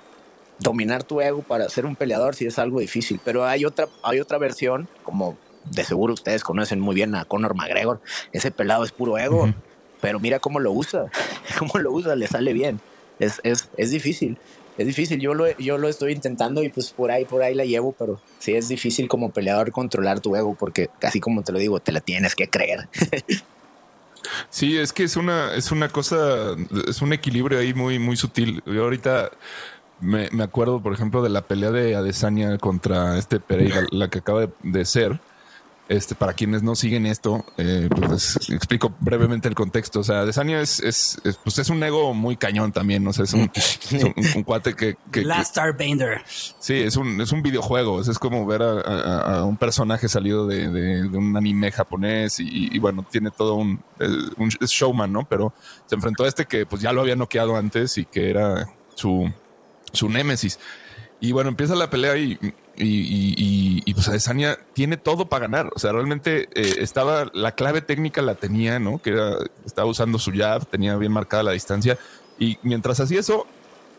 dominar 0.60 1.04
tu 1.04 1.22
ego 1.22 1.42
para 1.44 1.70
ser 1.70 1.86
un 1.86 1.96
peleador 1.96 2.36
sí 2.36 2.46
es 2.46 2.60
algo 2.60 2.82
difícil. 2.82 3.22
Pero 3.24 3.46
hay 3.46 3.64
otra, 3.64 3.88
hay 4.04 4.20
otra 4.20 4.38
versión, 4.38 4.90
como 5.02 5.38
de 5.64 5.86
seguro 5.86 6.14
ustedes 6.14 6.44
conocen 6.44 6.82
muy 6.82 6.94
bien 6.94 7.16
a 7.16 7.24
Conor 7.24 7.56
McGregor. 7.56 8.02
Ese 8.34 8.52
pelado 8.52 8.84
es 8.84 8.92
puro 8.92 9.18
ego. 9.18 9.44
Uh 9.44 9.48
-huh. 9.48 9.56
Pero 10.02 10.20
mira 10.20 10.40
cómo 10.40 10.60
lo 10.60 10.74
usa, 10.74 11.06
cómo 11.58 11.80
lo 11.80 11.94
usa, 11.94 12.18
le 12.18 12.28
sale 12.28 12.52
bien. 12.52 12.82
Es, 13.20 13.40
es, 13.44 13.70
es 13.78 13.92
difícil, 13.92 14.38
es 14.78 14.88
difícil. 14.88 15.22
Yo 15.22 15.34
lo, 15.36 15.58
yo 15.58 15.78
lo 15.78 15.88
estoy 15.88 16.12
intentando 16.12 16.64
y 16.64 16.70
pues 16.70 16.92
por 16.92 17.12
ahí, 17.12 17.24
por 17.24 17.44
ahí 17.44 17.56
la 17.56 17.64
llevo, 17.64 17.94
pero 17.98 18.20
sí 18.40 18.56
es 18.56 18.68
difícil 18.68 19.08
como 19.08 19.32
peleador 19.32 19.72
controlar 19.72 20.20
tu 20.20 20.36
ego 20.36 20.54
porque 20.60 20.90
casi 21.00 21.22
como 21.22 21.44
te 21.44 21.54
lo 21.54 21.60
digo, 21.60 21.80
te 21.80 21.94
la 21.94 22.02
tienes 22.02 22.36
que 22.36 22.50
creer. 22.50 22.90
Sí, 24.50 24.78
es 24.78 24.94
que 24.94 25.04
es 25.04 25.16
una, 25.16 25.54
es 25.54 25.72
una 25.72 25.90
cosa, 25.90 26.56
es 26.88 27.02
un 27.02 27.14
equilibrio 27.14 27.60
ahí 27.60 27.74
muy, 27.74 28.00
muy 28.00 28.16
sutil. 28.16 28.62
Yo 28.66 28.84
ahorita 28.84 29.32
me, 30.02 30.30
me 30.32 30.44
acuerdo, 30.44 30.82
por 30.82 30.94
ejemplo, 30.94 31.22
de 31.22 31.30
la 31.30 31.42
pelea 31.42 31.72
de 31.72 31.96
Adesanya 31.96 32.58
contra 32.58 33.18
este 33.18 33.40
Pereira, 33.40 33.86
la 33.92 34.10
que 34.10 34.20
acaba 34.20 34.42
de, 34.42 34.50
de 34.64 34.86
ser. 34.86 35.20
Este, 35.90 36.14
para 36.14 36.34
quienes 36.34 36.62
no 36.62 36.76
siguen 36.76 37.08
esto, 37.08 37.44
eh, 37.58 37.90
pues 37.90 38.12
les 38.12 38.50
explico 38.52 38.94
brevemente 39.00 39.48
el 39.48 39.56
contexto. 39.56 40.02
O 40.02 40.04
sea, 40.04 40.20
Adesanya 40.20 40.62
es, 40.62 40.80
es, 40.82 41.20
es, 41.24 41.38
pues 41.38 41.58
es 41.58 41.72
un 41.72 41.84
ego 41.84 42.14
muy 42.14 42.38
cañón 42.38 42.72
también. 42.72 43.08
O 43.08 43.12
sea, 43.12 43.24
es 43.24 43.34
un, 43.34 43.50
es 43.56 44.04
un, 44.04 44.14
un 44.36 44.44
cuate 44.44 44.76
que, 44.76 44.98
que 45.12 45.24
Last 45.24 45.50
Starbender. 45.50 46.22
Sí, 46.60 46.76
es 46.76 46.96
un, 46.96 47.20
es 47.20 47.32
un 47.32 47.42
videojuego. 47.42 48.02
Es 48.02 48.20
como 48.20 48.46
ver 48.46 48.62
a, 48.62 48.82
a, 48.82 49.40
a 49.40 49.46
un 49.46 49.58
personaje 49.58 50.08
salido 50.08 50.46
de, 50.46 50.70
de, 50.70 51.10
de, 51.10 51.18
un 51.18 51.36
anime 51.36 51.72
japonés 51.72 52.40
y, 52.40 52.70
y 52.72 52.78
bueno, 52.78 53.04
tiene 53.10 53.32
todo 53.32 53.56
un, 53.56 53.82
un 54.38 54.50
showman, 54.50 55.12
¿no? 55.12 55.28
Pero 55.28 55.54
se 55.88 55.96
enfrentó 55.96 56.24
a 56.24 56.28
este 56.28 56.46
que 56.46 56.68
pues 56.68 56.84
ya 56.84 56.94
lo 56.94 57.02
había 57.02 57.16
noqueado 57.16 57.56
antes 57.56 57.98
y 57.98 58.06
que 58.06 58.30
era 58.30 58.72
su, 58.94 59.28
su 59.92 60.08
némesis. 60.08 60.60
Y 61.20 61.32
bueno, 61.32 61.50
empieza 61.50 61.74
la 61.76 61.90
pelea 61.90 62.16
y 62.16 62.38
y, 62.80 62.86
y, 62.86 63.84
y, 63.86 63.94
pues 63.94 64.08
Adesanya 64.08 64.58
tiene 64.74 64.98
todo 64.98 65.28
para 65.28 65.48
ganar. 65.48 65.70
O 65.76 65.80
sea, 65.80 65.92
realmente 65.92 66.48
eh, 66.56 66.76
estaba 66.80 67.30
la 67.34 67.52
clave 67.52 67.82
técnica 67.82 68.22
la 68.22 68.36
tenía, 68.36 68.80
¿no? 68.80 69.00
Que 69.00 69.12
era, 69.12 69.38
estaba 69.66 69.90
usando 69.90 70.18
su 70.18 70.32
jab, 70.32 70.66
tenía 70.66 70.96
bien 70.96 71.12
marcada 71.12 71.44
la 71.44 71.52
distancia. 71.52 71.98
Y 72.40 72.58
mientras 72.64 73.00
hacía 73.00 73.20
eso, 73.20 73.46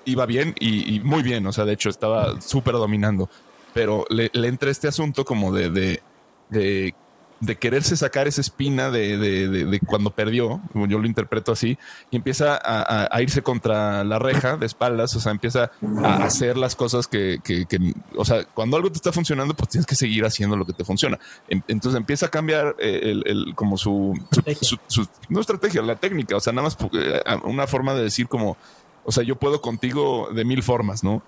iba 0.06 0.24
bien 0.24 0.54
y, 0.58 0.96
y 0.96 1.00
muy 1.00 1.22
bien. 1.22 1.46
O 1.46 1.52
sea, 1.52 1.66
de 1.66 1.74
hecho, 1.74 1.90
estaba 1.90 2.40
súper 2.40 2.74
dominando. 2.74 3.28
Pero 3.74 4.06
le, 4.08 4.30
entra 4.32 4.70
este 4.70 4.88
asunto 4.88 5.24
como 5.24 5.52
de, 5.52 6.00
de 6.48 6.94
de 7.40 7.56
quererse 7.56 7.96
sacar 7.96 8.28
esa 8.28 8.42
espina 8.42 8.90
de, 8.90 9.16
de, 9.16 9.48
de, 9.48 9.64
de, 9.64 9.80
cuando 9.80 10.10
perdió, 10.10 10.60
yo 10.74 10.98
lo 10.98 11.06
interpreto 11.06 11.52
así, 11.52 11.78
y 12.10 12.16
empieza 12.16 12.54
a, 12.54 12.82
a, 12.82 13.08
a, 13.10 13.22
irse 13.22 13.42
contra 13.42 14.04
la 14.04 14.18
reja 14.18 14.58
de 14.58 14.66
espaldas, 14.66 15.16
o 15.16 15.20
sea, 15.20 15.32
empieza 15.32 15.70
a 16.04 16.24
hacer 16.24 16.58
las 16.58 16.76
cosas 16.76 17.06
que, 17.06 17.40
que, 17.42 17.64
que, 17.64 17.94
o 18.14 18.24
sea, 18.26 18.44
cuando 18.44 18.76
algo 18.76 18.90
te 18.90 18.96
está 18.96 19.10
funcionando, 19.10 19.54
pues 19.54 19.70
tienes 19.70 19.86
que 19.86 19.94
seguir 19.94 20.24
haciendo 20.26 20.56
lo 20.56 20.66
que 20.66 20.74
te 20.74 20.84
funciona. 20.84 21.18
Entonces 21.48 21.98
empieza 21.98 22.26
a 22.26 22.28
cambiar 22.28 22.76
eh, 22.78 23.00
el, 23.04 23.22
el 23.26 23.54
como 23.54 23.78
su, 23.78 24.14
su, 24.30 24.42
su, 24.62 24.78
su, 24.86 25.08
no 25.30 25.40
estrategia, 25.40 25.80
la 25.80 25.96
técnica, 25.96 26.36
o 26.36 26.40
sea, 26.40 26.52
nada 26.52 26.68
más 26.68 26.76
eh, 26.92 27.22
una 27.44 27.66
forma 27.66 27.94
de 27.94 28.02
decir 28.02 28.28
como, 28.28 28.58
o 29.04 29.12
sea, 29.12 29.24
yo 29.24 29.36
puedo 29.36 29.62
contigo 29.62 30.28
de 30.34 30.44
mil 30.44 30.62
formas, 30.62 31.02
¿no? 31.02 31.22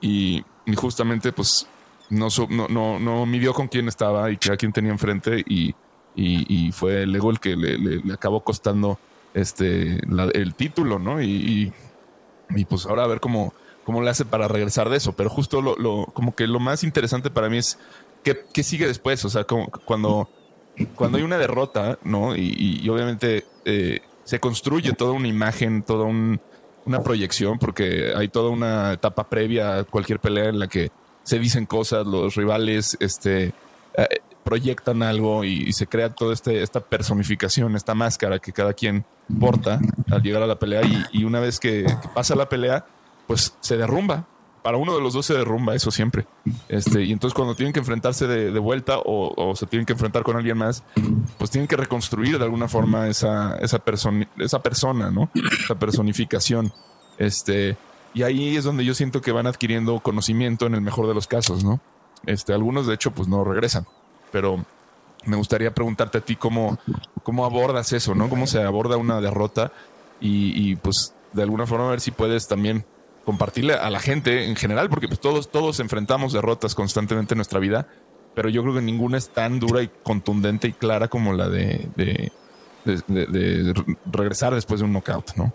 Y, 0.00 0.44
y 0.66 0.74
justamente, 0.74 1.32
pues, 1.32 1.66
no, 2.10 2.28
no, 2.68 2.98
no, 2.98 3.26
midió 3.26 3.52
con 3.54 3.68
quién 3.68 3.88
estaba 3.88 4.30
y 4.30 4.38
a 4.50 4.56
quién 4.56 4.72
tenía 4.72 4.92
enfrente 4.92 5.42
y, 5.46 5.74
y, 6.16 6.72
fue 6.72 7.02
el 7.02 7.14
ego 7.14 7.30
el 7.30 7.40
que 7.40 7.56
le, 7.56 7.78
le, 7.78 8.12
acabó 8.12 8.44
costando 8.44 8.98
este 9.32 9.98
el 10.34 10.54
título, 10.54 10.98
¿no? 10.98 11.20
Y, 11.20 11.72
y, 12.50 12.64
pues 12.66 12.86
ahora 12.86 13.04
a 13.04 13.06
ver 13.06 13.20
cómo, 13.20 13.52
cómo 13.84 14.02
le 14.02 14.10
hace 14.10 14.24
para 14.24 14.48
regresar 14.48 14.88
de 14.90 14.96
eso. 14.96 15.14
Pero 15.14 15.30
justo 15.30 15.60
lo, 15.60 15.76
lo 15.76 16.06
como 16.14 16.34
que 16.34 16.46
lo 16.46 16.60
más 16.60 16.84
interesante 16.84 17.30
para 17.30 17.48
mí 17.48 17.58
es 17.58 17.78
qué, 18.22 18.44
qué 18.52 18.62
sigue 18.62 18.86
después. 18.86 19.24
O 19.24 19.30
sea, 19.30 19.44
como 19.44 19.68
cuando, 19.84 20.28
cuando 20.94 21.18
hay 21.18 21.24
una 21.24 21.38
derrota, 21.38 21.98
¿no? 22.04 22.36
Y, 22.36 22.80
y 22.82 22.88
obviamente 22.88 23.44
eh, 23.64 24.00
se 24.24 24.40
construye 24.40 24.92
toda 24.92 25.12
una 25.12 25.28
imagen, 25.28 25.82
toda 25.82 26.04
un, 26.04 26.40
una 26.86 27.02
proyección, 27.02 27.58
porque 27.58 28.12
hay 28.16 28.28
toda 28.28 28.50
una 28.50 28.92
etapa 28.92 29.28
previa 29.28 29.78
a 29.78 29.84
cualquier 29.84 30.20
pelea 30.20 30.48
en 30.48 30.58
la 30.58 30.68
que 30.68 30.90
se 31.24 31.38
dicen 31.38 31.66
cosas, 31.66 32.06
los 32.06 32.36
rivales 32.36 32.96
este, 33.00 33.52
eh, 33.96 34.08
proyectan 34.44 35.02
algo 35.02 35.44
y, 35.44 35.72
se 35.72 35.86
crea 35.86 36.14
toda 36.14 36.34
este, 36.34 36.62
esta 36.62 36.80
personificación, 36.80 37.74
esta 37.74 37.94
máscara 37.94 38.38
que 38.38 38.52
cada 38.52 38.72
quien 38.74 39.04
porta 39.40 39.80
al 40.10 40.22
llegar 40.22 40.42
a 40.42 40.46
la 40.46 40.58
pelea 40.58 40.82
y, 40.84 41.04
y 41.12 41.24
una 41.24 41.40
vez 41.40 41.58
que, 41.58 41.84
que, 41.84 42.08
pasa 42.14 42.36
la 42.36 42.48
pelea, 42.48 42.86
pues 43.26 43.56
se 43.60 43.76
derrumba 43.76 44.26
para 44.64 44.78
uno 44.78 44.94
de 44.94 45.02
los 45.02 45.12
dos 45.12 45.26
se 45.26 45.34
derrumba 45.34 45.74
eso 45.74 45.90
siempre. 45.90 46.26
Este, 46.70 47.02
y 47.04 47.12
entonces 47.12 47.34
cuando 47.34 47.54
tienen 47.54 47.74
que 47.74 47.80
enfrentarse 47.80 48.26
de, 48.26 48.50
de 48.50 48.58
vuelta 48.58 48.98
o, 48.98 49.34
o, 49.36 49.54
se 49.54 49.66
tienen 49.66 49.84
que 49.84 49.92
enfrentar 49.92 50.22
con 50.22 50.38
alguien 50.38 50.56
más, 50.56 50.82
pues 51.36 51.50
tienen 51.50 51.68
que 51.68 51.76
reconstruir 51.76 52.38
de 52.38 52.44
alguna 52.44 52.66
forma 52.66 53.06
esa, 53.08 53.58
esa, 53.58 53.78
persona, 53.78 54.26
esa 54.38 54.62
persona, 54.62 55.10
¿no? 55.10 55.28
Esa 55.62 55.74
personificación. 55.74 56.72
Este, 57.18 57.76
y 58.14 58.22
ahí 58.22 58.56
es 58.56 58.64
donde 58.64 58.84
yo 58.84 58.94
siento 58.94 59.20
que 59.20 59.32
van 59.32 59.46
adquiriendo 59.46 59.98
conocimiento 60.00 60.66
en 60.66 60.74
el 60.74 60.80
mejor 60.80 61.06
de 61.08 61.14
los 61.14 61.26
casos, 61.26 61.64
¿no? 61.64 61.80
Este, 62.26 62.54
algunos 62.54 62.86
de 62.86 62.94
hecho 62.94 63.10
pues 63.10 63.28
no 63.28 63.44
regresan, 63.44 63.86
pero 64.32 64.64
me 65.26 65.36
gustaría 65.36 65.74
preguntarte 65.74 66.18
a 66.18 66.20
ti 66.20 66.36
cómo, 66.36 66.78
cómo 67.22 67.44
abordas 67.44 67.92
eso, 67.92 68.14
¿no? 68.14 68.30
Cómo 68.30 68.46
se 68.46 68.62
aborda 68.62 68.96
una 68.96 69.20
derrota 69.20 69.72
y, 70.20 70.52
y 70.54 70.76
pues 70.76 71.14
de 71.32 71.42
alguna 71.42 71.66
forma 71.66 71.88
a 71.88 71.90
ver 71.90 72.00
si 72.00 72.12
puedes 72.12 72.46
también 72.46 72.86
compartirle 73.24 73.74
a 73.74 73.90
la 73.90 74.00
gente 74.00 74.44
en 74.44 74.56
general, 74.56 74.88
porque 74.88 75.08
pues 75.08 75.20
todos, 75.20 75.50
todos 75.50 75.80
enfrentamos 75.80 76.32
derrotas 76.32 76.74
constantemente 76.74 77.34
en 77.34 77.38
nuestra 77.38 77.58
vida, 77.58 77.88
pero 78.34 78.48
yo 78.48 78.62
creo 78.62 78.74
que 78.74 78.82
ninguna 78.82 79.18
es 79.18 79.30
tan 79.30 79.58
dura 79.58 79.82
y 79.82 79.90
contundente 80.02 80.68
y 80.68 80.72
clara 80.72 81.08
como 81.08 81.32
la 81.32 81.48
de, 81.48 81.88
de, 81.96 82.32
de, 82.84 83.26
de, 83.26 83.74
regresar 84.10 84.54
después 84.54 84.80
de 84.80 84.86
un 84.86 84.92
knockout, 84.92 85.36
¿no? 85.36 85.52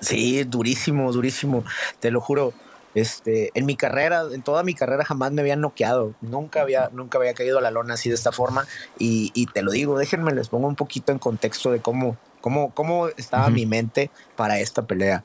Sí, 0.00 0.44
durísimo, 0.44 1.12
durísimo, 1.12 1.64
te 2.00 2.10
lo 2.10 2.20
juro. 2.20 2.52
Este, 2.94 3.50
en 3.54 3.66
mi 3.66 3.74
carrera, 3.74 4.22
en 4.32 4.42
toda 4.42 4.62
mi 4.62 4.72
carrera 4.72 5.04
jamás 5.04 5.32
me 5.32 5.40
habían 5.40 5.60
noqueado, 5.60 6.14
nunca 6.20 6.60
había, 6.62 6.90
nunca 6.92 7.18
había 7.18 7.34
caído 7.34 7.58
a 7.58 7.60
la 7.60 7.72
lona 7.72 7.94
así 7.94 8.08
de 8.08 8.14
esta 8.14 8.30
forma. 8.30 8.66
Y, 8.98 9.32
y 9.34 9.46
te 9.46 9.62
lo 9.62 9.72
digo, 9.72 9.98
déjenme 9.98 10.32
les 10.32 10.48
pongo 10.48 10.68
un 10.68 10.76
poquito 10.76 11.10
en 11.10 11.18
contexto 11.18 11.72
de 11.72 11.80
cómo, 11.80 12.16
cómo, 12.40 12.72
cómo 12.72 13.08
estaba 13.08 13.46
uh 13.46 13.50
-huh. 13.50 13.54
mi 13.54 13.66
mente 13.66 14.10
para 14.36 14.60
esta 14.60 14.82
pelea. 14.82 15.24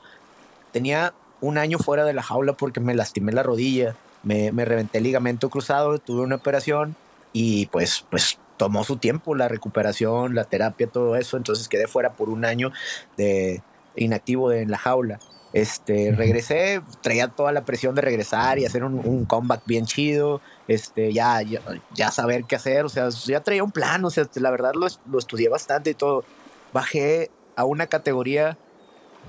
Tenía 0.72 1.14
un 1.40 1.58
año 1.58 1.78
fuera 1.78 2.04
de 2.04 2.12
la 2.12 2.22
jaula 2.22 2.54
porque 2.54 2.80
me 2.80 2.94
lastimé 2.94 3.32
la 3.32 3.44
rodilla, 3.44 3.94
me, 4.24 4.50
me 4.50 4.64
reventé 4.64 4.98
el 4.98 5.04
ligamento 5.04 5.48
cruzado, 5.48 5.98
tuve 5.98 6.22
una 6.22 6.36
operación 6.36 6.96
y 7.32 7.66
pues, 7.66 8.04
pues 8.10 8.38
tomó 8.56 8.84
su 8.84 8.96
tiempo 8.96 9.34
la 9.34 9.48
recuperación, 9.48 10.34
la 10.34 10.44
terapia, 10.44 10.86
todo 10.86 11.16
eso. 11.16 11.36
Entonces 11.36 11.68
quedé 11.68 11.86
fuera 11.86 12.12
por 12.12 12.28
un 12.28 12.44
año 12.44 12.72
de 13.16 13.62
inactivo 14.04 14.52
en 14.52 14.70
la 14.70 14.78
jaula. 14.78 15.18
Este, 15.52 16.12
regresé, 16.12 16.80
traía 17.02 17.26
toda 17.28 17.50
la 17.50 17.64
presión 17.64 17.94
de 17.96 18.02
regresar 18.02 18.58
y 18.60 18.66
hacer 18.66 18.84
un, 18.84 19.04
un 19.04 19.24
comeback 19.24 19.62
bien 19.66 19.84
chido, 19.84 20.40
este, 20.68 21.12
ya, 21.12 21.42
ya, 21.42 21.60
ya, 21.92 22.12
saber 22.12 22.44
qué 22.44 22.54
hacer, 22.54 22.84
o 22.84 22.88
sea, 22.88 23.08
ya 23.08 23.40
traía 23.40 23.64
un 23.64 23.72
plan, 23.72 24.04
o 24.04 24.10
sea, 24.10 24.28
la 24.34 24.50
verdad 24.50 24.74
lo, 24.74 24.86
lo 25.10 25.18
estudié 25.18 25.48
bastante 25.48 25.90
y 25.90 25.94
todo. 25.94 26.24
Bajé 26.72 27.30
a 27.56 27.64
una 27.64 27.88
categoría 27.88 28.58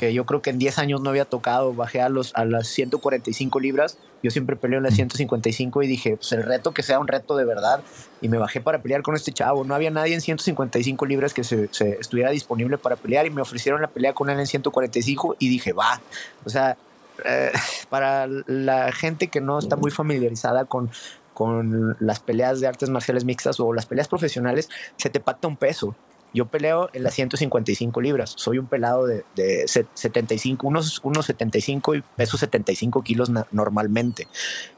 que 0.01 0.15
yo 0.15 0.25
creo 0.25 0.41
que 0.41 0.49
en 0.49 0.57
10 0.57 0.79
años 0.79 1.01
no 1.01 1.11
había 1.11 1.25
tocado, 1.25 1.75
bajé 1.75 2.01
a, 2.01 2.09
los, 2.09 2.33
a 2.33 2.43
las 2.43 2.67
145 2.69 3.59
libras, 3.59 3.99
yo 4.23 4.31
siempre 4.31 4.55
peleo 4.55 4.79
en 4.79 4.83
las 4.83 4.95
155 4.95 5.83
y 5.83 5.87
dije, 5.87 6.17
pues 6.17 6.31
el 6.31 6.41
reto 6.41 6.73
que 6.73 6.81
sea 6.81 6.97
un 6.97 7.07
reto 7.07 7.37
de 7.37 7.45
verdad, 7.45 7.83
y 8.19 8.27
me 8.27 8.39
bajé 8.39 8.61
para 8.61 8.81
pelear 8.81 9.03
con 9.03 9.13
este 9.13 9.31
chavo, 9.31 9.63
no 9.63 9.75
había 9.75 9.91
nadie 9.91 10.15
en 10.15 10.21
155 10.21 11.05
libras 11.05 11.35
que 11.35 11.43
se, 11.43 11.71
se 11.71 11.99
estuviera 11.99 12.31
disponible 12.31 12.79
para 12.79 12.95
pelear 12.95 13.27
y 13.27 13.29
me 13.29 13.43
ofrecieron 13.43 13.79
la 13.79 13.89
pelea 13.89 14.13
con 14.13 14.31
él 14.31 14.39
en 14.39 14.47
145 14.47 15.35
y 15.37 15.49
dije, 15.49 15.71
va, 15.71 16.01
o 16.45 16.49
sea, 16.49 16.77
eh, 17.23 17.51
para 17.89 18.25
la 18.25 18.91
gente 18.93 19.27
que 19.27 19.39
no 19.39 19.59
está 19.59 19.75
muy 19.75 19.91
familiarizada 19.91 20.65
con, 20.65 20.89
con 21.35 21.95
las 21.99 22.19
peleas 22.19 22.59
de 22.59 22.65
artes 22.65 22.89
marciales 22.89 23.23
mixtas 23.23 23.59
o 23.59 23.71
las 23.71 23.85
peleas 23.85 24.07
profesionales, 24.07 24.67
se 24.97 25.11
te 25.11 25.19
pacta 25.19 25.47
un 25.47 25.57
peso. 25.57 25.95
Yo 26.33 26.45
peleo 26.45 26.89
en 26.93 27.03
las 27.03 27.13
155 27.13 27.99
libras. 28.01 28.33
Soy 28.37 28.57
un 28.57 28.65
pelado 28.65 29.05
de, 29.05 29.25
de 29.35 29.67
75, 29.67 30.65
unos, 30.65 31.01
unos 31.03 31.25
75 31.25 31.95
y 31.95 32.03
peso 32.15 32.37
75 32.37 33.01
kilos 33.03 33.31
normalmente. 33.51 34.27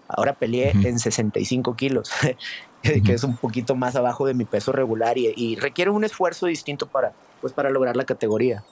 Ahora 0.08 0.34
peleé 0.34 0.72
uh 0.76 0.80
-huh. 0.80 0.88
en 0.88 1.00
65 1.00 1.76
kilos, 1.76 2.12
que 2.82 3.14
es 3.14 3.24
un 3.24 3.38
poquito 3.38 3.76
más 3.76 3.96
abajo 3.96 4.26
de 4.26 4.34
mi 4.34 4.46
peso 4.46 4.72
regular 4.72 5.18
y, 5.18 5.32
y, 5.36 5.56
requiere 5.56 5.92
un 5.92 6.04
esfuerzo 6.04 6.48
distinto 6.48 6.88
para, 6.88 7.14
pues, 7.42 7.54
para 7.54 7.70
lograr 7.70 7.96
la 7.96 8.06
categoría. 8.06 8.64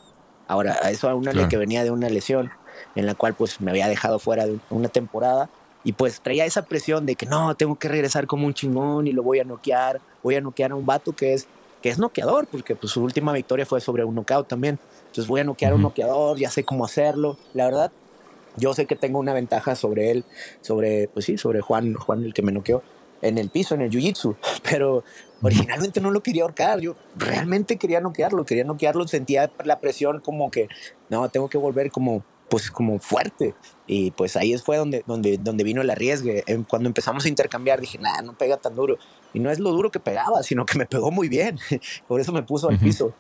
Ahora, 0.48 0.78
a 0.82 0.92
eso 0.92 1.08
a 1.08 1.16
una 1.16 1.32
claro. 1.32 1.50
que 1.50 1.58
venía 1.58 1.84
de 1.84 1.92
una 1.92 2.10
lesión 2.10 2.52
en 2.96 3.06
la 3.06 3.16
cual 3.16 3.34
pues 3.34 3.62
me 3.62 3.72
había 3.72 3.88
dejado 3.88 4.20
fuera 4.20 4.46
de 4.46 4.60
una 4.70 4.90
temporada 4.90 5.50
y 5.84 5.94
pues 5.94 6.22
traía 6.22 6.46
esa 6.46 6.64
presión 6.64 7.06
de 7.06 7.16
que 7.16 7.26
no, 7.26 7.56
tengo 7.56 7.76
que 7.76 7.88
regresar 7.88 8.28
como 8.28 8.46
un 8.46 8.54
chingón 8.54 9.08
y 9.08 9.14
lo 9.14 9.24
voy 9.24 9.40
a 9.40 9.44
noquear, 9.44 10.00
voy 10.22 10.36
a 10.36 10.42
noquear 10.42 10.72
a 10.72 10.76
un 10.76 10.86
vato 10.86 11.14
que 11.14 11.34
es 11.34 11.48
que 11.82 11.90
es 11.90 12.00
noqueador, 12.00 12.48
porque 12.48 12.76
pues, 12.76 12.94
su 12.94 13.04
última 13.04 13.34
victoria 13.34 13.66
fue 13.66 13.82
sobre 13.82 14.04
un 14.04 14.16
knockout 14.16 14.48
también. 14.48 14.80
Entonces 15.08 15.28
voy 15.28 15.42
a 15.42 15.44
noquear 15.44 15.74
a 15.74 15.76
un 15.76 15.82
noqueador, 15.82 16.38
ya 16.38 16.50
sé 16.50 16.64
cómo 16.64 16.86
hacerlo. 16.86 17.38
La 17.54 17.66
verdad, 17.66 17.92
yo 18.58 18.74
sé 18.74 18.86
que 18.86 18.96
tengo 18.96 19.20
una 19.20 19.34
ventaja 19.34 19.76
sobre 19.76 20.12
él, 20.12 20.26
sobre, 20.62 21.08
pues 21.08 21.26
sí, 21.26 21.38
sobre 21.38 21.62
Juan, 21.62 21.94
Juan 21.94 22.24
el 22.24 22.34
que 22.34 22.42
me 22.42 22.52
noqueó 22.52 22.84
en 23.22 23.38
el 23.38 23.50
piso, 23.50 23.76
en 23.76 23.82
el 23.82 23.92
jiu-jitsu, 23.92 24.36
pero 24.70 25.04
originalmente 25.42 26.02
no 26.02 26.12
lo 26.12 26.22
quería 26.22 26.44
ahorcar, 26.44 26.80
yo 26.80 26.96
realmente 27.16 27.78
quería 27.78 28.00
noquearlo, 28.02 28.46
quería 28.46 28.64
noquearlo, 28.64 29.08
sentía 29.08 29.52
la 29.64 29.80
presión 29.80 30.20
como 30.20 30.52
que, 30.52 30.68
no, 31.10 31.30
tengo 31.30 31.50
que 31.50 31.58
volver 31.58 31.92
como, 31.92 32.24
pues 32.52 32.70
como 32.70 33.00
fuerte, 33.00 33.56
y 33.88 34.12
pues 34.12 34.36
ahí 34.36 34.58
fue 34.58 34.76
donde, 34.76 35.06
donde, 35.08 35.38
donde 35.38 35.64
vino 35.64 35.82
el 35.82 35.90
arriesgue, 35.90 36.44
cuando 36.68 36.90
empezamos 36.90 37.24
a 37.24 37.30
intercambiar 37.30 37.80
dije, 37.80 37.98
nada, 37.98 38.22
no 38.22 38.34
pega 38.34 38.58
tan 38.58 38.76
duro, 38.76 38.98
y 39.34 39.40
no 39.40 39.50
es 39.50 39.60
lo 39.60 39.72
duro 39.72 39.90
que 39.90 40.02
pegaba, 40.02 40.44
sino 40.44 40.66
que 40.66 40.78
me 40.78 40.86
pegó 40.86 41.12
muy 41.12 41.30
bien. 41.30 41.58
Por 42.10 42.20
eso 42.20 42.34
me 42.34 42.44
puso 42.44 42.68
al 42.68 42.78
piso. 42.78 43.14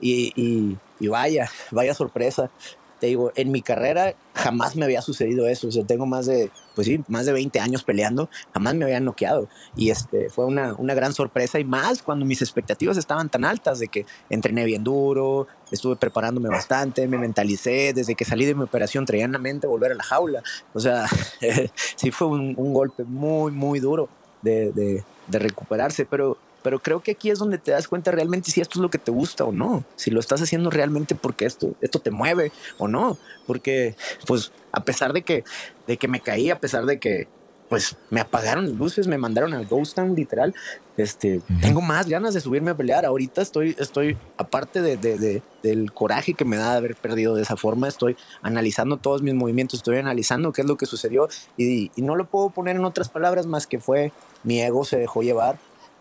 Y, 0.00 0.32
y, 0.34 0.78
y, 1.00 1.08
vaya, 1.08 1.50
vaya 1.70 1.92
sorpresa. 1.92 2.50
Te 3.00 3.06
digo, 3.06 3.32
en 3.36 3.52
mi 3.52 3.62
carrera 3.62 4.14
jamás 4.34 4.76
me 4.76 4.84
había 4.84 5.02
sucedido 5.02 5.46
eso. 5.46 5.68
O 5.68 5.70
sea, 5.70 5.84
tengo 5.84 6.06
más 6.06 6.26
de, 6.26 6.50
pues 6.74 6.86
sí, 6.86 7.00
más 7.08 7.26
de 7.26 7.32
20 7.32 7.60
años 7.60 7.84
peleando, 7.84 8.28
jamás 8.52 8.74
me 8.74 8.84
habían 8.84 9.04
noqueado. 9.04 9.48
Y 9.76 9.90
este 9.90 10.30
fue 10.30 10.46
una, 10.46 10.74
una 10.74 10.94
gran 10.94 11.12
sorpresa 11.12 11.58
y 11.58 11.64
más 11.64 12.02
cuando 12.02 12.24
mis 12.24 12.42
expectativas 12.42 12.96
estaban 12.96 13.28
tan 13.28 13.44
altas 13.44 13.78
de 13.78 13.88
que 13.88 14.06
entrené 14.30 14.64
bien 14.64 14.84
duro, 14.84 15.46
estuve 15.70 15.96
preparándome 15.96 16.48
bastante, 16.48 17.06
me 17.06 17.18
mentalicé, 17.18 17.92
desde 17.92 18.14
que 18.14 18.24
salí 18.24 18.46
de 18.46 18.54
mi 18.54 18.62
operación 18.62 19.06
traía 19.06 19.24
en 19.24 19.32
la 19.32 19.38
mente 19.38 19.66
volver 19.66 19.92
a 19.92 19.94
la 19.94 20.04
jaula. 20.04 20.42
O 20.74 20.80
sea, 20.80 21.06
sí 21.96 22.10
fue 22.10 22.28
un, 22.28 22.54
un 22.56 22.72
golpe 22.72 23.04
muy, 23.04 23.52
muy 23.52 23.80
duro 23.80 24.08
de, 24.42 24.72
de, 24.72 25.04
de 25.26 25.38
recuperarse, 25.38 26.04
pero, 26.04 26.38
pero 26.62 26.80
creo 26.80 27.00
que 27.00 27.12
aquí 27.12 27.30
es 27.30 27.38
donde 27.38 27.58
te 27.58 27.70
das 27.70 27.88
cuenta 27.88 28.10
realmente 28.10 28.50
si 28.50 28.60
esto 28.60 28.78
es 28.78 28.82
lo 28.82 28.90
que 28.90 28.98
te 28.98 29.10
gusta 29.10 29.44
o 29.44 29.52
no, 29.52 29.84
si 29.96 30.10
lo 30.10 30.20
estás 30.20 30.42
haciendo 30.42 30.70
realmente 30.70 31.14
porque 31.14 31.46
esto, 31.46 31.74
esto 31.80 31.98
te 31.98 32.10
mueve 32.10 32.52
o 32.78 32.88
no, 32.88 33.16
porque 33.46 33.96
pues 34.26 34.52
a 34.72 34.84
pesar 34.84 35.12
de 35.12 35.22
que, 35.22 35.44
de 35.86 35.96
que 35.96 36.08
me 36.08 36.20
caí, 36.20 36.50
a 36.50 36.58
pesar 36.58 36.86
de 36.86 36.98
que 36.98 37.28
pues 37.68 37.96
me 38.10 38.20
apagaron 38.20 38.66
las 38.66 38.76
luces, 38.76 39.06
me 39.06 39.18
mandaron 39.18 39.52
al 39.52 39.66
Ghost 39.66 39.94
Town 39.94 40.14
literal. 40.14 40.54
Este, 40.96 41.42
tengo 41.60 41.80
más 41.80 42.08
ganas 42.08 42.34
de 42.34 42.40
subirme 42.40 42.70
a 42.70 42.76
pelear. 42.76 43.04
Ahorita 43.04 43.42
estoy, 43.42 43.76
estoy 43.78 44.16
aparte 44.36 44.80
de, 44.80 44.96
de, 44.96 45.18
de, 45.18 45.42
del 45.62 45.92
coraje 45.92 46.34
que 46.34 46.44
me 46.44 46.56
da 46.56 46.72
de 46.72 46.78
haber 46.78 46.96
perdido 46.96 47.34
de 47.34 47.42
esa 47.42 47.56
forma, 47.56 47.86
estoy 47.86 48.16
analizando 48.42 48.96
todos 48.96 49.22
mis 49.22 49.34
movimientos, 49.34 49.80
estoy 49.80 49.98
analizando 49.98 50.52
qué 50.52 50.62
es 50.62 50.66
lo 50.66 50.76
que 50.76 50.86
sucedió 50.86 51.28
y, 51.56 51.92
y 51.94 52.02
no 52.02 52.16
lo 52.16 52.26
puedo 52.26 52.50
poner 52.50 52.76
en 52.76 52.84
otras 52.84 53.10
palabras 53.10 53.46
más 53.46 53.66
que 53.66 53.78
fue 53.78 54.12
mi 54.44 54.60
ego 54.60 54.84
se 54.84 54.98
dejó 54.98 55.22
llevar, 55.22 55.58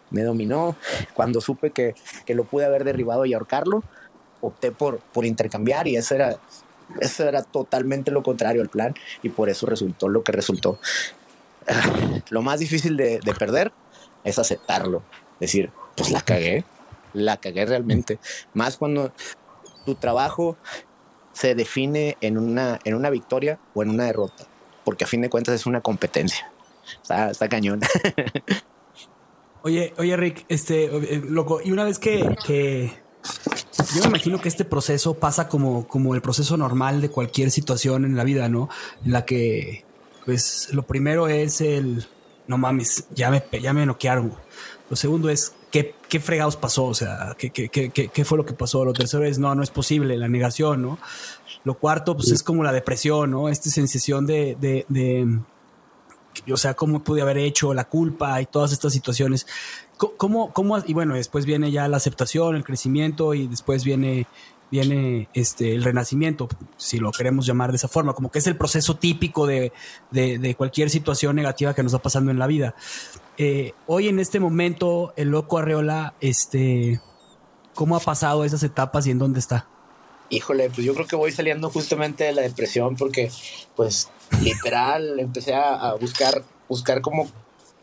me 0.10 0.24
dominó. 0.24 0.76
Cuando 1.14 1.42
supe 1.42 1.72
que, 1.72 1.96
que 2.26 2.36
lo 2.36 2.44
pude 2.44 2.66
haber 2.66 2.84
derribado 2.84 3.26
y 3.26 3.34
ahorcarlo, 3.34 3.84
opté 4.42 4.72
por, 4.72 5.00
por 5.00 5.26
intercambiar 5.26 5.88
y 5.88 5.96
eso 5.96 6.16
era, 6.16 6.38
eso 7.00 7.28
era 7.28 7.44
totalmente 7.44 8.12
lo 8.12 8.24
contrario 8.24 8.62
al 8.62 8.70
plan 8.70 8.94
y 9.24 9.30
por 9.30 9.50
eso 9.50 9.66
resultó 9.66 10.10
lo 10.10 10.24
que 10.24 10.32
resultó. 10.32 10.80
Lo 12.30 12.42
más 12.42 12.60
difícil 12.60 12.96
de, 12.96 13.20
de 13.20 13.34
perder 13.34 13.72
es 14.24 14.40
aceptarlo, 14.40 15.04
decir, 15.40 15.72
pues 15.96 16.12
la 16.12 16.22
cagué, 16.22 16.64
la 17.14 17.38
cagué 17.38 17.66
realmente. 17.66 18.20
Más 18.54 18.78
cuando 18.78 19.12
tu 19.86 19.96
trabajo 19.96 20.58
se 21.34 21.56
define 21.56 22.18
en 22.22 22.38
una, 22.38 22.80
en 22.84 22.96
una 22.96 23.10
victoria 23.10 23.60
o 23.74 23.84
en 23.84 23.90
una 23.90 24.06
derrota, 24.06 24.46
porque 24.84 25.04
a 25.04 25.08
fin 25.08 25.22
de 25.22 25.30
cuentas 25.30 25.56
es 25.56 25.66
una 25.66 25.82
competencia. 25.82 26.52
Está, 27.02 27.32
está 27.32 27.50
cañón. 27.50 27.82
Oye, 29.68 29.94
oye, 29.98 30.16
Rick, 30.16 30.46
este, 30.48 30.86
eh, 30.86 31.22
loco, 31.28 31.60
y 31.62 31.74
una 31.74 31.84
vez 31.84 32.00
que, 32.00 32.38
que 32.46 32.90
yo 33.94 34.02
me 34.04 34.08
imagino 34.08 34.40
que 34.40 34.48
este 34.48 34.64
proceso 34.64 35.16
pasa 35.16 35.50
como, 35.50 35.90
como 35.90 36.16
el 36.16 36.22
proceso 36.22 36.56
normal 36.56 37.02
de 37.02 37.10
cualquier 37.10 37.52
situación 37.52 38.06
en 38.06 38.16
la 38.16 38.24
vida, 38.24 38.48
¿no? 38.48 38.70
En 39.04 39.12
la 39.12 39.26
que, 39.26 39.84
pues, 40.26 40.70
lo 40.72 40.84
primero 40.84 41.28
es 41.28 41.60
el, 41.60 42.08
no 42.48 42.58
mames, 42.58 43.08
ya 43.14 43.30
me, 43.30 43.44
ya 43.62 43.74
me 43.74 43.86
noquearon. 43.86 44.34
Lo 44.90 44.96
segundo 44.96 45.30
es, 45.30 45.54
¿qué, 45.70 45.96
qué 46.08 46.22
fregados 46.22 46.56
pasó? 46.56 46.86
O 46.86 46.94
sea, 46.94 47.36
¿qué, 47.38 47.50
qué, 47.50 47.68
qué, 47.68 47.90
qué 47.92 48.24
fue 48.24 48.38
lo 48.38 48.46
que 48.46 48.54
pasó? 48.54 48.86
Lo 48.86 48.94
tercero 48.94 49.26
es, 49.26 49.38
no, 49.38 49.54
no 49.54 49.64
es 49.64 49.70
posible, 49.70 50.16
la 50.16 50.30
negación, 50.30 50.82
¿no? 50.82 50.98
Lo 51.66 51.78
cuarto, 51.78 52.16
pues, 52.16 52.32
es 52.32 52.42
como 52.42 52.64
la 52.64 52.72
depresión, 52.72 53.32
¿no? 53.32 53.50
Esta 53.50 53.70
sensación 53.70 54.26
de, 54.26 54.56
de, 54.62 54.86
de 54.88 55.42
o 56.52 56.58
sea, 56.58 56.74
cómo 56.74 57.04
pude 57.04 57.22
haber 57.22 57.38
hecho 57.38 57.74
la 57.74 57.86
culpa 57.86 58.42
y 58.42 58.46
todas 58.46 58.72
estas 58.72 58.94
situaciones. 58.94 59.48
¿Cómo, 59.98 60.54
cómo, 60.54 60.78
y 60.86 60.94
bueno, 60.94 61.16
después 61.16 61.46
viene 61.46 61.72
ya 61.72 61.88
la 61.88 61.98
aceptación, 61.98 62.56
el 62.56 62.64
crecimiento 62.64 63.34
y 63.34 63.48
después 63.48 63.84
viene 63.84 64.28
viene 64.70 65.30
este, 65.34 65.74
el 65.74 65.84
renacimiento, 65.84 66.48
si 66.76 67.00
lo 67.00 67.12
queremos 67.12 67.46
llamar 67.46 67.72
de 67.72 67.78
esa 67.78 67.88
forma, 67.88 68.14
como 68.14 68.30
que 68.30 68.40
es 68.40 68.48
el 68.48 68.58
proceso 68.58 68.98
típico 68.98 69.48
de, 69.48 69.72
de, 70.12 70.56
cualquier 70.56 70.90
situación 70.90 71.36
negativa 71.36 71.74
que 71.74 71.84
nos 71.84 71.94
está 71.94 72.04
pasando 72.04 72.32
en 72.32 72.40
la 72.40 72.48
vida. 72.48 72.76
Eh, 73.38 73.74
hoy 73.86 74.08
en 74.10 74.20
este 74.20 74.40
momento, 74.40 75.14
el 75.16 75.30
loco 75.30 75.58
Arreola, 75.58 76.16
este, 76.20 77.00
¿cómo 77.76 77.96
ha 77.96 78.00
pasado 78.00 78.44
esas 78.44 78.64
etapas 78.64 79.08
y 79.08 79.12
en 79.12 79.20
dónde 79.20 79.40
está? 79.40 79.68
Híjole, 80.30 80.70
pues 80.70 80.86
yo 80.86 80.94
creo 80.94 81.08
que 81.08 81.16
voy 81.16 81.32
saliendo 81.32 81.70
justamente 81.70 82.26
de 82.26 82.34
la 82.34 82.42
depresión 82.42 82.96
porque, 82.96 83.32
pues, 83.76 84.10
literal, 84.42 85.20
empecé 85.20 85.54
a, 85.56 85.94
buscar, 85.94 86.44
buscar 86.68 87.02
como 87.02 87.30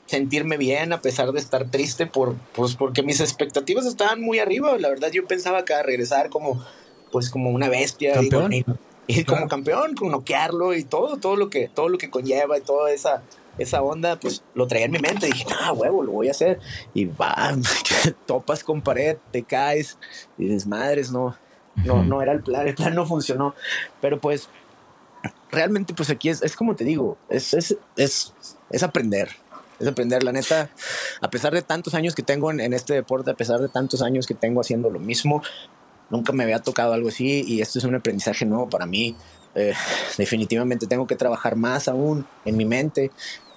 sentirme 0.07 0.59
bien 0.59 0.93
a 0.93 1.01
pesar 1.01 1.33
de 1.33 1.41
estar 1.41 1.71
triste 1.71 2.07
por, 2.07 2.37
pues, 2.55 2.75
porque 2.77 3.03
mis 3.03 3.21
expectativas 3.21 3.87
estaban 3.87 4.21
muy 4.21 4.41
arriba. 4.41 4.77
La 4.79 4.91
verdad, 4.91 5.11
yo 5.11 5.27
pensaba 5.27 5.65
que 5.65 5.73
a 5.73 5.83
regresar 5.83 6.29
como, 6.29 6.63
pues, 7.11 7.31
como 7.31 7.51
una 7.51 7.69
bestia 7.71 8.21
y, 9.07 9.25
como 9.25 9.49
campeón, 9.49 9.95
con 9.95 10.11
noquearlo 10.11 10.75
y 10.75 10.85
todo, 10.85 11.17
todo 11.17 11.37
lo 11.37 11.49
que, 11.49 11.69
todo 11.69 11.89
lo 11.89 11.97
que 11.97 12.11
conlleva 12.11 12.59
y 12.59 12.61
toda 12.61 12.93
esa, 12.93 13.23
esa 13.57 13.83
onda, 13.83 14.19
pues 14.19 14.43
lo 14.55 14.67
traía 14.67 14.87
en 14.87 14.93
mi 14.93 14.99
mente. 14.99 15.27
Dije, 15.27 15.47
ah, 15.61 15.73
huevo, 15.73 16.03
lo 16.03 16.13
voy 16.13 16.29
a 16.29 16.33
hacer. 16.33 16.61
Y 16.93 17.07
va, 17.07 17.57
topas 18.27 18.65
con 18.65 18.83
pared, 18.83 19.17
te 19.31 19.43
caes 19.43 19.99
y 20.37 20.45
dices, 20.45 20.67
madres, 20.67 21.11
no, 21.11 21.37
no, 21.77 22.05
no 22.05 22.23
era 22.23 22.33
el 22.33 22.43
plan, 22.43 22.67
el 22.67 22.75
plan 22.75 22.95
no 22.95 23.07
funcionó. 23.07 23.55
Pero 24.01 24.21
pues 24.21 24.49
realmente 25.51 25.95
pues 25.95 26.11
aquí 26.11 26.29
es, 26.29 26.43
es 26.43 26.57
como 26.57 26.75
te 26.77 26.85
digo, 26.85 27.17
es, 27.29 27.55
es, 27.55 27.77
es, 27.97 28.35
es, 28.71 28.83
aprender. 28.83 29.31
Es 29.81 29.89
aprender, 29.89 30.23
la 30.23 30.33
neta, 30.33 30.71
a 31.21 31.31
pesar 31.31 31.53
de 31.53 31.63
tantos 31.63 31.95
años 31.95 32.15
que 32.15 32.23
tengo 32.23 32.51
en, 32.51 32.73
este 32.73 32.95
deporte, 32.95 33.31
a 33.31 33.35
pesar 33.35 33.61
de 33.61 33.69
tantos 33.69 34.03
años 34.03 34.27
que 34.27 34.35
tengo 34.35 34.61
haciendo 34.61 34.89
lo 34.89 35.01
mismo, 35.01 35.43
nunca 36.11 36.33
me 36.33 36.45
había 36.45 36.61
tocado 36.61 36.93
algo 36.93 37.09
así 37.09 37.45
y 37.47 37.61
esto 37.61 37.79
es 37.79 37.85
un 37.85 37.95
aprendizaje 37.95 38.45
nuevo 38.45 38.69
para 38.69 38.87
mí. 38.87 39.17
Eh, 39.57 39.73
definitivamente 40.17 40.87
tengo 40.87 41.07
que 41.07 41.17
trabajar 41.17 41.57
más 41.57 41.89
aún 41.89 42.27
en 42.45 42.57
mi 42.57 42.65
mente, 42.65 43.11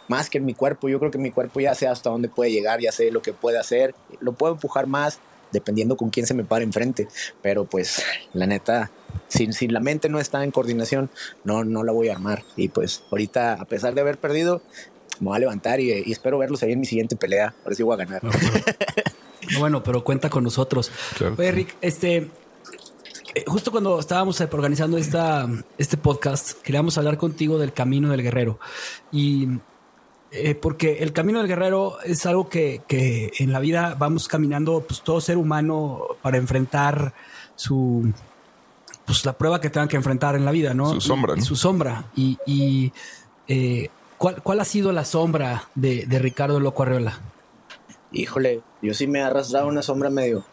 más 0.08 0.30
que 0.30 0.40
en 0.40 0.46
mi 0.46 0.56
cuerpo. 0.56 0.90
Yo 0.90 1.00
creo 1.00 1.12
que 1.12 1.20
mi 1.20 1.32
cuerpo 1.32 1.60
ya 1.60 1.76
sé 1.76 1.88
hasta 1.88 2.10
dónde 2.10 2.30
puede 2.30 2.52
llegar, 2.52 2.80
ya 2.80 2.92
sé 2.92 3.12
lo 3.12 3.22
que 3.22 3.34
puede 3.34 3.60
hacer, 3.60 3.94
lo 4.20 4.34
puedo 4.34 4.54
empujar 4.54 4.88
más, 4.88 5.20
dependiendo 5.52 5.98
con 5.98 6.10
quién 6.10 6.26
se 6.26 6.34
me 6.34 6.44
pare 6.44 6.64
enfrente. 6.64 7.08
Pero 7.42 7.66
pues 7.66 8.04
la 8.34 8.48
neta, 8.48 8.92
si, 9.28 9.52
si 9.54 9.68
la 9.68 9.80
mente 9.80 10.10
no 10.10 10.20
está 10.20 10.44
en 10.44 10.52
coordinación, 10.52 11.10
no, 11.44 11.64
no 11.64 11.84
la 11.84 11.92
voy 11.92 12.10
a 12.10 12.14
armar. 12.14 12.44
Y 12.56 12.70
pues 12.70 13.04
ahorita, 13.12 13.54
a 13.54 13.66
pesar 13.66 13.94
de 13.94 14.02
haber 14.02 14.18
perdido, 14.18 14.62
me 15.20 15.28
voy 15.28 15.38
a 15.38 15.40
levantar 15.40 15.80
y, 15.80 15.92
espero 16.12 16.38
verlos 16.38 16.64
ahí 16.64 16.72
en 16.72 16.80
mi 16.80 16.86
siguiente 16.86 17.16
pelea. 17.16 17.54
Ahora 17.64 17.76
sí 17.76 17.84
voy 17.84 17.94
a 17.94 18.06
ganar. 18.06 18.22
bueno, 19.60 19.84
pero 19.84 20.04
cuenta 20.04 20.30
con 20.30 20.44
nosotros. 20.44 20.92
Oye, 21.38 21.52
Rick, 21.52 21.76
este, 21.82 22.30
eh, 23.36 23.44
justo 23.46 23.72
cuando 23.72 24.00
estábamos 24.00 24.40
organizando 24.42 24.98
esta, 24.98 25.48
este 25.78 25.98
podcast, 25.98 26.62
queríamos 26.62 26.98
hablar 26.98 27.18
contigo 27.18 27.58
del 27.60 27.74
camino 27.74 28.10
del 28.10 28.24
guerrero. 28.24 28.60
Y 29.12 29.48
eh, 30.32 30.56
porque 30.56 30.98
el 31.00 31.14
camino 31.14 31.40
del 31.40 31.48
guerrero 31.48 32.00
es 32.04 32.26
algo 32.26 32.50
que, 32.50 32.82
en 33.40 33.52
la 33.52 33.60
vida 33.60 33.96
vamos 33.98 34.28
caminando, 34.28 34.82
pues 34.82 35.02
todo 35.02 35.22
ser 35.22 35.38
humano 35.38 36.02
para 36.22 36.38
enfrentar 36.38 37.14
su, 37.56 38.12
pues 39.06 39.24
la 39.26 39.34
prueba 39.34 39.62
que 39.62 39.70
tengan 39.70 39.88
que 39.88 39.96
enfrentar 39.96 40.36
en 40.36 40.44
la 40.44 40.52
vida, 40.52 40.74
¿no? 40.74 40.94
Su 40.94 41.02
sombra. 41.02 41.34
Y, 41.38 41.42
Su 41.42 41.56
sombra. 41.56 42.06
Y, 42.16 42.92
eh, 43.48 43.90
¿cuál, 44.18 44.60
ha 44.60 44.66
sido 44.66 44.92
la 44.92 45.06
sombra 45.06 45.70
de, 45.76 46.06
Ricardo 46.20 46.60
Loco 46.60 46.84
Arreola? 46.84 47.20
Híjole, 48.12 48.62
yo 48.82 48.94
sí 48.94 49.08
me 49.08 49.20
he 49.20 49.24
arrastrado 49.24 49.68
una 49.68 49.82
sombra 49.82 50.10
medio, 50.10 50.44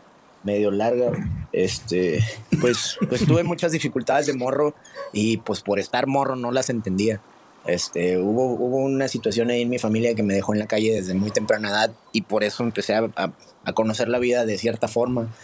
medio 0.44 0.70
larga. 0.70 1.10
Este, 1.52 2.22
pues, 2.60 2.96
pues 3.08 3.26
tuve 3.26 3.42
muchas 3.42 3.72
dificultades 3.72 4.26
de 4.26 4.34
morro 4.34 4.74
y 5.12 5.38
pues 5.38 5.60
por 5.60 5.80
estar 5.80 6.06
morro 6.06 6.36
no 6.36 6.52
las 6.52 6.70
entendía. 6.70 7.20
Este, 7.66 8.18
hubo, 8.18 8.52
hubo 8.52 8.76
una 8.76 9.08
situación 9.08 9.50
ahí 9.50 9.62
en 9.62 9.70
mi 9.70 9.78
familia 9.78 10.14
que 10.14 10.22
me 10.22 10.34
dejó 10.34 10.52
en 10.52 10.58
la 10.58 10.66
calle 10.66 10.94
desde 10.94 11.14
muy 11.14 11.30
temprana 11.30 11.70
edad 11.70 11.92
y 12.12 12.22
por 12.22 12.44
eso 12.44 12.62
empecé 12.62 12.94
a, 12.94 13.10
a, 13.16 13.72
conocer 13.72 14.08
la 14.08 14.18
vida 14.18 14.44
de 14.44 14.58
cierta 14.58 14.86
forma. 14.86 15.34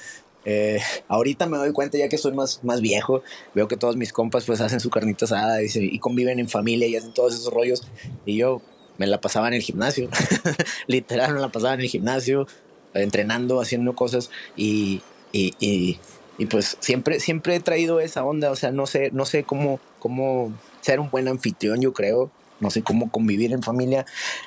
Eh, 0.45 0.81
ahorita 1.09 1.47
me 1.47 1.57
doy 1.57 1.73
cuenta 1.73 1.99
ya 1.99 2.09
que 2.09 2.19
soy 2.19 2.33
más, 2.33 2.63
más 2.65 2.81
viejo, 2.81 3.23
veo 3.55 3.69
que 3.69 3.77
todos 3.77 3.97
mis 3.97 4.13
compas 4.13 4.45
pues 4.45 4.61
hacen 4.61 4.81
su 4.81 4.91
carnita 4.91 5.25
asada 5.25 5.63
y, 5.63 5.69
y 5.75 5.99
conviven 5.99 6.39
en 6.39 6.49
familia 6.49 6.89
y 6.89 6.97
hacen 6.97 7.13
todos 7.13 7.35
esos 7.35 7.53
rollos 7.53 7.87
y 8.25 8.37
yo 8.37 8.63
me 9.01 9.07
la 9.07 9.21
pasaba 9.21 9.49
en 9.49 9.55
el 9.55 9.63
gimnasio, 9.63 10.11
literal 10.87 11.33
me 11.33 11.41
la 11.41 11.49
pasaba 11.49 11.73
en 11.73 11.81
el 11.81 11.89
gimnasio, 11.89 12.47
entrenando, 12.93 13.61
haciendo 13.61 13.95
cosas 13.95 14.31
y, 14.57 15.01
y, 15.33 15.55
y, 15.59 15.99
y, 16.37 16.47
pues 16.47 16.77
siempre, 16.81 17.19
siempre 17.19 17.57
he 17.57 17.61
traído 17.61 18.01
esa 18.01 18.25
onda, 18.25 18.51
o 18.51 18.57
sea, 18.57 18.73
no 18.73 18.87
sé, 18.87 19.11
no 19.13 19.25
sé 19.25 19.45
cómo, 19.45 19.81
cómo 19.99 20.53
ser 20.81 21.01
un 21.01 21.11
buen 21.11 21.29
anfitrión, 21.29 21.81
yo 21.81 21.93
creo. 21.93 22.31
No 22.61 22.71
sé 22.71 22.83
cómo 22.83 23.11
convivir 23.11 23.53
en 23.53 23.63
familia, 23.63 24.05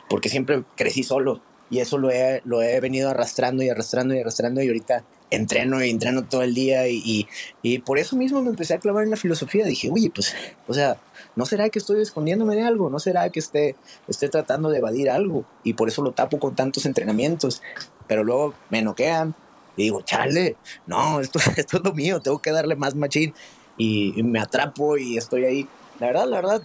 porque 0.07 0.29
siempre 0.29 0.63
crecí 0.75 1.01
solo 1.01 1.41
y 1.73 1.79
eso 1.79 1.97
lo 1.97 2.11
he, 2.11 2.41
lo 2.45 2.61
he 2.61 2.79
venido 2.79 3.09
arrastrando 3.09 3.63
y 3.63 3.69
arrastrando 3.69 4.13
y 4.13 4.19
arrastrando 4.19 4.61
y 4.61 4.67
ahorita 4.67 5.03
entreno 5.31 5.83
y 5.83 5.89
entreno 5.89 6.23
todo 6.23 6.43
el 6.43 6.53
día 6.53 6.87
y, 6.87 7.27
y, 7.63 7.79
por 7.79 7.97
eso 7.97 8.15
mismo 8.15 8.43
me 8.43 8.51
empecé 8.51 8.75
a 8.75 8.79
clavar 8.79 9.05
en 9.05 9.09
la 9.09 9.17
filosofía. 9.17 9.65
Dije, 9.65 9.89
oye, 9.91 10.11
pues, 10.13 10.35
o 10.67 10.73
sea, 10.75 10.97
¿no 11.35 11.47
será 11.47 11.69
que 11.69 11.79
estoy 11.79 11.99
escondiéndome 12.01 12.55
de 12.55 12.61
algo? 12.61 12.91
¿No 12.91 12.99
será 12.99 13.27
que 13.31 13.39
esté, 13.39 13.75
esté 14.07 14.29
tratando 14.29 14.69
de 14.69 14.77
evadir 14.77 15.09
algo? 15.09 15.45
Y 15.63 15.73
por 15.73 15.87
eso 15.87 16.03
lo 16.03 16.11
tapo 16.11 16.37
con 16.37 16.55
tantos 16.55 16.85
entrenamientos. 16.85 17.63
Pero 18.07 18.23
luego 18.23 18.53
me 18.69 18.83
noquean 18.83 19.33
y 19.75 19.83
digo, 19.83 20.03
chale, 20.03 20.57
no, 20.85 21.19
esto, 21.21 21.39
esto 21.57 21.77
es 21.77 21.83
lo 21.83 21.93
mío, 21.93 22.19
tengo 22.19 22.39
que 22.39 22.51
darle 22.51 22.75
más 22.75 22.93
machín. 22.93 23.33
y 23.75 24.21
me 24.21 24.39
atrapo 24.39 24.97
y 24.97 25.17
estoy 25.17 25.45
ahí 25.45 25.67
la 26.03 26.07
verdad, 26.07 26.27
la 26.27 26.35
verdad, 26.35 26.63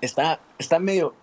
está, 0.00 0.40
está 0.58 0.78
medio, 0.78 1.14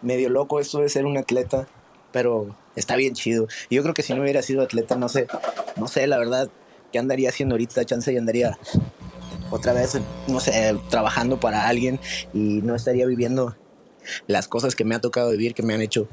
medio 0.00 0.30
loco 0.30 0.60
esto 0.60 0.78
de 0.78 0.88
ser 0.88 1.04
un 1.04 1.16
atleta, 1.16 1.66
pero 2.12 2.54
está 2.76 2.94
bien 2.94 3.14
chido. 3.14 3.48
Yo 3.68 3.82
creo 3.82 3.94
que 3.94 4.04
si 4.04 4.14
no 4.14 4.22
hubiera 4.22 4.42
sido 4.42 4.62
atleta, 4.62 4.94
no 4.94 5.08
sé, 5.08 5.26
no 5.74 5.88
sé, 5.88 6.06
la 6.06 6.18
verdad, 6.18 6.48
qué 6.92 7.00
andaría 7.00 7.30
haciendo 7.30 7.54
ahorita, 7.54 7.84
chance 7.84 8.12
y 8.12 8.16
andaría 8.16 8.56
otra 9.50 9.72
vez, 9.72 9.98
no 10.28 10.38
sé, 10.38 10.78
trabajando 10.88 11.40
para 11.40 11.66
alguien 11.66 11.98
y 12.32 12.62
no 12.62 12.76
estaría 12.76 13.06
viviendo 13.06 13.56
las 14.28 14.46
cosas 14.46 14.76
que 14.76 14.84
me 14.84 14.94
ha 14.94 15.00
tocado 15.00 15.32
vivir, 15.32 15.52
que 15.52 15.64
me 15.64 15.74
han 15.74 15.82
hecho, 15.82 16.06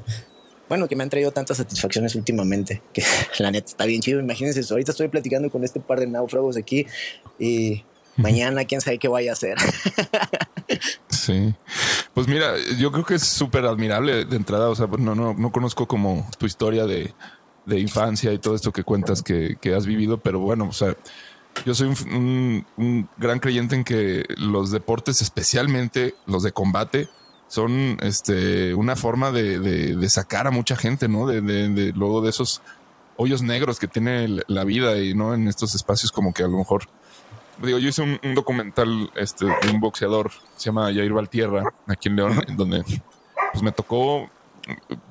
bueno, 0.68 0.88
que 0.88 0.96
me 0.96 1.04
han 1.04 1.10
traído 1.10 1.30
tantas 1.30 1.58
satisfacciones 1.58 2.16
últimamente, 2.16 2.82
que 2.92 3.04
la 3.38 3.52
neta 3.52 3.68
está 3.68 3.84
bien 3.84 4.00
chido. 4.00 4.18
Imagínense, 4.18 4.62
ahorita 4.68 4.90
estoy 4.90 5.06
platicando 5.06 5.48
con 5.48 5.62
este 5.62 5.78
par 5.78 6.00
de 6.00 6.08
náufragos 6.08 6.56
aquí 6.56 6.88
y 7.38 7.84
mañana 8.16 8.64
quién 8.64 8.80
sabe 8.80 8.98
qué 8.98 9.08
vaya 9.08 9.30
a 9.30 9.34
hacer. 9.34 9.56
sí. 11.08 11.54
Pues 12.12 12.28
mira, 12.28 12.54
yo 12.78 12.92
creo 12.92 13.04
que 13.04 13.14
es 13.14 13.24
súper 13.24 13.64
admirable 13.64 14.24
de 14.24 14.36
entrada. 14.36 14.68
O 14.68 14.74
sea, 14.74 14.86
no, 14.86 15.14
no, 15.14 15.34
no 15.34 15.52
conozco 15.52 15.86
como 15.86 16.28
tu 16.38 16.46
historia 16.46 16.86
de, 16.86 17.14
de 17.66 17.80
infancia 17.80 18.32
y 18.32 18.38
todo 18.38 18.54
esto 18.54 18.72
que 18.72 18.84
cuentas 18.84 19.22
que, 19.22 19.56
que, 19.60 19.74
has 19.74 19.86
vivido, 19.86 20.18
pero 20.18 20.38
bueno, 20.38 20.66
o 20.68 20.72
sea, 20.72 20.96
yo 21.64 21.74
soy 21.74 21.88
un, 21.88 22.66
un, 22.76 23.08
gran 23.16 23.38
creyente 23.38 23.74
en 23.76 23.84
que 23.84 24.24
los 24.36 24.70
deportes, 24.70 25.22
especialmente 25.22 26.14
los 26.26 26.42
de 26.42 26.52
combate, 26.52 27.08
son 27.48 27.98
este, 28.02 28.74
una 28.74 28.96
forma 28.96 29.30
de, 29.30 29.58
de, 29.60 29.96
de 29.96 30.10
sacar 30.10 30.46
a 30.46 30.50
mucha 30.50 30.76
gente, 30.76 31.08
¿no? 31.08 31.26
De, 31.26 31.40
de, 31.40 31.92
luego 31.92 32.20
de 32.20 32.30
esos 32.30 32.62
hoyos 33.16 33.42
negros 33.42 33.78
que 33.78 33.86
tiene 33.86 34.40
la 34.48 34.64
vida 34.64 34.98
y 34.98 35.14
no 35.14 35.34
en 35.34 35.46
estos 35.46 35.74
espacios 35.74 36.10
como 36.10 36.32
que 36.34 36.42
a 36.42 36.48
lo 36.48 36.58
mejor 36.58 36.88
digo, 37.62 37.78
yo 37.78 37.88
hice 37.88 38.02
un, 38.02 38.34
documental 38.34 39.10
este, 39.16 39.46
de 39.46 39.70
un 39.72 39.80
boxeador, 39.80 40.30
se 40.56 40.66
llama 40.66 40.86
Jair 40.86 41.12
Valtierra, 41.12 41.72
aquí 41.86 42.08
en 42.08 42.16
León, 42.16 42.44
en 42.48 42.56
donde 42.56 42.84
pues 43.52 43.62
me 43.62 43.72
tocó 43.72 44.28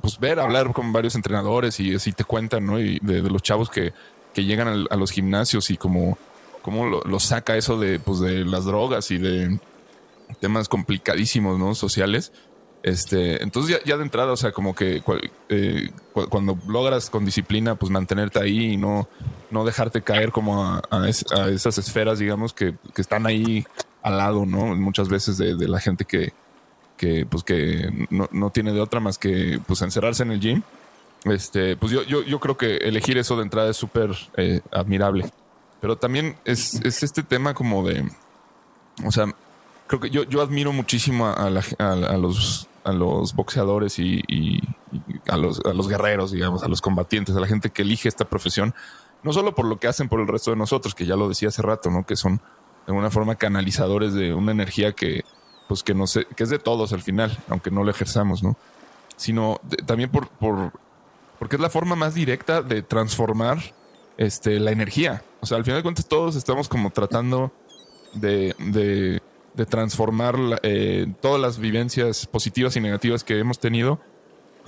pues 0.02 0.20
ver, 0.20 0.40
hablar 0.40 0.74
con 0.74 0.92
varios 0.92 1.16
entrenadores 1.16 1.80
y 1.80 1.96
así 1.96 2.12
te 2.12 2.24
cuentan, 2.24 2.66
¿no? 2.66 2.80
Y 2.80 3.00
de, 3.02 3.22
los 3.22 3.42
chavos 3.44 3.70
que, 3.70 3.94
que 4.34 4.46
llegan 4.46 4.86
a 4.90 4.96
los 4.96 5.12
gimnasios 5.12 5.70
y 5.70 5.78
como, 5.78 6.18
como 6.62 6.88
lo, 6.88 7.20
saca 7.20 7.56
eso 7.56 7.80
de, 7.80 8.00
pues, 8.00 8.20
de 8.20 8.46
las 8.46 8.66
drogas 8.66 9.12
y 9.12 9.18
de 9.18 9.60
temas 10.40 10.68
complicadísimos, 10.68 11.60
¿no? 11.60 11.76
Sociales. 11.76 12.32
Este, 12.82 13.42
entonces 13.42 13.82
ya, 13.86 13.96
de 13.96 14.04
entrada, 14.04 14.34
o 14.34 14.38
sea, 14.38 14.52
como 14.52 14.76
que 14.76 15.02
eh, 15.50 15.90
cuando 16.30 16.58
logras 16.68 17.10
con 17.10 17.24
disciplina, 17.24 17.76
pues 17.76 17.92
mantenerte 17.92 18.40
ahí 18.40 18.74
y 18.74 18.78
no, 18.78 19.08
no 19.54 19.64
dejarte 19.64 20.02
caer 20.02 20.32
como 20.32 20.64
a, 20.64 20.82
esas 21.08 21.78
esferas, 21.78 22.20
digamos, 22.20 22.54
que, 22.54 22.76
están 22.96 23.26
ahí 23.26 23.66
al 24.02 24.18
lado, 24.18 24.46
¿no? 24.46 24.76
Muchas 24.76 25.08
veces 25.08 25.38
de, 25.38 25.56
la 25.68 25.80
gente 25.80 26.06
que, 26.06 26.34
que 26.98 27.26
pues 27.26 27.44
que 27.44 28.08
no, 28.10 28.50
tiene 28.50 28.74
de 28.74 28.82
otra 28.82 29.00
más 29.00 29.18
que 29.18 29.60
pues 29.66 29.82
encerrarse 29.82 30.24
en 30.24 30.32
el 30.32 30.40
gym. 30.40 30.62
Este, 31.26 31.78
pues 31.78 31.92
yo, 31.92 32.04
yo, 32.04 32.24
yo 32.24 32.40
creo 32.40 32.58
que 32.58 32.78
elegir 32.78 33.18
eso 33.18 33.38
de 33.38 33.44
entrada 33.44 33.70
es 33.70 33.78
súper 33.78 34.12
eh, 34.36 34.62
admirable. 34.72 35.32
Pero 35.80 35.98
también 35.98 36.36
es, 36.44 36.76
es 36.84 37.04
este 37.04 37.24
tema 37.24 37.54
como 37.54 37.88
de, 37.88 38.10
o 39.06 39.12
sea, 39.12 39.26
creo 39.88 40.02
que 40.02 40.10
yo, 40.10 40.24
yo 40.24 40.42
admiro 40.42 40.74
muchísimo 40.74 41.28
a, 41.28 41.34
a 41.34 42.18
los 42.18 42.68
a 42.84 42.92
los 42.92 43.34
boxeadores 43.34 43.98
y, 44.00 44.62
a, 45.28 45.38
los, 45.38 45.60
a, 45.66 45.74
los, 45.74 45.88
guerreros, 45.88 46.32
digamos, 46.32 46.64
a 46.64 46.68
los 46.68 46.82
combatientes, 46.82 47.36
a 47.36 47.40
la 47.40 47.48
gente 47.48 47.70
que 47.70 47.82
elige 47.82 48.10
esta 48.10 48.26
profesión, 48.26 48.74
no 49.24 49.34
solo 49.34 49.56
por 49.56 49.66
lo 49.66 49.80
que 49.80 49.88
hacen 49.88 50.10
por 50.10 50.20
el 50.20 50.28
resto 50.28 50.52
de 50.52 50.58
nosotros, 50.58 50.96
que 50.96 51.06
ya 51.06 51.16
lo 51.16 51.30
decía 51.30 51.50
hace 51.50 51.62
rato, 51.62 51.90
¿no? 51.90 52.06
Que 52.06 52.16
son 52.16 52.38
de 52.38 52.92
alguna 52.92 53.10
forma 53.10 53.36
canalizadores 53.36 54.14
de 54.14 54.34
una 54.34 54.52
energía 54.52 54.92
que, 54.94 55.24
pues 55.68 55.84
que 55.84 55.94
no 55.94 56.08
sé, 56.08 56.26
que 56.36 56.44
es 56.44 56.50
de 56.50 56.60
todos 56.60 56.94
al 56.94 57.02
final, 57.02 57.38
aunque 57.50 57.72
no 57.72 57.84
lo 57.84 57.92
ejerzamos, 57.92 58.44
¿no? 58.44 58.58
Sino 59.16 59.60
también 59.86 60.10
por, 60.12 60.28
por, 60.28 60.74
porque 61.40 61.56
es 61.56 61.62
la 61.62 61.70
forma 61.70 61.96
más 61.96 62.14
directa 62.14 62.62
de 62.62 62.82
transformar 62.82 63.60
este, 64.18 64.60
la 64.60 64.72
energía. 64.72 65.24
O 65.40 65.46
sea, 65.46 65.58
al 65.58 65.64
final 65.64 65.80
de 65.80 65.84
cuentas 65.84 66.08
todos 66.08 66.36
estamos 66.36 66.68
como 66.68 66.90
tratando 66.90 67.52
de, 68.14 68.56
de, 68.60 69.22
de 69.54 69.66
transformar 69.66 70.36
eh, 70.64 71.08
todas 71.22 71.40
las 71.40 71.58
vivencias 71.60 72.26
positivas 72.28 72.76
y 72.76 72.82
negativas 72.82 73.24
que 73.24 73.40
hemos 73.40 73.60
tenido 73.60 74.00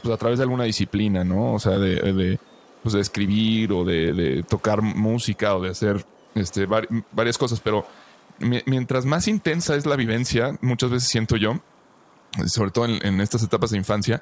pues, 0.01 0.13
a 0.13 0.17
través 0.17 0.39
de 0.39 0.43
alguna 0.43 0.63
disciplina, 0.65 1.23
¿no? 1.23 1.53
O 1.53 1.59
sea, 1.59 1.77
de, 1.77 2.39
pues, 2.85 2.93
de 2.93 3.01
escribir 3.01 3.73
o 3.73 3.83
de, 3.83 4.13
de, 4.13 4.43
tocar 4.43 4.83
música 4.83 5.55
o 5.55 5.61
de 5.63 5.71
hacer 5.71 6.05
este, 6.35 6.67
varias 7.11 7.35
cosas, 7.35 7.59
pero 7.59 7.83
mientras 8.37 9.07
más 9.07 9.27
intensa 9.27 9.75
es 9.75 9.87
la 9.87 9.95
vivencia, 9.95 10.55
muchas 10.61 10.91
veces 10.91 11.09
siento 11.09 11.35
yo, 11.35 11.59
sobre 12.45 12.69
todo 12.69 12.85
en, 12.85 13.21
estas 13.21 13.41
etapas 13.41 13.71
de 13.71 13.77
infancia, 13.77 14.21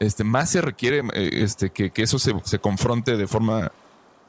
este, 0.00 0.24
más 0.24 0.48
se 0.48 0.62
requiere 0.62 1.02
eh, 1.12 1.28
este, 1.34 1.68
que, 1.68 1.90
que 1.90 2.04
eso 2.04 2.18
se, 2.18 2.32
se, 2.44 2.58
confronte 2.60 3.18
de 3.18 3.26
forma 3.26 3.72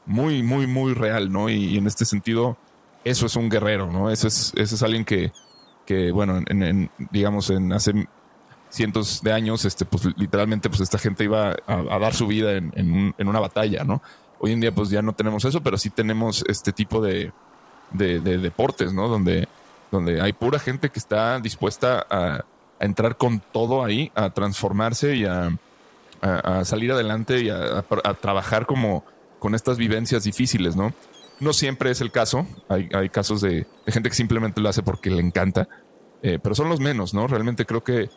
muy, 0.04 0.42
muy, 0.42 0.66
muy 0.66 0.92
real, 0.92 1.32
¿no? 1.32 1.48
Y, 1.48 1.78
en 1.78 1.86
este 1.86 2.04
sentido, 2.04 2.58
eso 3.02 3.24
es 3.24 3.34
un 3.34 3.48
guerrero, 3.48 3.90
¿no? 3.90 4.10
Eso 4.10 4.28
es, 4.28 4.52
eso 4.56 4.74
es 4.74 4.82
alguien 4.82 5.06
que, 5.06 5.32
que 5.86 6.12
bueno, 6.12 6.36
en, 6.48 6.62
en, 6.62 6.90
digamos, 7.10 7.48
en 7.48 7.72
hace 7.72 8.06
cientos 8.70 9.22
de 9.22 9.32
años, 9.32 9.64
este, 9.64 9.84
pues 9.84 10.08
literalmente, 10.16 10.68
pues 10.68 10.80
esta 10.80 10.98
gente 10.98 11.24
iba 11.24 11.56
a, 11.66 11.98
dar 11.98 12.14
su 12.14 12.26
vida 12.26 12.52
en, 12.52 12.72
en, 12.76 13.14
en, 13.18 13.28
una 13.28 13.40
batalla, 13.40 13.84
¿no? 13.84 14.00
Hoy 14.38 14.52
en 14.52 14.60
día, 14.60 14.72
pues 14.72 14.88
ya 14.88 15.02
no 15.02 15.12
tenemos 15.12 15.44
eso, 15.44 15.62
pero 15.62 15.76
sí 15.76 15.90
tenemos 15.90 16.44
este 16.48 16.72
tipo 16.72 17.00
de, 17.02 17.32
de, 17.92 18.20
de 18.20 18.38
deportes, 18.38 18.92
¿no? 18.92 19.08
Donde, 19.08 19.48
donde 19.90 20.20
hay 20.20 20.32
pura 20.32 20.58
gente 20.58 20.88
que 20.90 20.98
está 20.98 21.38
dispuesta 21.40 22.06
a, 22.08 22.44
entrar 22.78 23.18
con 23.18 23.40
todo 23.40 23.84
ahí, 23.84 24.10
a 24.14 24.30
transformarse 24.30 25.14
y 25.14 25.26
a, 25.26 25.50
a 26.22 26.64
salir 26.64 26.90
adelante 26.92 27.42
y 27.42 27.50
a, 27.50 27.84
trabajar 28.20 28.64
como 28.64 29.04
con 29.38 29.54
estas 29.54 29.76
vivencias 29.76 30.24
difíciles, 30.24 30.76
¿no? 30.76 30.94
No 31.40 31.52
siempre 31.52 31.90
es 31.90 32.00
el 32.00 32.10
caso. 32.10 32.46
Hay, 32.68 32.88
hay 32.94 33.10
casos 33.10 33.42
de, 33.42 33.66
de, 33.84 33.92
gente 33.92 34.08
que 34.08 34.14
simplemente 34.14 34.60
lo 34.62 34.68
hace 34.70 34.82
porque 34.82 35.10
le 35.10 35.20
encanta, 35.20 35.68
eh, 36.22 36.38
pero 36.42 36.54
son 36.54 36.70
los 36.70 36.80
menos, 36.80 37.12
¿no? 37.12 37.26
Realmente 37.26 37.66
creo 37.66 37.84
que 37.84 38.08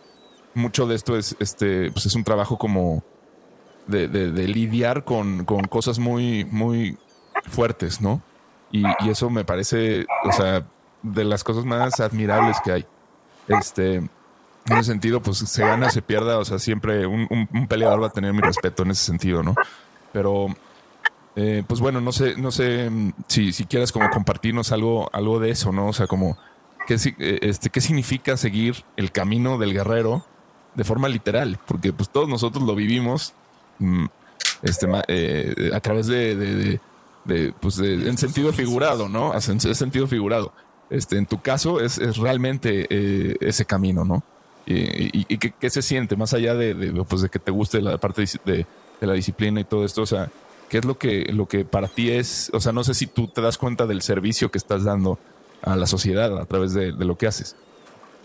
mucho 0.53 0.87
de 0.87 0.95
esto 0.95 1.17
es, 1.17 1.35
este, 1.39 1.91
pues 1.91 2.05
es 2.05 2.15
un 2.15 2.23
trabajo 2.23 2.57
como 2.57 3.03
de, 3.87 4.07
de, 4.07 4.47
lidiar 4.47 5.03
con, 5.03 5.45
con, 5.45 5.65
cosas 5.65 5.99
muy, 5.99 6.45
muy 6.45 6.97
fuertes, 7.49 8.01
¿no? 8.01 8.21
Y, 8.71 8.83
y, 8.99 9.09
eso 9.09 9.29
me 9.29 9.45
parece, 9.45 10.05
o 10.23 10.31
sea, 10.31 10.65
de 11.01 11.23
las 11.25 11.43
cosas 11.43 11.65
más 11.65 11.99
admirables 11.99 12.57
que 12.63 12.71
hay. 12.71 12.85
Este, 13.47 13.95
en 13.95 14.77
ese 14.77 14.83
sentido, 14.83 15.21
pues 15.21 15.37
se 15.39 15.65
gana, 15.65 15.89
se 15.89 16.01
pierda, 16.01 16.39
o 16.39 16.45
sea, 16.45 16.59
siempre 16.59 17.05
un, 17.05 17.27
un, 17.29 17.67
peleador 17.67 18.01
va 18.01 18.07
a 18.07 18.11
tener 18.11 18.33
mi 18.33 18.41
respeto 18.41 18.83
en 18.83 18.91
ese 18.91 19.03
sentido, 19.03 19.43
¿no? 19.43 19.55
Pero 20.13 20.47
eh, 21.35 21.63
pues 21.67 21.81
bueno, 21.81 21.99
no 21.99 22.11
sé, 22.11 22.35
no 22.37 22.51
sé 22.51 22.89
si, 23.27 23.51
si 23.51 23.65
quieras 23.65 23.91
como 23.91 24.09
compartirnos 24.09 24.71
algo, 24.71 25.09
algo 25.13 25.39
de 25.39 25.49
eso, 25.49 25.71
¿no? 25.71 25.87
O 25.87 25.93
sea, 25.93 26.07
como 26.07 26.37
qué, 26.87 26.95
este, 27.41 27.69
qué 27.69 27.81
significa 27.81 28.37
seguir 28.37 28.85
el 28.95 29.11
camino 29.11 29.57
del 29.57 29.73
guerrero 29.73 30.25
de 30.75 30.83
forma 30.83 31.07
literal, 31.07 31.59
porque 31.67 31.93
pues 31.93 32.09
todos 32.09 32.27
nosotros 32.27 32.63
lo 32.65 32.75
vivimos 32.75 33.33
mm, 33.79 34.05
este, 34.63 34.87
eh, 35.07 35.71
a 35.73 35.79
través 35.79 36.07
de, 36.07 36.79
pues 37.59 37.79
en 37.79 38.17
sentido 38.17 38.51
figurado, 38.53 39.09
¿no? 39.09 39.33
En 39.33 39.59
sentido 39.59 40.07
figurado. 40.07 40.53
Este, 40.89 41.17
en 41.17 41.25
tu 41.25 41.41
caso 41.41 41.79
es, 41.79 41.97
es 41.97 42.17
realmente 42.17 42.87
eh, 42.89 43.37
ese 43.39 43.65
camino, 43.65 44.03
¿no? 44.05 44.23
Y, 44.65 45.25
y, 45.33 45.37
¿qué, 45.37 45.53
¿qué, 45.59 45.69
se 45.69 45.81
siente 45.81 46.15
más 46.15 46.33
allá 46.33 46.53
de, 46.53 47.03
pues 47.07 47.21
de 47.21 47.29
que 47.29 47.39
te 47.39 47.51
guste 47.51 47.81
la 47.81 47.97
parte 47.97 48.23
de, 48.45 48.65
la 49.01 49.13
disciplina 49.13 49.59
y 49.59 49.65
todo 49.65 49.85
esto? 49.85 50.01
O 50.01 50.05
sea, 50.05 50.29
¿Qué 50.69 50.79
es 50.79 50.85
lo 50.85 50.97
que, 50.97 51.25
lo 51.31 51.45
que 51.45 51.65
para 51.65 51.87
ti 51.87 52.09
es? 52.09 52.49
O 52.51 52.59
sea, 52.59 52.71
no 52.71 52.83
sé 52.83 52.95
si 52.95 53.05
tú 53.05 53.27
te 53.27 53.41
das 53.41 53.59
cuenta 53.59 53.85
del 53.85 54.01
servicio 54.01 54.49
que 54.49 54.57
estás 54.57 54.83
dando 54.83 55.19
a 55.61 55.75
la 55.75 55.85
sociedad 55.85 56.35
a 56.39 56.45
través 56.45 56.73
de 56.73 56.93
lo 56.93 57.15
que 57.15 57.27
haces. 57.27 57.55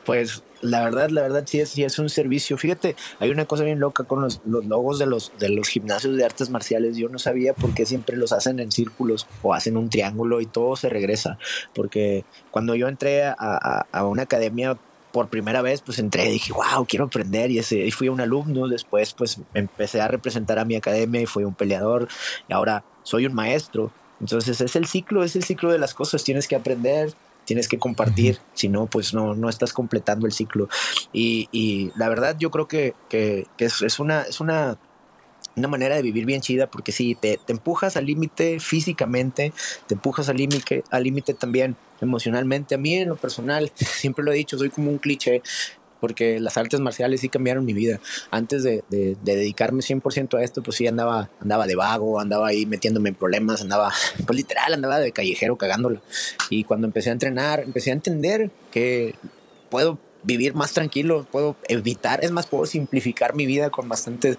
Pues 0.08 0.42
la 0.62 0.82
verdad, 0.82 1.10
la 1.10 1.20
verdad 1.20 1.44
sí 1.44 1.60
es, 1.60 1.68
sí 1.68 1.84
es 1.84 1.98
un 1.98 2.08
servicio. 2.08 2.56
Fíjate, 2.56 2.96
hay 3.20 3.28
una 3.28 3.44
cosa 3.44 3.62
bien 3.62 3.78
loca 3.78 4.04
con 4.04 4.22
los, 4.22 4.40
los, 4.46 4.64
logos 4.64 4.98
de 4.98 5.04
los, 5.04 5.32
de 5.38 5.50
los 5.50 5.68
gimnasios 5.68 6.16
de 6.16 6.24
artes 6.24 6.48
marciales. 6.48 6.96
Yo 6.96 7.10
no 7.10 7.18
sabía 7.18 7.52
por 7.52 7.74
qué 7.74 7.84
siempre 7.84 8.16
los 8.16 8.32
hacen 8.32 8.58
en 8.58 8.72
círculos 8.72 9.26
o 9.42 9.52
hacen 9.52 9.76
un 9.76 9.90
triángulo 9.90 10.40
y 10.40 10.46
todo 10.46 10.76
se 10.76 10.88
regresa. 10.88 11.36
Porque 11.74 12.24
cuando 12.50 12.74
yo 12.74 12.88
entré 12.88 13.24
a, 13.24 13.34
a, 13.92 14.06
una 14.06 14.22
academia 14.22 14.78
por 15.12 15.28
primera 15.28 15.60
vez, 15.60 15.82
pues 15.82 15.98
entré 15.98 16.26
y 16.30 16.32
dije, 16.32 16.54
wow, 16.54 16.86
quiero 16.86 17.04
aprender. 17.04 17.50
Y 17.50 17.90
fui 17.90 18.08
un 18.08 18.22
alumno. 18.22 18.66
Después, 18.66 19.12
pues 19.12 19.38
empecé 19.52 20.00
a 20.00 20.08
representar 20.08 20.58
a 20.58 20.64
mi 20.64 20.74
academia 20.74 21.20
y 21.20 21.26
fui 21.26 21.44
un 21.44 21.54
peleador. 21.54 22.08
Y 22.48 22.54
ahora 22.54 22.82
soy 23.02 23.26
un 23.26 23.34
maestro. 23.34 23.92
Entonces 24.20 24.58
es 24.62 24.74
el 24.74 24.86
ciclo, 24.86 25.22
es 25.22 25.36
el 25.36 25.44
ciclo 25.44 25.70
de 25.70 25.78
las 25.78 25.92
cosas. 25.92 26.24
Tienes 26.24 26.48
que 26.48 26.56
aprender, 26.56 27.12
tienes 27.48 27.66
que 27.66 27.78
compartir. 27.78 28.38
Si 28.52 28.68
no, 28.68 28.84
pues 28.86 29.14
no, 29.14 29.34
no 29.34 29.48
estás 29.48 29.72
completando 29.72 30.26
el 30.26 30.32
ciclo. 30.32 30.68
Y, 31.14 31.48
y 31.50 31.90
la 31.96 32.10
verdad, 32.10 32.36
yo 32.38 32.50
creo 32.50 32.68
que, 32.68 32.92
que, 33.08 33.46
que 33.56 33.64
es, 33.64 33.80
es, 33.80 33.98
una, 33.98 34.20
es 34.22 34.38
una 34.40 34.78
una 35.56 35.66
manera 35.66 35.96
de 35.96 36.02
vivir 36.02 36.24
bien 36.24 36.40
chida 36.40 36.70
porque 36.70 36.92
sí, 36.92 37.16
te, 37.16 37.36
te 37.44 37.52
empujas 37.52 37.96
al 37.96 38.06
límite 38.06 38.60
físicamente, 38.60 39.52
te 39.88 39.94
empujas 39.94 40.28
al 40.28 40.36
límite 40.36 40.84
al 40.90 41.02
límite 41.02 41.34
también 41.34 41.74
emocionalmente. 42.00 42.76
A 42.76 42.78
mí 42.78 42.94
en 42.94 43.08
lo 43.08 43.16
personal, 43.16 43.72
siempre 43.74 44.24
lo 44.24 44.30
he 44.30 44.36
dicho, 44.36 44.56
soy 44.56 44.68
como 44.68 44.90
un 44.90 44.98
cliché 44.98 45.42
porque 46.00 46.40
las 46.40 46.56
artes 46.56 46.80
marciales 46.80 47.20
sí 47.20 47.28
cambiaron 47.28 47.64
mi 47.64 47.72
vida. 47.72 48.00
Antes 48.30 48.62
de, 48.62 48.84
de, 48.88 49.16
de 49.22 49.36
dedicarme 49.36 49.82
100% 49.82 50.38
a 50.38 50.42
esto, 50.42 50.62
pues 50.62 50.76
sí 50.76 50.86
andaba, 50.86 51.30
andaba 51.40 51.66
de 51.66 51.76
vago, 51.76 52.20
andaba 52.20 52.48
ahí 52.48 52.66
metiéndome 52.66 53.10
en 53.10 53.14
problemas, 53.14 53.62
andaba, 53.62 53.92
pues 54.26 54.36
literal, 54.36 54.74
andaba 54.74 54.98
de 54.98 55.12
callejero 55.12 55.56
cagándola. 55.56 56.00
Y 56.50 56.64
cuando 56.64 56.86
empecé 56.86 57.10
a 57.10 57.12
entrenar, 57.12 57.60
empecé 57.60 57.90
a 57.90 57.94
entender 57.94 58.50
que 58.70 59.14
puedo 59.70 59.98
vivir 60.22 60.54
más 60.54 60.72
tranquilo, 60.72 61.26
puedo 61.30 61.56
evitar, 61.68 62.24
es 62.24 62.30
más, 62.30 62.46
puedo 62.46 62.66
simplificar 62.66 63.34
mi 63.34 63.46
vida 63.46 63.70
con 63.70 63.88
bastantes, 63.88 64.38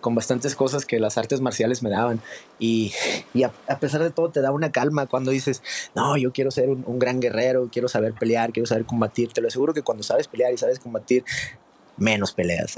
con 0.00 0.14
bastantes 0.14 0.54
cosas 0.54 0.84
que 0.84 0.98
las 0.98 1.18
artes 1.18 1.40
marciales 1.40 1.82
me 1.82 1.90
daban. 1.90 2.20
Y, 2.58 2.92
y 3.32 3.44
a, 3.44 3.52
pesar 3.80 4.02
de 4.02 4.10
todo 4.10 4.30
te 4.30 4.40
da 4.40 4.52
una 4.52 4.72
calma 4.72 5.06
cuando 5.06 5.30
dices, 5.30 5.62
no, 5.94 6.16
yo 6.16 6.32
quiero 6.32 6.50
ser 6.50 6.68
un, 6.68 6.84
un, 6.86 6.98
gran 6.98 7.20
guerrero, 7.20 7.68
quiero 7.72 7.88
saber 7.88 8.12
pelear, 8.14 8.52
quiero 8.52 8.66
saber 8.66 8.84
combatir. 8.84 9.32
Te 9.32 9.40
lo 9.40 9.48
aseguro 9.48 9.72
que 9.72 9.82
cuando 9.82 10.02
sabes 10.02 10.28
pelear 10.28 10.52
y 10.52 10.58
sabes 10.58 10.78
combatir, 10.78 11.24
menos 11.96 12.32
peleas, 12.32 12.74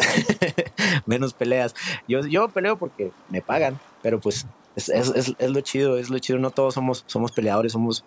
menos 1.06 1.32
peleas. 1.32 1.74
Yo, 2.06 2.20
yo 2.26 2.48
peleo 2.48 2.76
porque 2.76 3.12
me 3.30 3.40
pagan, 3.40 3.80
pero 4.02 4.20
pues 4.20 4.46
es, 4.76 4.88
es, 4.88 5.08
es, 5.14 5.34
es, 5.38 5.50
lo 5.50 5.60
chido, 5.60 5.96
es 5.96 6.10
lo 6.10 6.18
chido. 6.18 6.38
No 6.38 6.50
todos 6.50 6.74
somos, 6.74 7.04
somos 7.06 7.32
peleadores, 7.32 7.72
somos 7.72 8.04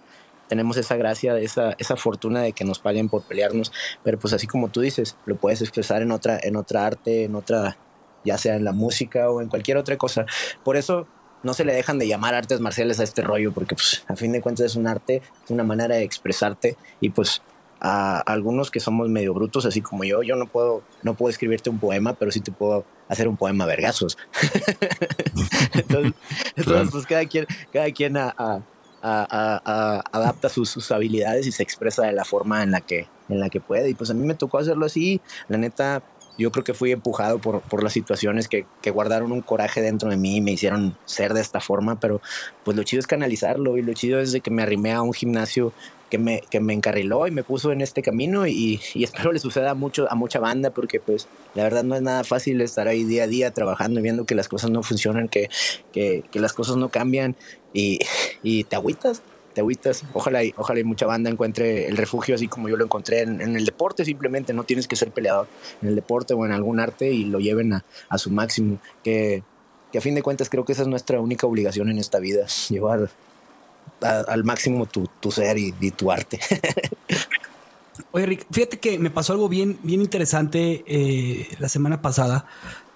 tenemos 0.48 0.78
esa 0.78 0.96
gracia, 0.96 1.38
esa, 1.40 1.76
esa 1.78 1.96
fortuna 1.96 2.42
de 2.42 2.54
que 2.54 2.66
nos 2.66 2.80
paguen 2.80 3.10
por 3.10 3.24
pelearnos, 3.24 3.72
pero 4.04 4.20
pues 4.20 4.34
así 4.34 4.48
como 4.48 4.70
tú 4.70 4.82
dices, 4.82 5.16
lo 5.26 5.36
puedes 5.36 5.62
expresar 5.62 6.02
en 6.02 6.12
otra, 6.12 6.40
en 6.42 6.56
otra 6.56 6.86
arte, 6.86 7.24
en 7.24 7.36
otra, 7.36 7.78
ya 8.24 8.38
sea 8.38 8.56
en 8.56 8.64
la 8.64 8.72
música 8.72 9.30
o 9.30 9.42
en 9.42 9.50
cualquier 9.50 9.78
otra 9.78 9.98
cosa. 9.98 10.26
Por 10.64 10.78
eso 10.78 11.08
no 11.44 11.54
se 11.54 11.66
le 11.66 11.74
dejan 11.74 12.00
de 12.00 12.08
llamar 12.08 12.34
artes 12.34 12.60
marciales 12.60 13.00
a 13.00 13.04
este 13.04 13.22
rollo, 13.22 13.54
porque 13.54 13.76
pues 13.76 14.04
a 14.08 14.16
fin 14.16 14.32
de 14.32 14.42
cuentas 14.42 14.66
es 14.66 14.76
un 14.76 14.88
arte, 14.88 15.22
es 15.44 15.52
una 15.52 15.64
manera 15.64 15.96
de 15.96 16.04
expresarte 16.04 16.76
y 17.00 17.10
pues 17.10 17.42
a 17.80 18.20
algunos 18.20 18.72
que 18.72 18.80
somos 18.80 19.10
medio 19.10 19.34
brutos, 19.34 19.66
así 19.66 19.82
como 19.82 20.04
yo, 20.06 20.24
yo 20.24 20.36
no 20.36 20.48
puedo, 20.48 20.82
no 21.04 21.14
puedo 21.16 21.30
escribirte 21.30 21.70
un 21.70 21.80
poema, 21.80 22.14
pero 22.14 22.32
sí 22.32 22.40
te 22.40 22.52
puedo 22.52 22.86
hacer 23.08 23.28
un 23.28 23.38
poema 23.38 23.66
vergazos. 23.66 24.18
entonces, 25.74 26.14
entonces, 26.56 26.90
pues 26.92 27.06
cada 27.06 27.26
quien, 27.26 27.46
cada 27.72 27.92
quien 27.92 28.18
a, 28.18 28.34
a 28.38 28.62
adapta 29.06 30.50
sus, 30.50 30.70
sus, 30.70 30.92
habilidades 30.92 31.46
y 31.46 31.52
se 31.52 31.64
expresa 31.64 32.04
de 32.04 32.14
la 32.14 32.26
forma 32.26 32.64
en 32.64 32.72
la 32.72 32.82
que, 32.82 33.08
en 33.30 33.40
la 33.40 33.50
que 33.50 33.62
puede. 33.62 33.90
Y 33.90 33.94
pues 33.94 34.10
a 34.10 34.14
mí 34.14 34.26
me 34.26 34.34
tocó 34.34 34.58
hacerlo 34.58 34.86
así. 34.86 35.22
La 35.48 35.58
neta, 35.58 36.02
yo 36.38 36.52
creo 36.52 36.64
que 36.64 36.74
fui 36.74 36.92
empujado 36.92 37.40
por, 37.40 37.62
por 37.62 37.84
las 37.84 37.94
situaciones 37.94 38.48
que, 38.48 38.66
que, 38.82 38.92
guardaron 38.92 39.32
un 39.32 39.42
coraje 39.42 39.82
dentro 39.82 40.10
de 40.10 40.18
mí 40.18 40.38
y 40.38 40.42
me 40.42 40.52
hicieron 40.52 40.98
ser 41.06 41.34
de 41.34 41.42
esta 41.42 41.60
forma, 41.60 42.00
pero 42.00 42.22
pues 42.64 42.76
lo 42.76 42.84
chido 42.84 43.00
es 43.00 43.08
canalizarlo 43.08 43.78
y 43.78 43.82
lo 43.82 43.94
chido 43.94 44.20
es 44.20 44.32
de 44.32 44.42
que 44.42 44.52
me 44.52 44.64
arrimé 44.64 44.92
a 44.94 45.02
un 45.02 45.14
gimnasio 45.14 45.72
que 46.10 46.18
me, 46.18 46.42
que 46.50 46.60
me 46.60 46.74
encarriló 46.74 47.28
y 47.28 47.32
me 47.32 47.44
puso 47.44 47.72
en 47.72 47.82
este 47.82 48.02
camino 48.02 48.48
y, 48.48 48.80
y, 48.94 49.04
espero 49.04 49.32
le 49.32 49.40
suceda 49.40 49.74
mucho 49.74 50.08
a 50.10 50.16
mucha 50.16 50.40
banda 50.40 50.70
porque 50.70 51.00
pues 51.00 51.28
la 51.56 51.64
verdad 51.64 51.84
no 51.84 51.96
es 51.96 52.02
nada 52.02 52.24
fácil 52.24 52.62
estar 52.62 52.88
ahí 52.88 53.04
día 53.04 53.24
a 53.24 53.28
día 53.28 53.52
trabajando 53.52 54.00
y 54.00 54.04
viendo 54.04 54.26
que 54.26 54.36
las 54.36 54.48
cosas 54.48 54.70
no 54.70 54.84
funcionan, 54.84 55.28
que, 55.28 55.50
que, 55.92 56.24
que 56.32 56.40
las 56.40 56.54
cosas 56.54 56.78
no 56.78 56.90
cambian 56.90 57.36
y, 57.74 58.00
y 58.44 58.64
te 58.66 58.76
agüitas, 58.76 59.22
te 59.54 59.62
agüitas. 59.62 60.04
Ojalá 60.14 60.44
y, 60.44 60.54
ojalá 60.58 60.80
y 60.80 60.84
mucha 60.84 61.08
banda 61.08 61.32
encuentre 61.32 61.88
el 61.88 61.98
refugio 61.98 62.36
así 62.36 62.48
como 62.48 62.70
yo 62.70 62.78
lo 62.78 62.86
encontré 62.86 63.22
en, 63.22 63.42
en, 63.42 63.56
el 63.56 63.66
deporte. 63.66 64.06
Simplemente 64.06 64.54
no 64.54 64.64
tienes 64.64 64.88
que 64.88 64.96
ser 64.96 65.12
peleador 65.12 65.48
en 65.82 65.90
el 65.90 65.96
deporte 65.96 66.34
o 66.36 66.46
en 66.46 66.52
algún 66.52 66.80
arte 66.80 67.12
y 67.12 67.26
lo 67.26 67.40
lleven 67.40 67.74
a, 67.74 67.86
a 68.10 68.18
su 68.20 68.30
máximo. 68.30 68.80
Que, 69.04 69.44
que 69.92 69.98
a 69.98 70.02
fin 70.02 70.14
de 70.14 70.22
cuentas 70.22 70.50
creo 70.50 70.66
que 70.66 70.74
esa 70.74 70.84
es 70.84 70.88
nuestra 70.88 71.20
única 71.20 71.48
obligación 71.48 71.90
en 71.90 71.98
esta 71.98 72.20
vida, 72.20 72.46
llevar 72.70 73.10
al 74.06 74.44
máximo 74.44 74.86
tu, 74.86 75.32
ser 75.32 75.58
y, 75.58 75.92
tu 75.92 76.12
arte. 76.12 76.40
Oye, 78.12 78.26
Rick, 78.26 78.46
fíjate 78.52 78.80
que 78.80 79.00
me 79.00 79.10
pasó 79.10 79.34
algo 79.34 79.50
bien, 79.50 79.78
bien 79.84 80.02
interesante 80.02 80.84
eh, 80.88 81.48
la 81.60 81.70
semana 81.70 82.02
pasada. 82.02 82.46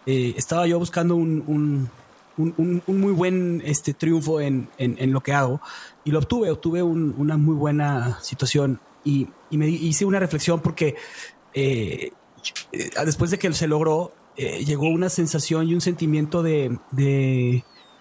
Eh, 0.06 0.34
estaba 0.38 0.68
yo 0.68 0.80
buscando 0.80 1.16
un, 1.16 1.90
muy 2.38 3.12
buen 3.12 3.62
este, 3.66 3.94
triunfo 3.94 4.40
en, 4.40 4.70
lo 5.12 5.22
que 5.22 5.34
hago 5.34 5.62
y 6.06 6.12
lo 6.12 6.20
obtuve, 6.20 6.50
obtuve 6.52 6.84
una 6.84 7.38
muy 7.38 7.56
buena 7.56 8.20
situación 8.22 8.80
y, 9.04 9.28
me 9.52 9.68
hice 9.68 10.06
una 10.06 10.20
reflexión 10.20 10.62
porque 10.62 10.96
eh, 11.54 12.12
después 13.04 13.32
de 13.32 13.40
que 13.40 13.52
se 13.54 13.68
logró, 13.68 14.14
llegó 14.38 14.88
una 14.88 15.10
sensación 15.10 15.68
y 15.68 15.74
un 15.74 15.82
sentimiento 15.82 16.44
de, 16.44 16.78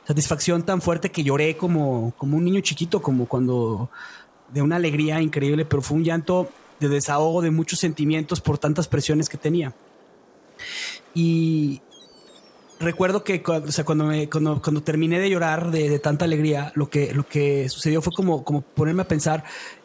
satisfacción 0.09 0.63
tan 0.63 0.81
fuerte 0.81 1.11
que 1.11 1.23
lloré 1.23 1.59
como, 1.59 2.15
como 2.17 2.39
un 2.39 2.45
niño 2.45 2.63
chiquito, 2.63 3.03
como 3.03 3.27
cuando 3.27 3.91
de 4.51 4.63
una 4.63 4.77
alegría 4.77 5.21
increíble, 5.21 5.67
pero 5.67 5.83
fue 5.83 5.99
un 5.99 6.05
llanto 6.05 6.49
de 6.81 6.89
desahogo 6.89 7.43
de 7.43 7.51
muchos 7.51 7.79
sentimientos 7.79 8.41
por 8.41 8.57
tantas 8.57 8.89
presiones 8.89 9.29
que 9.29 9.37
tenía. 9.37 9.75
Y 11.13 11.83
recuerdo 12.81 13.23
que 13.23 13.43
cuando, 13.43 13.71
cuando, 14.31 14.63
cuando, 14.63 14.83
terminé 14.83 15.21
de 15.21 15.29
llorar 15.29 15.71
de, 15.71 15.99
tanta 15.99 16.25
alegría, 16.25 16.73
lo 16.75 16.89
que, 16.89 17.13
lo 17.13 17.29
que 17.29 17.69
sucedió 17.69 18.01
fue 18.01 18.15
como, 18.15 18.45
como 18.45 18.63
ponerme 18.63 19.03
a 19.03 19.09
pensar 19.09 19.45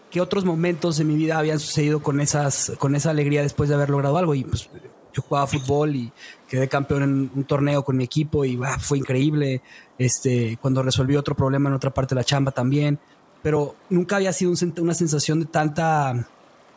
qué 0.09 0.21
otros 0.21 0.45
momentos 0.45 0.95
de 0.95 1.03
mi 1.03 1.17
vida 1.17 1.37
habían 1.37 1.59
sucedido 1.59 2.01
con, 2.01 2.21
esas, 2.21 2.71
con 2.79 2.95
esa 2.95 3.09
alegría 3.09 3.41
después 3.41 3.67
de 3.67 3.75
haber 3.75 3.89
logrado 3.89 4.17
algo. 4.17 4.35
Y 4.35 4.45
pues 4.45 4.69
yo 5.13 5.21
jugaba 5.21 5.47
fútbol 5.47 5.95
y 5.95 6.11
quedé 6.47 6.67
campeón 6.67 7.03
en 7.03 7.31
un 7.33 7.43
torneo 7.43 7.83
con 7.83 7.95
mi 7.95 8.03
equipo 8.03 8.43
y 8.45 8.59
fue 8.79 8.97
increíble. 8.97 9.61
Este, 9.97 10.57
cuando 10.61 10.81
resolví 10.81 11.15
otro 11.15 11.35
problema 11.35 11.69
en 11.69 11.75
otra 11.75 11.91
parte 11.91 12.15
de 12.15 12.21
la 12.21 12.25
chamba 12.25 12.51
también. 12.51 12.99
Pero 13.41 13.75
nunca 13.89 14.15
había 14.15 14.33
sido 14.33 14.53
una 14.79 14.93
sensación 14.93 15.41
de 15.41 15.45
tanta 15.45 16.27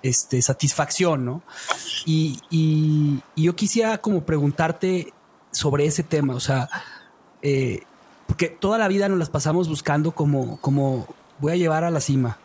este, 0.03 0.43
satisfacción, 0.43 1.25
¿no? 1.25 1.43
Y, 2.05 3.21
yo 3.37 3.55
quisiera 3.55 3.99
como 3.99 4.25
preguntarte 4.25 5.13
sobre 5.53 5.87
ese 5.87 6.03
tema, 6.03 6.35
o 6.35 6.41
sea, 6.41 6.69
eh, 7.43 7.83
porque 8.27 8.49
toda 8.49 8.79
la 8.79 8.89
vida 8.89 9.09
nos 9.09 9.19
las 9.19 9.31
pasamos 9.31 9.69
buscando 9.69 10.13
como, 10.13 10.61
como 10.61 11.07
voy 11.39 11.53
a 11.53 11.57
llevar 11.57 11.85
a 11.85 11.91
la 11.91 12.01
cima. 12.01 12.39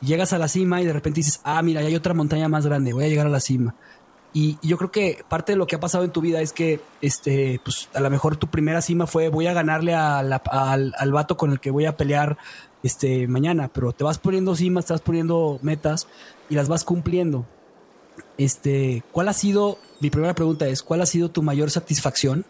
Llegas 0.00 0.32
a 0.32 0.38
la 0.38 0.48
cima 0.48 0.80
y 0.80 0.86
de 0.86 0.92
repente 0.92 1.20
dices, 1.20 1.40
ah, 1.44 1.62
mira, 1.62 1.80
ya 1.80 1.88
hay 1.88 1.96
otra 1.96 2.14
montaña 2.14 2.48
más 2.48 2.66
grande, 2.66 2.92
voy 2.92 3.04
a 3.04 3.08
llegar 3.08 3.26
a 3.26 3.30
la 3.30 3.40
cima. 3.40 3.74
Y 4.34 4.58
yo 4.62 4.76
creo 4.76 4.90
que 4.90 5.24
parte 5.28 5.52
de 5.52 5.56
lo 5.56 5.66
que 5.66 5.76
ha 5.76 5.80
pasado 5.80 6.04
en 6.04 6.10
tu 6.10 6.20
vida 6.20 6.40
es 6.40 6.52
que, 6.52 6.80
este, 7.00 7.60
pues 7.64 7.88
a 7.94 8.00
lo 8.00 8.10
mejor 8.10 8.36
tu 8.36 8.48
primera 8.48 8.82
cima 8.82 9.06
fue 9.06 9.30
voy 9.30 9.46
a 9.46 9.54
ganarle 9.54 9.94
al, 9.94 10.32
al 10.32 11.12
vato 11.12 11.36
con 11.36 11.50
el 11.50 11.60
que 11.60 11.70
voy 11.70 11.86
a 11.86 11.96
pelear 11.96 12.36
este, 12.82 13.26
mañana, 13.26 13.68
pero 13.68 13.92
te 13.92 14.04
vas 14.04 14.18
poniendo 14.18 14.54
cimas, 14.54 14.86
te 14.86 14.92
vas 14.92 15.02
poniendo 15.02 15.58
metas 15.62 16.08
y 16.48 16.54
las 16.54 16.68
vas 16.68 16.84
cumpliendo. 16.84 17.46
Este, 18.36 19.02
¿cuál 19.12 19.28
ha 19.28 19.32
sido, 19.32 19.78
mi 20.00 20.10
primera 20.10 20.34
pregunta 20.34 20.66
es, 20.66 20.82
¿cuál 20.82 21.02
ha 21.02 21.06
sido 21.06 21.30
tu 21.30 21.42
mayor 21.42 21.70
satisfacción? 21.70 22.44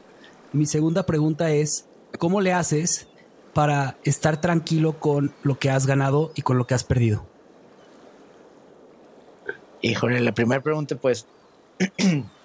Mi 0.52 0.66
segunda 0.66 1.04
pregunta 1.04 1.50
es, 1.50 1.86
¿cómo 2.18 2.40
le 2.40 2.52
haces 2.52 3.08
para 3.54 3.96
estar 4.04 4.40
tranquilo 4.40 4.98
con 4.98 5.34
lo 5.42 5.58
que 5.58 5.70
has 5.70 5.86
ganado 5.86 6.32
y 6.34 6.42
con 6.42 6.58
lo 6.58 6.66
que 6.66 6.74
has 6.74 6.84
perdido? 6.84 7.26
Híjole, 9.80 10.20
la 10.20 10.32
primera 10.32 10.60
pregunta, 10.62 10.96
pues, 10.96 11.26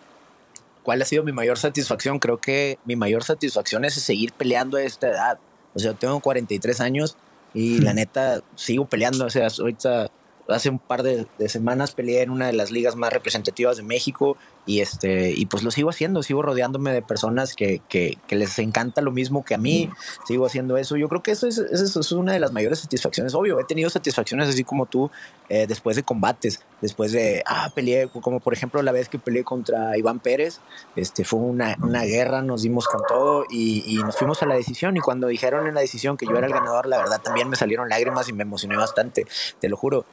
¿cuál 0.83 1.01
ha 1.01 1.05
sido 1.05 1.23
mi 1.23 1.31
mayor 1.31 1.57
satisfacción? 1.57 2.19
Creo 2.19 2.37
que 2.37 2.77
mi 2.85 2.95
mayor 2.95 3.23
satisfacción 3.23 3.85
es 3.85 3.95
seguir 3.95 4.33
peleando 4.33 4.77
a 4.77 4.83
esta 4.83 5.07
edad. 5.07 5.39
O 5.73 5.79
sea, 5.79 5.93
tengo 5.93 6.19
43 6.19 6.81
años 6.81 7.17
y 7.53 7.79
la 7.79 7.93
neta 7.93 8.41
sigo 8.55 8.85
peleando. 8.85 9.25
O 9.25 9.29
sea, 9.29 9.47
ahorita 9.47 10.11
hace 10.47 10.69
un 10.69 10.79
par 10.79 11.03
de, 11.03 11.27
semanas 11.47 11.93
peleé 11.93 12.21
en 12.21 12.29
una 12.29 12.47
de 12.47 12.53
las 12.53 12.71
ligas 12.71 12.95
más 12.95 13.13
representativas 13.13 13.77
de 13.77 13.83
México 13.83 14.37
y 14.65 14.79
este 14.81 15.31
y 15.31 15.45
pues 15.45 15.63
lo 15.63 15.71
sigo 15.71 15.89
haciendo, 15.89 16.23
sigo 16.23 16.41
rodeándome 16.41 16.91
de 16.91 17.01
personas 17.01 17.53
que, 17.53 17.81
que, 17.89 18.17
les 18.29 18.57
encanta 18.59 19.01
lo 19.01 19.11
mismo 19.11 19.43
que 19.45 19.55
a 19.55 19.57
mí, 19.57 19.89
sigo 20.25 20.45
haciendo 20.45 20.77
eso. 20.77 20.97
Yo 20.97 21.07
creo 21.07 21.21
que 21.21 21.31
eso 21.31 21.47
es, 21.47 21.57
eso 21.57 21.99
es 21.99 22.11
una 22.11 22.33
de 22.33 22.39
las 22.39 22.51
mayores 22.51 22.79
satisfacciones. 22.79 23.35
Obvio, 23.35 23.59
he 23.59 23.63
tenido 23.65 23.89
satisfacciones 23.89 24.49
así 24.49 24.63
como 24.63 24.85
tú 24.85 25.11
eh, 25.49 25.67
después 25.67 25.95
de 25.95 26.03
combates, 26.03 26.61
después 26.81 27.11
de, 27.11 27.43
ah, 27.45 27.71
peleé, 27.75 28.07
como 28.07 28.39
por 28.39 28.53
ejemplo 28.53 28.81
la 28.81 28.91
vez 28.91 29.09
que 29.09 29.19
peleé 29.19 29.43
contra 29.43 29.97
Iván 29.97 30.19
Pérez, 30.19 30.59
este, 30.95 31.23
fue 31.23 31.39
una, 31.39 31.77
una 31.81 32.03
guerra, 32.03 32.41
nos 32.41 32.63
dimos 32.63 32.87
con 32.87 33.01
todo 33.07 33.45
y, 33.49 33.83
y 33.85 33.97
nos 33.97 34.17
fuimos 34.17 34.41
a 34.43 34.45
la 34.45 34.55
decisión 34.55 34.97
y 34.97 34.99
cuando 34.99 35.27
dijeron 35.27 35.67
en 35.67 35.75
la 35.75 35.81
decisión 35.81 36.17
que 36.17 36.25
yo 36.25 36.35
era 36.37 36.47
el 36.47 36.53
ganador, 36.53 36.87
la 36.87 36.97
verdad 36.97 37.21
también 37.21 37.49
me 37.49 37.55
salieron 37.55 37.89
lágrimas 37.89 38.29
y 38.29 38.33
me 38.33 38.43
emocioné 38.43 38.77
bastante, 38.77 39.25
te 39.59 39.69
lo 39.69 39.77
juro 39.77 40.05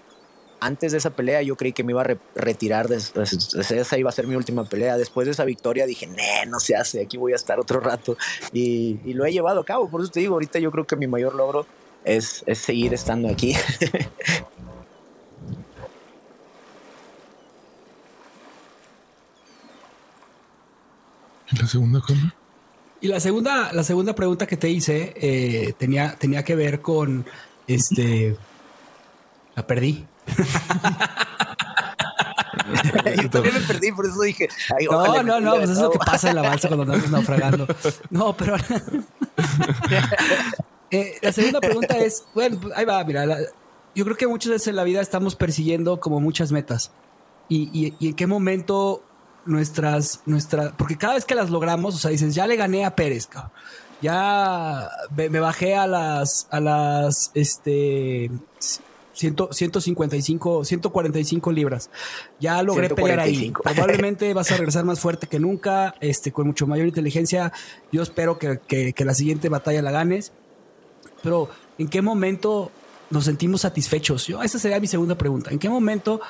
antes 0.61 0.93
de 0.93 0.99
esa 0.99 1.11
pelea 1.11 1.43
yo 1.43 1.57
creí 1.57 1.73
que 1.73 1.83
me 1.83 1.93
iba 1.93 2.03
a 2.03 2.17
retirar, 2.35 2.89
de, 2.89 2.97
esa 2.97 3.99
iba 3.99 4.11
a 4.11 4.13
ser 4.13 4.27
mi 4.27 4.37
última 4.37 4.65
pelea. 4.65 4.97
Después 4.97 5.27
de 5.27 5.33
esa 5.33 5.45
victoria 5.45 5.87
dije, 5.87 6.09
no 6.49 6.61
se 6.61 6.77
hace, 6.77 7.03
aquí 7.03 7.17
voy 7.17 7.33
a 7.33 7.37
estar 7.37 7.59
otro 7.59 7.81
rato. 7.81 8.17
Y, 8.53 8.99
lo 9.15 9.25
he 9.25 9.33
llevado 9.33 9.61
a 9.61 9.65
cabo, 9.65 9.89
por 9.89 10.03
eso 10.03 10.11
te 10.11 10.21
digo, 10.21 10.35
ahorita 10.35 10.59
yo 10.59 10.71
creo 10.71 10.87
que 10.87 10.97
mi 10.97 11.07
mayor 11.07 11.35
logro 11.35 11.67
es, 12.05 12.45
seguir 12.55 12.95
estando 12.95 13.29
aquí. 13.29 13.55
¿Y 21.53 21.57
la 21.57 21.67
segunda 21.67 22.01
cosa? 22.01 22.35
Y 23.01 23.09
la 23.09 23.19
segunda, 23.19 23.73
la 23.73 23.83
segunda 23.83 24.15
pregunta 24.15 24.47
que 24.47 24.57
te 24.57 24.69
hice 24.69 25.15
eh, 25.17 25.73
tenía, 25.79 26.15
tenía 26.17 26.45
que 26.45 26.55
ver 26.55 26.81
con 26.81 27.27
este. 27.67 28.37
La 29.57 29.67
perdí. 29.67 30.07
Yo 33.23 33.31
también 33.31 33.55
me 33.55 33.61
perdí, 33.61 33.93
por 33.93 34.07
eso 34.07 34.21
dije. 34.21 34.49
no, 34.91 35.23
no, 35.23 35.41
no, 35.41 35.57
pues 35.57 35.71
es 35.71 35.79
lo 35.79 35.91
que 35.91 35.99
pasa 35.99 36.31
en 36.31 36.37
la 36.37 36.43
balsa 36.43 36.69
cuando 36.69 36.85
andamos 36.85 37.11
naufragando. 37.11 37.67
No, 38.11 38.37
pero. 38.37 38.57
Eh, 40.93 41.19
la 41.23 41.31
segunda 41.31 41.61
pregunta 41.61 41.97
es: 41.99 42.25
bueno, 42.35 42.59
pues, 42.61 42.77
ahí 42.77 42.85
va, 42.85 43.05
mira. 43.05 43.25
yo 43.95 44.05
creo 44.05 44.17
que 44.17 44.27
muchas 44.27 44.51
veces 44.51 44.67
en 44.67 44.75
la 44.75 44.83
vida 44.83 45.01
estamos 45.01 45.37
persiguiendo 45.37 46.01
como 46.01 46.19
muchas 46.19 46.51
metas. 46.51 46.91
Y, 47.49 47.95
y, 48.01 48.09
en 48.09 48.15
qué 48.17 48.27
momento 48.27 49.05
nuestras, 49.45 50.21
nuestras. 50.27 50.73
Porque 50.73 50.99
cada 50.99 51.15
vez 51.15 51.25
que 51.25 51.37
las 51.37 51.49
logramos, 51.49 51.95
o 51.95 51.99
sea, 51.99 52.11
dices, 52.11 52.35
ya 52.35 52.49
le 52.49 52.57
gané 52.57 52.85
a 52.85 52.97
Pérez, 52.97 53.29
cabrón 53.29 53.53
ya 54.01 54.91
me, 55.15 55.29
bajé 55.41 55.77
a 55.77 55.87
las 55.87 56.49
a 56.51 56.61
las 56.61 57.31
este 57.35 58.31
155, 59.13 60.65
145 60.65 61.53
libras. 61.53 61.91
Ya 62.39 62.63
logré 62.63 62.91
pelear 62.91 63.21
ahí. 63.21 63.53
Probablemente 63.63 64.33
vas 64.35 64.51
a 64.53 64.57
regresar 64.57 64.85
más 64.85 65.01
fuerte 65.01 65.27
que 65.27 65.41
nunca, 65.41 65.95
este, 66.01 66.33
con 66.33 66.47
mucho 66.47 66.67
mayor 66.67 66.87
inteligencia. 66.87 67.53
Yo 67.93 68.03
espero 68.03 68.39
que, 68.39 68.95
la 68.99 69.15
siguiente 69.15 69.49
batalla 69.49 69.83
la 69.83 69.91
ganes. 69.91 70.33
Pero, 71.23 71.49
¿en 71.79 71.89
qué 71.89 72.03
momento 72.03 72.71
nos 73.11 73.25
sentimos 73.25 73.63
satisfechos? 73.63 74.27
Yo, 74.27 74.43
esa 74.43 74.59
sería 74.59 74.81
mi 74.81 74.87
segunda 74.87 75.17
pregunta. 75.17 75.51
¿En 75.51 75.59
qué 75.59 75.69
momento 75.69 76.21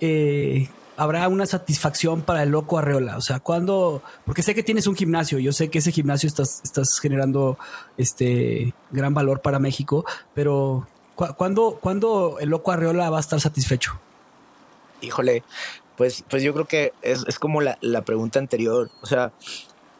eh, 0.00 0.68
habrá 0.96 1.28
una 1.28 1.46
satisfacción 1.46 2.22
para 2.22 2.42
el 2.42 2.48
loco 2.48 2.78
Arreola? 2.78 3.16
O 3.16 3.20
sea, 3.20 3.38
cuando, 3.38 4.02
porque 4.24 4.42
sé 4.42 4.54
que 4.54 4.62
tienes 4.62 4.86
un 4.86 4.96
gimnasio, 4.96 5.38
yo 5.38 5.52
sé 5.52 5.68
que 5.68 5.78
ese 5.78 5.92
gimnasio 5.92 6.26
estás, 6.26 6.62
estás 6.64 6.98
generando 6.98 7.58
este 7.96 8.74
gran 8.90 9.14
valor 9.14 9.40
para 9.40 9.60
México, 9.60 10.04
pero 10.34 10.88
¿Cuándo, 11.14 11.78
¿Cuándo, 11.80 12.38
el 12.40 12.48
loco 12.50 12.72
Arreola 12.72 13.10
va 13.10 13.18
a 13.18 13.20
estar 13.20 13.40
satisfecho? 13.40 14.00
Híjole, 15.00 15.44
pues, 15.96 16.24
pues 16.28 16.42
yo 16.42 16.52
creo 16.52 16.64
que 16.66 16.92
es, 17.02 17.24
es 17.28 17.38
como 17.38 17.60
la, 17.60 17.78
la, 17.80 18.02
pregunta 18.02 18.38
anterior. 18.38 18.90
O 19.00 19.06
sea, 19.06 19.32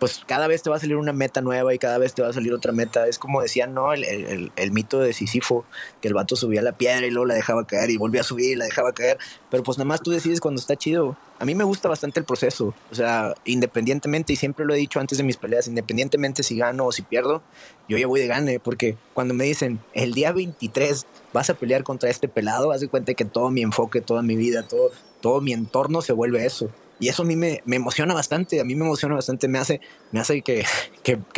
pues 0.04 0.22
cada 0.26 0.48
vez 0.48 0.62
te 0.62 0.68
va 0.68 0.76
a 0.76 0.78
salir 0.78 0.96
una 0.96 1.14
meta 1.14 1.40
nueva 1.40 1.72
y 1.72 1.78
cada 1.78 1.96
vez 1.96 2.12
te 2.12 2.20
va 2.20 2.28
a 2.28 2.32
salir 2.34 2.52
otra 2.52 2.72
meta. 2.72 3.08
Es 3.08 3.18
como 3.18 3.40
decían, 3.40 3.72
¿no? 3.72 3.94
El, 3.94 4.70
mito 4.70 5.00
de 5.00 5.14
Sísifo, 5.14 5.64
que 6.02 6.08
el 6.08 6.12
vato 6.12 6.36
subía 6.36 6.60
la 6.60 6.72
piedra 6.72 7.06
y 7.06 7.10
luego 7.10 7.24
la 7.24 7.32
dejaba 7.32 7.66
caer 7.66 7.88
y 7.88 7.96
volvía 7.96 8.20
a 8.20 8.24
subir 8.24 8.50
y 8.50 8.54
la 8.54 8.66
dejaba 8.66 8.92
caer. 8.92 9.16
Pero 9.50 9.62
pues 9.62 9.78
nada 9.78 9.86
más 9.86 10.02
tú 10.02 10.10
decides 10.10 10.42
cuando 10.42 10.60
está 10.60 10.76
chido. 10.76 11.16
A 11.38 11.46
mí 11.46 11.54
me 11.54 11.64
gusta 11.64 11.88
bastante 11.88 12.20
el 12.20 12.26
proceso. 12.26 12.74
O 12.90 12.94
sea, 12.94 13.32
independientemente, 13.46 14.34
y 14.34 14.36
siempre 14.36 14.66
lo 14.66 14.74
he 14.74 14.76
dicho 14.76 15.00
antes 15.00 15.16
de 15.16 15.24
mis 15.24 15.38
peleas, 15.38 15.68
independientemente 15.68 16.42
si 16.42 16.58
gano 16.58 16.84
o 16.84 16.92
si 16.92 17.00
pierdo, 17.00 17.40
yo 17.88 17.96
ya 17.96 18.06
voy 18.06 18.20
de 18.20 18.26
gane. 18.26 18.60
Porque 18.60 18.98
cuando 19.14 19.32
me 19.32 19.44
dicen, 19.44 19.80
el 19.94 20.12
día 20.12 20.32
23 20.32 21.06
vas 21.32 21.48
a 21.48 21.54
pelear 21.54 21.82
contra 21.82 22.10
este 22.10 22.28
pelado, 22.28 22.72
haz 22.72 22.82
de 22.82 22.88
cuenta 22.88 23.14
que 23.14 23.24
todo 23.24 23.50
mi 23.50 23.62
enfoque, 23.62 24.02
toda 24.02 24.20
mi 24.20 24.36
vida, 24.36 24.68
todo, 24.68 24.90
todo 25.22 25.40
mi 25.40 25.54
entorno 25.54 26.02
se 26.02 26.12
vuelve 26.12 26.44
eso. 26.44 26.68
Y 27.00 27.08
eso 27.08 27.22
a 27.22 27.26
mí 27.26 27.36
me, 27.36 27.62
emociona 27.66 28.14
bastante, 28.14 28.60
a 28.60 28.64
mí 28.64 28.74
me 28.74 28.84
emociona 28.84 29.16
bastante, 29.16 29.48
me 29.48 29.58
hace, 29.58 29.80
me 30.12 30.20
hace 30.20 30.42
que, 30.42 30.64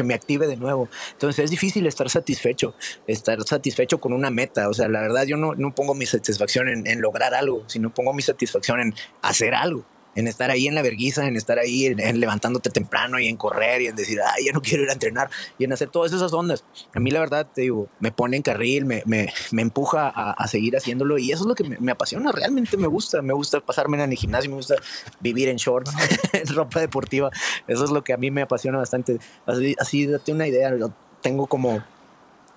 me 0.04 0.14
active 0.14 0.46
de 0.46 0.57
nuevo. 0.57 0.88
Entonces 1.12 1.44
es 1.44 1.50
difícil 1.50 1.86
estar 1.86 2.11
satisfecho, 2.11 2.74
estar 3.07 3.42
satisfecho 3.44 3.98
con 3.98 4.12
una 4.12 4.30
meta. 4.30 4.68
O 4.68 4.74
sea, 4.74 4.88
la 4.88 5.00
verdad 5.00 5.24
yo 5.24 5.36
no, 5.36 5.54
no 5.54 5.74
pongo 5.74 5.94
mi 5.94 6.07
satisfacción 6.07 6.68
en, 6.68 7.00
lograr 7.00 7.34
algo, 7.34 7.64
sino 7.66 7.92
pongo 7.92 8.12
mi 8.12 8.22
satisfacción 8.22 8.80
en 8.80 8.94
hacer 9.22 9.54
algo. 9.54 9.84
En 10.16 10.26
estar 10.26 10.50
ahí 10.50 10.66
en 10.66 10.74
la 10.74 10.82
verguiza, 10.82 11.26
en 11.26 11.36
estar 11.36 11.58
ahí 11.58 11.86
en, 11.86 12.18
levantándote 12.18 12.70
temprano 12.70 13.20
y 13.20 13.28
en 13.28 13.36
correr 13.36 13.82
y 13.82 13.86
en 13.86 13.94
decir, 13.94 14.18
ay, 14.20 14.46
ya 14.46 14.52
no 14.52 14.60
quiero 14.60 14.82
ir 14.82 14.90
a 14.90 14.94
entrenar 14.94 15.30
y 15.58 15.64
en 15.64 15.72
hacer 15.72 15.90
todas 15.90 16.12
esas 16.12 16.32
ondas. 16.32 16.64
A 16.94 17.00
mí 17.00 17.10
la 17.10 17.20
verdad, 17.20 17.46
te 17.52 17.60
digo, 17.62 17.88
me 18.00 18.10
pone 18.10 18.36
en 18.36 18.42
carril, 18.42 18.86
me, 18.86 19.02
me, 19.06 19.32
me 19.52 19.62
empuja 19.62 20.08
a, 20.08 20.46
seguir 20.48 20.76
haciéndolo 20.76 21.18
y 21.18 21.32
eso 21.32 21.42
es 21.42 21.46
lo 21.48 21.54
que 21.54 21.64
me, 21.64 21.92
apasiona, 21.92 22.32
realmente 22.32 22.76
me 22.76 22.86
gusta, 22.86 23.20
me 23.20 23.34
gusta 23.34 23.60
pasarme 23.60 24.02
en 24.02 24.10
el 24.10 24.18
gimnasio, 24.18 24.50
me 24.50 24.56
gusta 24.56 24.76
vivir 25.20 25.48
en 25.48 25.56
shorts, 25.56 25.92
en 26.32 26.46
ropa 26.54 26.80
deportiva, 26.80 27.30
eso 27.66 27.84
es 27.84 27.90
lo 27.90 28.02
que 28.02 28.12
a 28.12 28.16
mí 28.16 28.30
me 28.30 28.42
apasiona 28.42 28.78
bastante. 28.78 29.18
Así, 29.44 29.74
así 29.78 30.06
date 30.06 30.32
una 30.32 30.46
idea, 30.46 30.72
tengo 31.20 31.46
como 31.46 31.82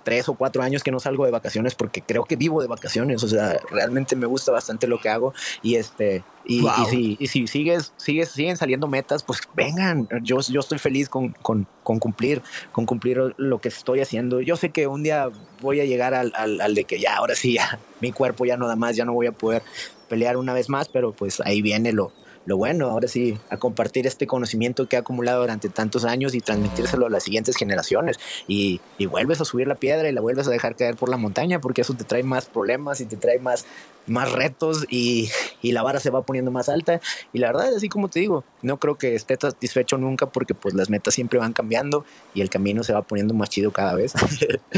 tres 0.09 0.27
o 0.27 0.33
cuatro 0.33 0.63
años 0.63 0.81
que 0.81 0.89
no 0.89 0.99
salgo 0.99 1.23
de 1.25 1.29
vacaciones 1.29 1.75
porque 1.75 2.01
creo 2.01 2.25
que 2.25 2.35
vivo 2.35 2.63
de 2.63 2.67
vacaciones. 2.67 3.23
O 3.23 3.27
sea, 3.27 3.59
realmente 3.69 4.15
me 4.15 4.25
gusta 4.25 4.51
bastante 4.51 4.87
lo 4.87 4.99
que 4.99 5.07
hago. 5.07 5.35
Y 5.61 5.75
este, 5.75 6.23
y, 6.45 6.65
si, 6.89 7.15
y 7.19 7.27
si, 7.27 7.45
sigues, 7.45 7.93
sigues, 7.97 8.29
siguen 8.29 8.57
saliendo 8.57 8.87
metas, 8.87 9.21
pues 9.21 9.41
vengan. 9.53 10.09
Yo, 10.23 10.39
yo 10.39 10.61
estoy 10.61 10.79
feliz 10.79 11.09
con, 11.09 11.29
con, 11.43 11.67
con, 11.83 11.99
cumplir, 11.99 12.41
con 12.71 12.87
cumplir 12.87 13.35
lo 13.37 13.61
que 13.61 13.67
estoy 13.67 13.99
haciendo. 13.99 14.41
Yo 14.41 14.55
sé 14.55 14.71
que 14.71 14.87
un 14.87 15.03
día 15.03 15.29
voy 15.61 15.79
a 15.79 15.85
llegar 15.85 16.15
al, 16.15 16.33
al, 16.35 16.59
al 16.59 16.73
de 16.73 16.85
que 16.85 16.99
ya, 16.99 17.17
ahora 17.17 17.35
sí, 17.35 17.53
ya, 17.53 17.77
mi 18.01 18.11
cuerpo 18.11 18.45
ya 18.45 18.57
no 18.57 18.67
da 18.67 18.75
más, 18.75 18.95
ya 18.95 19.05
no 19.05 19.13
voy 19.13 19.27
a 19.27 19.31
poder 19.31 19.61
pelear 20.07 20.37
una 20.37 20.55
vez 20.55 20.69
más, 20.69 20.89
pero 20.89 21.11
pues 21.11 21.39
ahí 21.41 21.61
viene 21.61 21.93
lo, 21.93 22.11
lo 22.49 22.57
bueno, 22.57 22.89
ahora 22.89 23.07
sí, 23.07 23.37
a 23.51 23.57
compartir 23.57 24.07
este 24.07 24.25
conocimiento 24.25 24.89
que 24.89 24.95
ha 24.95 25.01
acumulado 25.01 25.41
durante 25.41 25.69
tantos 25.69 26.03
años 26.03 26.33
y 26.33 26.41
transmitírselo 26.41 27.05
a 27.05 27.09
las 27.11 27.21
siguientes 27.21 27.55
generaciones. 27.55 28.19
Y, 28.47 28.81
vuelves 29.05 29.39
a 29.39 29.45
subir 29.45 29.67
la 29.67 29.75
piedra 29.75 30.09
y 30.09 30.13
la 30.13 30.21
vuelves 30.21 30.47
a 30.47 30.51
dejar 30.51 30.75
caer 30.75 30.95
por 30.95 31.09
la 31.09 31.17
montaña 31.17 31.61
porque 31.61 31.81
eso 31.81 31.93
te 31.93 32.05
trae 32.05 32.23
más 32.23 32.47
problemas 32.47 33.01
y 33.01 33.05
te 33.05 33.17
trae 33.17 33.37
más, 33.37 33.67
más 34.07 34.31
retos 34.31 34.87
y, 34.89 35.29
la 35.61 35.83
vara 35.83 35.99
se 35.99 36.09
va 36.09 36.23
poniendo 36.23 36.49
más 36.49 36.69
alta. 36.69 36.99
Y 37.33 37.37
la 37.37 37.51
verdad, 37.51 37.75
así 37.75 37.87
como 37.87 38.09
te 38.09 38.19
digo, 38.19 38.43
no 38.63 38.79
creo 38.79 38.97
que 38.97 39.13
esté 39.13 39.37
satisfecho 39.39 39.99
nunca 39.99 40.25
porque 40.25 40.55
pues 40.55 40.73
las 40.73 40.89
metas 40.89 41.13
siempre 41.13 41.37
van 41.37 41.53
cambiando 41.53 42.03
y 42.33 42.41
el 42.41 42.49
camino 42.49 42.83
se 42.83 42.93
va 42.93 43.03
poniendo 43.03 43.35
más 43.35 43.49
chido 43.49 43.71
cada 43.71 43.93
vez. 43.93 44.13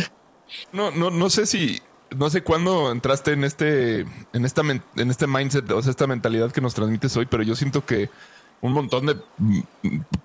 no, 0.73 0.91
no, 0.91 1.09
no 1.09 1.29
sé 1.29 1.45
si 1.45 1.81
no 2.15 2.29
sé 2.29 2.43
cuándo 2.43 2.91
entraste 2.91 3.33
en 3.33 3.43
este, 3.43 4.01
en 4.33 4.45
esta, 4.45 4.61
en 4.61 5.09
este 5.09 5.27
mindset, 5.27 5.69
o 5.71 5.81
sea, 5.81 5.91
esta 5.91 6.07
mentalidad 6.07 6.51
que 6.51 6.61
nos 6.61 6.73
transmites 6.73 7.15
hoy, 7.17 7.25
pero 7.25 7.43
yo 7.43 7.55
siento 7.55 7.85
que 7.85 8.09
un 8.61 8.73
montón 8.73 9.07
de 9.07 9.15
mm, 9.37 9.61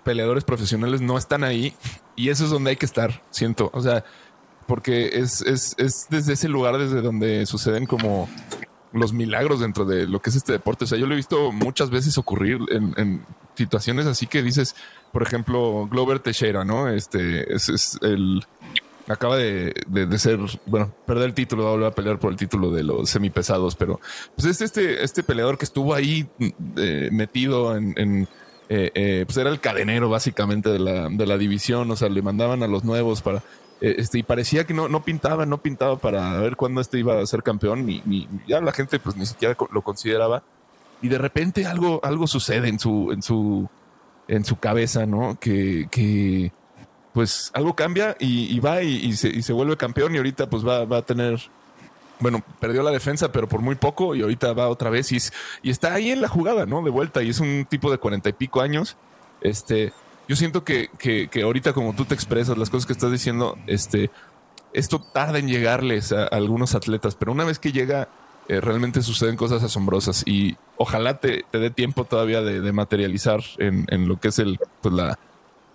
peleadores 0.05 0.45
profesionales 0.45 1.01
no 1.01 1.17
están 1.17 1.45
ahí 1.45 1.75
y 2.17 2.29
eso 2.29 2.45
es 2.45 2.51
donde 2.51 2.71
hay 2.71 2.77
que 2.77 2.87
estar, 2.87 3.23
siento. 3.31 3.71
O 3.73 3.81
sea, 3.81 4.05
porque 4.67 5.11
es, 5.15 5.41
es, 5.43 5.75
es 5.79 6.07
desde 6.11 6.35
ese 6.35 6.49
lugar 6.49 6.77
desde 6.79 7.01
donde 7.01 7.47
suceden 7.47 7.87
como 7.87 8.29
los 8.93 9.13
milagros 9.13 9.61
dentro 9.61 9.85
de 9.85 10.07
lo 10.07 10.21
que 10.21 10.31
es 10.31 10.37
este 10.37 10.53
deporte. 10.53 10.85
O 10.85 10.87
sea, 10.87 10.99
yo 10.99 11.07
lo 11.07 11.15
he 11.15 11.17
visto 11.17 11.53
muchas 11.53 11.91
veces 11.91 12.19
ocurrir 12.19 12.61
en, 12.71 12.95
en 12.97 13.27
situaciones 13.55 14.07
así 14.07 14.27
que 14.27 14.43
dices, 14.43 14.75
por 15.13 15.23
ejemplo, 15.23 15.89
Glover 15.91 16.19
Teixeira, 16.19 16.65
¿no? 16.65 16.89
Este 16.89 17.55
es, 17.55 17.69
es 17.69 17.99
el 18.03 18.45
acaba 19.09 19.37
de, 19.37 19.75
de, 19.87 20.19
ser, 20.19 20.39
bueno, 20.67 20.93
perder 21.07 21.27
el 21.27 21.35
título, 21.35 21.65
va 21.65 21.69
a 21.71 21.73
volver 21.73 21.89
a 21.89 21.95
pelear 21.95 22.19
por 22.19 22.33
el 22.33 22.37
título 22.37 22.71
de 22.71 22.83
los 22.83 23.09
semipesados, 23.09 23.77
pero 23.77 24.01
pues 24.35 24.47
es 24.47 24.61
este, 24.61 25.05
este 25.05 25.23
peleador 25.23 25.59
que 25.59 25.65
estuvo 25.65 25.95
ahí 25.95 26.29
eh, 26.77 27.09
metido 27.13 27.77
en, 27.77 27.95
en 27.97 28.29
eh, 28.69 28.91
eh, 28.95 29.23
pues 29.27 29.37
era 29.37 29.51
el 29.51 29.61
cadenero 29.61 30.09
básicamente 30.09 30.71
de 30.71 30.81
la, 30.81 31.09
de 31.09 31.27
la 31.27 31.39
división, 31.39 31.91
o 31.91 31.97
sea, 31.97 32.09
le 32.09 32.21
mandaban 32.21 32.65
a 32.65 32.67
los 32.67 32.83
nuevos 32.83 33.23
para, 33.23 33.43
este, 33.81 34.19
y 34.19 34.23
parecía 34.25 34.65
que 34.65 34.75
no, 34.75 34.89
no 34.89 35.05
pintaba, 35.05 35.47
no 35.47 35.59
pintaba 35.59 35.99
para 35.99 36.39
ver 36.41 36.57
cuándo 36.57 36.81
este 36.81 36.99
iba 36.99 37.21
a 37.21 37.27
ser 37.27 37.45
campeón, 37.45 37.89
y, 37.89 38.29
ya 38.49 38.61
la 38.61 38.73
gente 38.73 38.99
pues 38.99 39.17
ni 39.17 39.25
siquiera 39.27 39.57
lo 39.71 39.83
consideraba, 39.83 40.43
y 41.01 41.09
de 41.09 41.19
repente 41.19 41.67
algo, 41.67 42.01
algo 42.03 42.27
sucede 42.27 42.69
en 42.69 42.81
su, 42.81 43.13
en 43.13 43.23
su, 43.23 43.69
en 44.27 44.45
su 44.45 44.57
cabeza, 44.57 45.07
¿no? 45.07 45.39
Que, 45.39 45.87
que, 45.91 46.51
pues 47.17 47.51
algo 47.55 47.75
cambia 47.75 48.15
y, 48.21 48.61
va 48.61 48.83
y, 48.83 49.17
se, 49.17 49.53
vuelve 49.55 49.79
campeón 49.79 50.15
y 50.15 50.19
ahorita 50.19 50.51
pues 50.51 50.67
va, 50.67 50.83
a 50.83 51.01
tener, 51.01 51.41
bueno, 52.21 52.45
perdió 52.61 52.83
la 52.83 52.91
defensa, 52.91 53.33
pero 53.33 53.49
por 53.49 53.63
muy 53.63 53.75
poco 53.75 54.15
y 54.15 54.21
ahorita 54.21 54.53
va 54.53 54.69
otra 54.69 54.91
vez 54.91 55.11
y, 55.13 55.19
y 55.63 55.71
está 55.71 55.95
ahí 55.95 56.11
en 56.11 56.21
la 56.21 56.29
jugada, 56.29 56.67
¿no? 56.67 56.83
De 56.83 56.91
vuelta 56.91 57.23
y 57.23 57.31
es 57.31 57.41
un 57.41 57.65
tipo 57.71 57.91
de 57.91 57.97
cuarenta 57.97 58.29
y 58.29 58.35
pico 58.35 58.61
años. 58.61 58.99
Este, 59.41 59.95
yo 60.29 60.37
siento 60.37 60.63
que, 60.63 60.91
que, 60.99 61.43
ahorita 61.43 61.73
como 61.73 61.95
tú 61.95 62.05
te 62.05 62.13
expresas, 62.13 62.59
las 62.59 62.69
cosas 62.69 62.85
que 62.85 62.93
estás 62.93 63.11
diciendo, 63.11 63.57
este, 63.67 64.11
esto 64.75 65.01
tarda 65.01 65.39
en 65.39 65.49
llegarles 65.49 66.13
a, 66.13 66.25
algunos 66.27 66.75
atletas, 66.75 67.15
pero 67.15 67.33
una 67.33 67.45
vez 67.45 67.59
que 67.59 67.73
llega, 67.73 68.11
eh, 68.49 68.61
realmente 68.61 69.01
suceden 69.01 69.37
cosas 69.37 69.63
asombrosas 69.63 70.23
y 70.27 70.59
ojalá 70.77 71.19
te, 71.19 71.47
te 71.51 71.61
dé 71.61 71.71
tiempo 71.71 72.05
todavía 72.05 72.43
de, 72.43 72.73
materializar 72.73 73.41
en, 73.57 73.87
en, 73.89 74.07
lo 74.07 74.21
que 74.21 74.29
es 74.29 74.39
el, 74.39 74.61
pues 74.83 74.95
la, 74.95 75.19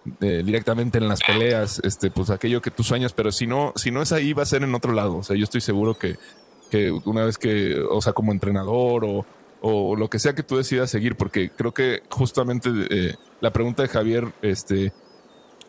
directamente 0.04 0.98
en 0.98 1.08
las 1.08 1.22
peleas, 1.22 1.80
este, 1.84 2.10
pues 2.10 2.30
aquello 2.30 2.62
que 2.62 2.72
tú 2.72 2.84
sueñas, 2.84 3.14
pero 3.14 3.32
si 3.32 3.46
no, 3.46 3.74
si 3.76 3.92
no 3.92 4.02
es 4.02 4.12
ahí, 4.12 4.34
va 4.34 4.44
a 4.44 4.48
ser 4.48 4.64
en 4.64 4.74
otro 4.74 4.94
lado. 4.94 5.18
O 5.18 5.24
sea, 5.24 5.36
yo 5.36 5.44
estoy 5.44 5.62
seguro 5.62 5.98
que, 5.98 6.18
que 6.70 6.92
una 6.92 7.24
vez 7.26 7.38
que, 7.38 7.80
o 7.80 8.02
sea, 8.02 8.14
como 8.14 8.32
entrenador 8.32 9.06
o, 9.06 9.26
o 9.62 9.96
lo 9.96 10.10
que 10.10 10.20
sea 10.20 10.34
que 10.34 10.44
tú 10.44 10.58
decidas 10.58 10.90
seguir, 10.90 11.16
porque 11.16 11.52
creo 11.52 11.74
que 11.74 12.02
justamente 12.10 12.70
eh, 12.90 13.16
la 13.42 13.54
pregunta 13.54 13.84
de 13.84 13.90
Javier, 13.90 14.34
este, 14.42 14.92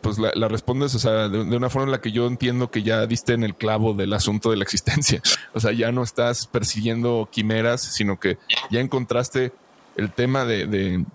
pues 0.01 0.17
la, 0.17 0.31
la 0.33 0.47
respondes, 0.47 0.95
o 0.95 0.99
sea, 0.99 1.29
de, 1.29 1.41
una 1.41 1.69
forma 1.69 1.85
en 1.85 1.91
la 1.91 2.01
que 2.01 2.11
yo 2.11 2.25
entiendo 2.25 2.71
que 2.71 2.81
ya 2.81 3.05
diste 3.05 3.33
en 3.33 3.43
el 3.43 3.55
clavo 3.55 3.93
del 3.93 4.13
asunto 4.13 4.49
de 4.49 4.57
la 4.57 4.63
existencia. 4.63 5.21
O 5.55 5.59
sea, 5.59 5.71
ya 5.71 5.91
no 5.91 6.01
estás 6.01 6.47
persiguiendo 6.47 7.29
quimeras, 7.31 7.79
sino 7.79 8.19
que 8.19 8.39
ya 8.71 8.79
encontraste 8.79 9.51
el 9.95 10.11
tema 10.11 10.45
de 10.45 11.05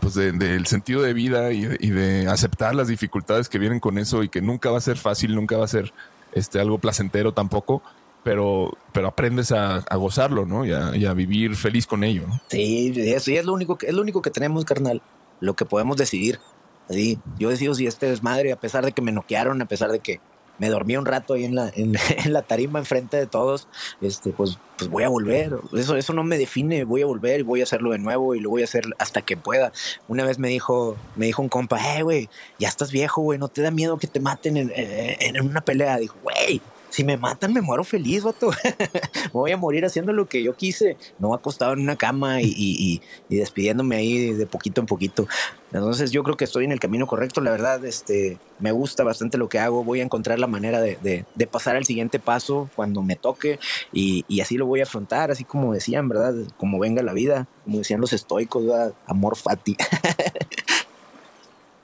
pues 0.00 0.14
del 0.14 0.66
sentido 0.66 1.02
de 1.02 1.12
vida 1.12 1.52
y 1.52 1.64
de, 1.64 2.26
aceptar 2.28 2.74
las 2.74 2.88
dificultades 2.88 3.48
que 3.48 3.58
vienen 3.58 3.80
con 3.80 3.98
eso 3.98 4.22
y 4.22 4.28
que 4.28 4.40
nunca 4.40 4.70
va 4.70 4.78
a 4.78 4.80
ser 4.80 4.96
fácil, 4.96 5.34
nunca 5.34 5.56
va 5.56 5.64
a 5.64 5.68
ser 5.68 5.92
este 6.32 6.58
algo 6.58 6.78
placentero 6.78 7.32
tampoco, 7.32 7.82
pero, 8.24 8.76
pero 8.92 9.08
aprendes 9.08 9.52
a, 9.52 9.84
gozarlo, 9.96 10.44
¿no? 10.44 10.64
Y 10.64 10.72
a, 11.06 11.12
vivir 11.12 11.54
feliz 11.54 11.86
con 11.86 12.02
ello. 12.02 12.26
¿no? 12.26 12.40
Sí, 12.48 12.92
eso 12.96 13.30
es 13.30 13.44
lo 13.44 13.52
único 13.52 13.78
que 13.78 13.86
es 13.86 13.94
lo 13.94 14.02
único 14.02 14.22
que 14.22 14.30
tenemos, 14.30 14.64
carnal, 14.64 15.02
lo 15.40 15.54
que 15.54 15.64
podemos 15.64 15.96
decidir. 15.96 16.40
Así, 16.88 17.18
yo 17.38 17.50
decido 17.50 17.74
si 17.74 17.86
este 17.86 18.06
desmadre, 18.06 18.52
a 18.52 18.60
pesar 18.60 18.84
de 18.84 18.92
que 18.92 19.02
me 19.02 19.12
noquearon, 19.12 19.60
a 19.62 19.66
pesar 19.66 19.90
de 19.90 20.00
que 20.00 20.20
me 20.58 20.68
dormí 20.68 20.96
un 20.96 21.06
rato 21.06 21.34
ahí 21.34 21.44
en 21.44 21.54
la, 21.54 21.70
en, 21.74 21.94
la 22.32 22.42
tarima 22.42 22.78
enfrente 22.78 23.16
de 23.16 23.26
todos, 23.26 23.68
este, 24.00 24.30
pues, 24.30 24.58
pues 24.78 24.90
voy 24.90 25.04
a 25.04 25.08
volver. 25.08 25.58
Eso, 25.76 25.96
eso 25.96 26.12
no 26.12 26.24
me 26.24 26.38
define, 26.38 26.84
voy 26.84 27.02
a 27.02 27.06
volver 27.06 27.40
y 27.40 27.42
voy 27.42 27.60
a 27.60 27.64
hacerlo 27.64 27.92
de 27.92 27.98
nuevo 27.98 28.34
y 28.34 28.40
lo 28.40 28.50
voy 28.50 28.62
a 28.62 28.64
hacer 28.64 28.84
hasta 28.98 29.22
que 29.22 29.36
pueda. 29.36 29.72
Una 30.08 30.24
vez 30.24 30.38
me 30.38 30.48
dijo, 30.48 30.96
me 31.16 31.26
dijo 31.26 31.42
un 31.42 31.48
compa, 31.48 31.78
hey, 31.80 32.02
güey, 32.02 32.28
ya 32.58 32.68
estás 32.68 32.92
viejo, 32.92 33.22
güey, 33.22 33.38
no 33.38 33.48
te 33.48 33.62
da 33.62 33.70
miedo 33.70 33.98
que 33.98 34.06
te 34.06 34.20
maten 34.20 34.56
en, 34.56 34.72
en 34.74 35.40
una 35.40 35.60
pelea. 35.60 35.98
Dijo, 35.98 36.16
güey, 36.22 36.60
si 36.90 37.04
me 37.04 37.16
matan, 37.16 37.52
me 37.52 37.60
muero 37.60 37.84
feliz, 37.84 38.22
vato. 38.22 38.50
voy 39.32 39.52
a 39.52 39.56
morir 39.56 39.84
haciendo 39.84 40.12
lo 40.12 40.28
que 40.28 40.42
yo 40.42 40.54
quise, 40.54 40.96
no 41.18 41.34
acostado 41.34 41.72
en 41.72 41.80
una 41.80 41.96
cama 41.96 42.40
y, 42.40 43.00
despidiéndome 43.28 43.96
ahí 43.96 44.32
de 44.32 44.46
poquito 44.46 44.80
en 44.80 44.86
poquito. 44.86 45.26
Entonces 45.72 46.10
yo 46.10 46.22
creo 46.22 46.36
que 46.36 46.44
estoy 46.44 46.64
en 46.64 46.72
el 46.72 46.80
camino 46.80 47.06
correcto, 47.06 47.40
la 47.40 47.50
verdad, 47.50 47.84
este, 47.84 48.38
me 48.60 48.72
gusta 48.72 49.04
bastante 49.04 49.36
lo 49.36 49.48
que 49.48 49.58
hago, 49.58 49.84
voy 49.84 50.00
a 50.00 50.04
encontrar 50.04 50.38
la 50.38 50.46
manera 50.46 50.80
de, 50.80 51.24
pasar 51.50 51.76
al 51.76 51.84
siguiente 51.84 52.18
paso 52.18 52.70
cuando 52.74 53.02
me 53.02 53.16
toque 53.16 53.58
y, 53.92 54.24
así 54.40 54.56
lo 54.56 54.66
voy 54.66 54.80
a 54.80 54.84
afrontar, 54.84 55.30
así 55.30 55.44
como 55.44 55.74
decían, 55.74 56.08
¿verdad? 56.08 56.34
Como 56.56 56.78
venga 56.78 57.02
la 57.02 57.12
vida, 57.12 57.46
como 57.64 57.78
decían 57.78 58.00
los 58.00 58.12
estoicos, 58.12 58.64
Amor 59.06 59.36
fati. 59.36 59.76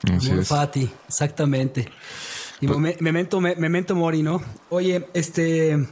Amor 0.09 0.45
fati, 0.45 0.91
exactamente. 1.07 1.89
Y 2.63 2.69
pues 2.69 3.01
memento, 3.01 3.41
memento 3.41 3.97
mori, 3.97 4.23
¿no? 4.23 4.41
Oye, 4.71 5.09
este. 5.15 5.85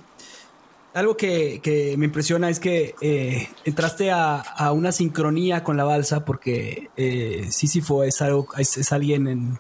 Algo 0.95 1.17
que, 1.17 1.95
me 1.99 2.07
impresiona 2.07 2.49
es 2.49 2.61
que 2.61 2.95
eh, 3.01 3.49
entraste 3.65 4.13
a, 4.13 4.71
una 4.73 4.93
sincronía 4.93 5.65
con 5.65 5.77
la 5.77 5.83
balsa, 5.83 6.25
porque 6.25 6.91
eh, 6.97 7.49
Sísifo 7.51 8.05
es, 8.05 8.23
algo, 8.23 8.47
es, 8.57 8.93
alguien 8.93 9.59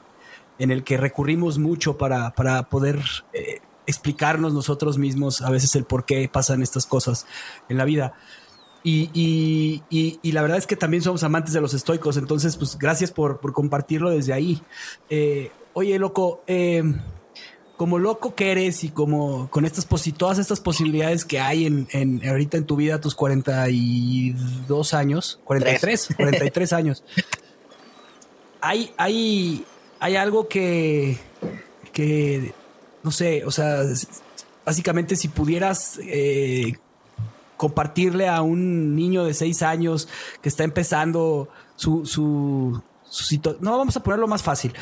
en, 0.58 0.70
el 0.70 0.84
que 0.84 0.96
recurrimos 0.96 1.58
mucho 1.58 1.98
para, 1.98 2.32
poder 2.68 3.00
eh, 3.32 3.58
explicarnos 3.86 4.54
nosotros 4.54 4.96
mismos 4.96 5.42
a 5.42 5.50
veces 5.50 5.74
el 5.74 5.84
por 5.84 6.04
qué 6.04 6.28
pasan 6.28 6.62
estas 6.62 6.86
cosas 6.86 7.26
en 7.68 7.76
la 7.76 7.84
vida. 7.84 8.14
Y, 8.84 9.82
la 10.22 10.42
verdad 10.42 10.58
es 10.58 10.66
que 10.66 10.76
también 10.76 11.02
somos 11.02 11.24
amantes 11.24 11.52
de 11.52 11.60
los 11.60 11.74
estoicos, 11.74 12.16
entonces, 12.16 12.56
pues 12.56 12.78
gracias 12.78 13.10
por, 13.10 13.40
por 13.40 13.52
compartirlo 13.52 14.10
desde 14.10 14.32
ahí. 14.32 14.62
Eh, 15.08 15.50
oye, 15.74 15.98
loco, 15.98 16.42
eh, 16.46 16.82
como 17.76 17.98
loco 17.98 18.34
que 18.34 18.52
eres 18.52 18.84
y 18.84 18.90
como 18.90 19.48
con 19.50 19.64
estas 19.64 19.86
todas 20.18 20.38
estas 20.38 20.60
posibilidades 20.60 21.24
que 21.24 21.40
hay 21.40 21.66
en, 21.66 21.88
en 21.92 22.26
ahorita 22.28 22.58
en 22.58 22.66
tu 22.66 22.76
vida, 22.76 23.00
tus 23.00 23.14
42 23.14 24.94
años, 24.94 25.40
43, 25.44 26.08
43 26.16 26.72
años. 26.74 27.04
Hay, 28.60 28.92
hay, 28.98 29.64
hay 29.98 30.16
algo 30.16 30.46
que, 30.46 31.16
que, 31.92 32.52
no 33.02 33.10
sé, 33.10 33.46
o 33.46 33.50
sea, 33.50 33.82
básicamente 34.64 35.16
si 35.16 35.28
pudieras 35.28 35.98
eh, 36.02 36.74
compartirle 37.56 38.28
a 38.28 38.42
un 38.42 38.94
niño 38.94 39.24
de 39.24 39.34
6 39.34 39.62
años 39.62 40.08
que 40.42 40.48
está 40.48 40.64
empezando 40.64 41.48
su, 41.76 42.06
su. 42.06 42.82
No, 43.60 43.76
vamos 43.76 43.96
a 43.96 44.02
ponerlo 44.02 44.28
más 44.28 44.42
fácil. 44.42 44.72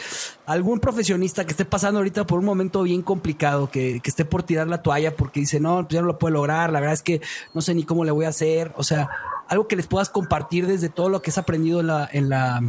Algún 0.46 0.80
profesionista 0.80 1.44
que 1.44 1.52
esté 1.52 1.64
pasando 1.64 1.98
ahorita 1.98 2.26
por 2.26 2.38
un 2.38 2.44
momento 2.44 2.82
bien 2.82 3.02
complicado, 3.02 3.70
que, 3.70 4.00
que 4.00 4.10
esté 4.10 4.24
por 4.24 4.42
tirar 4.42 4.66
la 4.68 4.82
toalla 4.82 5.16
porque 5.16 5.40
dice, 5.40 5.60
no, 5.60 5.82
pues 5.82 5.94
ya 5.94 6.00
no 6.00 6.08
lo 6.08 6.18
puedo 6.18 6.34
lograr, 6.34 6.72
la 6.72 6.80
verdad 6.80 6.94
es 6.94 7.02
que 7.02 7.20
no 7.54 7.62
sé 7.62 7.74
ni 7.74 7.84
cómo 7.84 8.04
le 8.04 8.10
voy 8.10 8.26
a 8.26 8.28
hacer. 8.28 8.72
O 8.76 8.84
sea, 8.84 9.08
algo 9.48 9.66
que 9.66 9.76
les 9.76 9.86
puedas 9.86 10.10
compartir 10.10 10.66
desde 10.66 10.88
todo 10.88 11.08
lo 11.08 11.22
que 11.22 11.30
has 11.30 11.38
aprendido 11.38 11.80
en 11.80 11.86
la, 12.28 12.62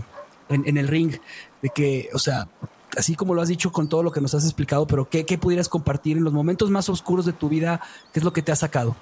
en 0.49 0.77
el 0.77 0.87
ring, 0.87 1.15
de 1.61 1.69
que, 1.69 2.09
o 2.13 2.19
sea, 2.19 2.47
así 2.97 3.15
como 3.15 3.33
lo 3.33 3.41
has 3.41 3.49
dicho 3.49 3.71
con 3.71 3.89
todo 3.89 4.03
lo 4.03 4.11
que 4.11 4.21
nos 4.21 4.33
has 4.33 4.43
explicado, 4.45 4.87
pero 4.87 5.09
¿qué, 5.09 5.25
qué 5.25 5.37
pudieras 5.37 5.69
compartir 5.69 6.17
en 6.17 6.23
los 6.23 6.33
momentos 6.33 6.69
más 6.69 6.89
oscuros 6.89 7.25
de 7.25 7.33
tu 7.33 7.49
vida? 7.49 7.81
¿Qué 8.13 8.19
es 8.19 8.23
lo 8.23 8.33
que 8.33 8.41
te 8.41 8.51
ha 8.51 8.55
sacado? 8.55 8.95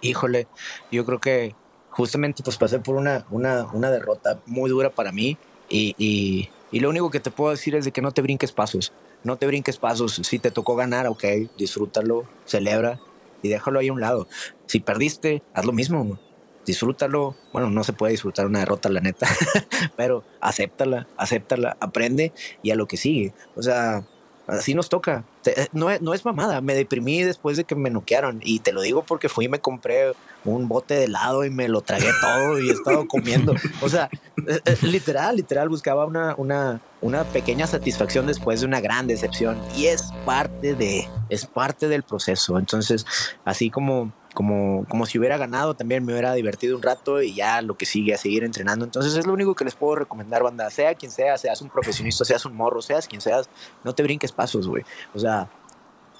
Híjole, 0.00 0.48
yo 0.90 1.04
creo 1.04 1.20
que 1.20 1.54
justamente 1.96 2.42
pues 2.42 2.56
pasé 2.56 2.80
por 2.80 2.96
una, 2.96 3.24
una, 3.30 3.66
una 3.72 3.90
derrota 3.90 4.40
muy 4.46 4.68
dura 4.68 4.90
para 4.90 5.12
mí 5.12 5.38
y, 5.68 5.94
y, 5.96 6.50
lo 6.80 6.90
único 6.90 7.08
que 7.08 7.20
te 7.20 7.30
puedo 7.30 7.52
decir 7.52 7.76
es 7.76 7.84
de 7.84 7.92
que 7.92 8.02
no 8.02 8.10
te 8.10 8.20
brinques 8.20 8.50
pasos, 8.50 8.92
no 9.22 9.36
te 9.36 9.46
brinques 9.46 9.78
pasos, 9.78 10.20
si 10.24 10.40
te 10.40 10.50
tocó 10.50 10.74
ganar, 10.74 11.06
ok, 11.06 11.24
disfrútalo, 11.56 12.24
celebra 12.46 12.98
y 13.42 13.48
déjalo 13.48 13.78
ahí 13.78 13.88
a 13.88 13.92
un 13.92 14.00
lado. 14.00 14.26
Si 14.66 14.80
perdiste, 14.80 15.42
haz 15.54 15.64
lo 15.64 15.72
mismo, 15.72 16.18
disfrútalo. 16.66 17.36
Bueno, 17.52 17.70
no 17.70 17.84
se 17.84 17.92
puede 17.92 18.10
disfrutar 18.10 18.46
una 18.46 18.58
derrota, 18.58 18.88
la 18.88 19.00
neta, 19.00 19.28
pero 19.96 20.24
acéptala, 20.40 21.06
acéptala, 21.16 21.76
aprende 21.78 22.32
y 22.62 22.72
a 22.72 22.74
lo 22.74 22.88
que 22.88 22.96
sigue. 22.96 23.32
O 23.54 23.62
sea, 23.62 24.04
así 24.46 24.74
nos 24.74 24.88
toca. 24.88 25.24
Te- 25.42 25.68
No, 25.72 25.90
es- 25.90 26.00
no 26.02 26.14
es 26.14 26.24
mamada, 26.24 26.60
me 26.60 26.74
deprimí 26.74 27.22
después 27.22 27.56
de 27.56 27.64
que 27.64 27.74
me 27.74 27.90
noquearon 27.90 28.40
y 28.42 28.60
te 28.60 28.72
lo 28.72 28.82
digo 28.82 29.02
porque 29.04 29.28
fui 29.28 29.46
y 29.46 29.48
me 29.48 29.58
compré 29.60 30.12
un 30.44 30.68
bote 30.68 30.94
de 30.94 31.04
helado 31.04 31.44
y 31.44 31.50
me 31.50 31.68
lo 31.68 31.80
tragué 31.80 32.10
todo 32.20 32.60
y 32.60 32.68
he 32.68 32.72
estado 32.72 33.06
comiendo. 33.08 33.54
O 33.80 33.88
sea, 33.88 34.08
eh, 34.46 34.60
eh, 34.64 34.76
literal, 34.82 35.36
literal, 35.36 35.68
buscaba 35.68 36.04
una, 36.04 36.34
una, 36.36 36.80
una 37.00 37.24
pequeña 37.24 37.66
satisfacción 37.66 38.26
después 38.26 38.60
de 38.60 38.66
una 38.66 38.80
gran 38.80 39.06
decepción 39.06 39.58
y 39.76 39.86
es 39.86 40.12
parte 40.26 40.74
de, 40.74 41.08
es 41.30 41.46
parte 41.46 41.88
del 41.88 42.02
proceso. 42.02 42.58
Entonces, 42.58 43.06
así 43.44 43.70
como, 43.70 44.12
como, 44.34 44.84
como 44.88 45.06
si 45.06 45.18
hubiera 45.18 45.38
ganado, 45.38 45.74
también 45.74 46.04
me 46.04 46.12
hubiera 46.12 46.34
divertido 46.34 46.76
un 46.76 46.82
rato 46.82 47.22
y 47.22 47.34
ya 47.34 47.62
lo 47.62 47.76
que 47.76 47.86
sigue 47.86 48.12
a 48.12 48.18
seguir 48.18 48.44
entrenando. 48.44 48.84
Entonces, 48.84 49.14
es 49.16 49.26
lo 49.26 49.32
único 49.32 49.54
que 49.54 49.64
les 49.64 49.74
puedo 49.74 49.94
recomendar, 49.94 50.42
banda, 50.42 50.68
sea 50.70 50.94
quien 50.94 51.12
sea, 51.12 51.38
seas 51.38 51.62
un 51.62 51.70
profesionista, 51.70 52.24
seas 52.24 52.44
un 52.44 52.54
morro, 52.54 52.82
seas 52.82 53.06
quien 53.06 53.20
seas, 53.20 53.48
no 53.84 53.94
te 53.94 54.02
brinques 54.02 54.32
pasos, 54.32 54.68
güey. 54.68 54.84
O 55.14 55.18
sea, 55.18 55.48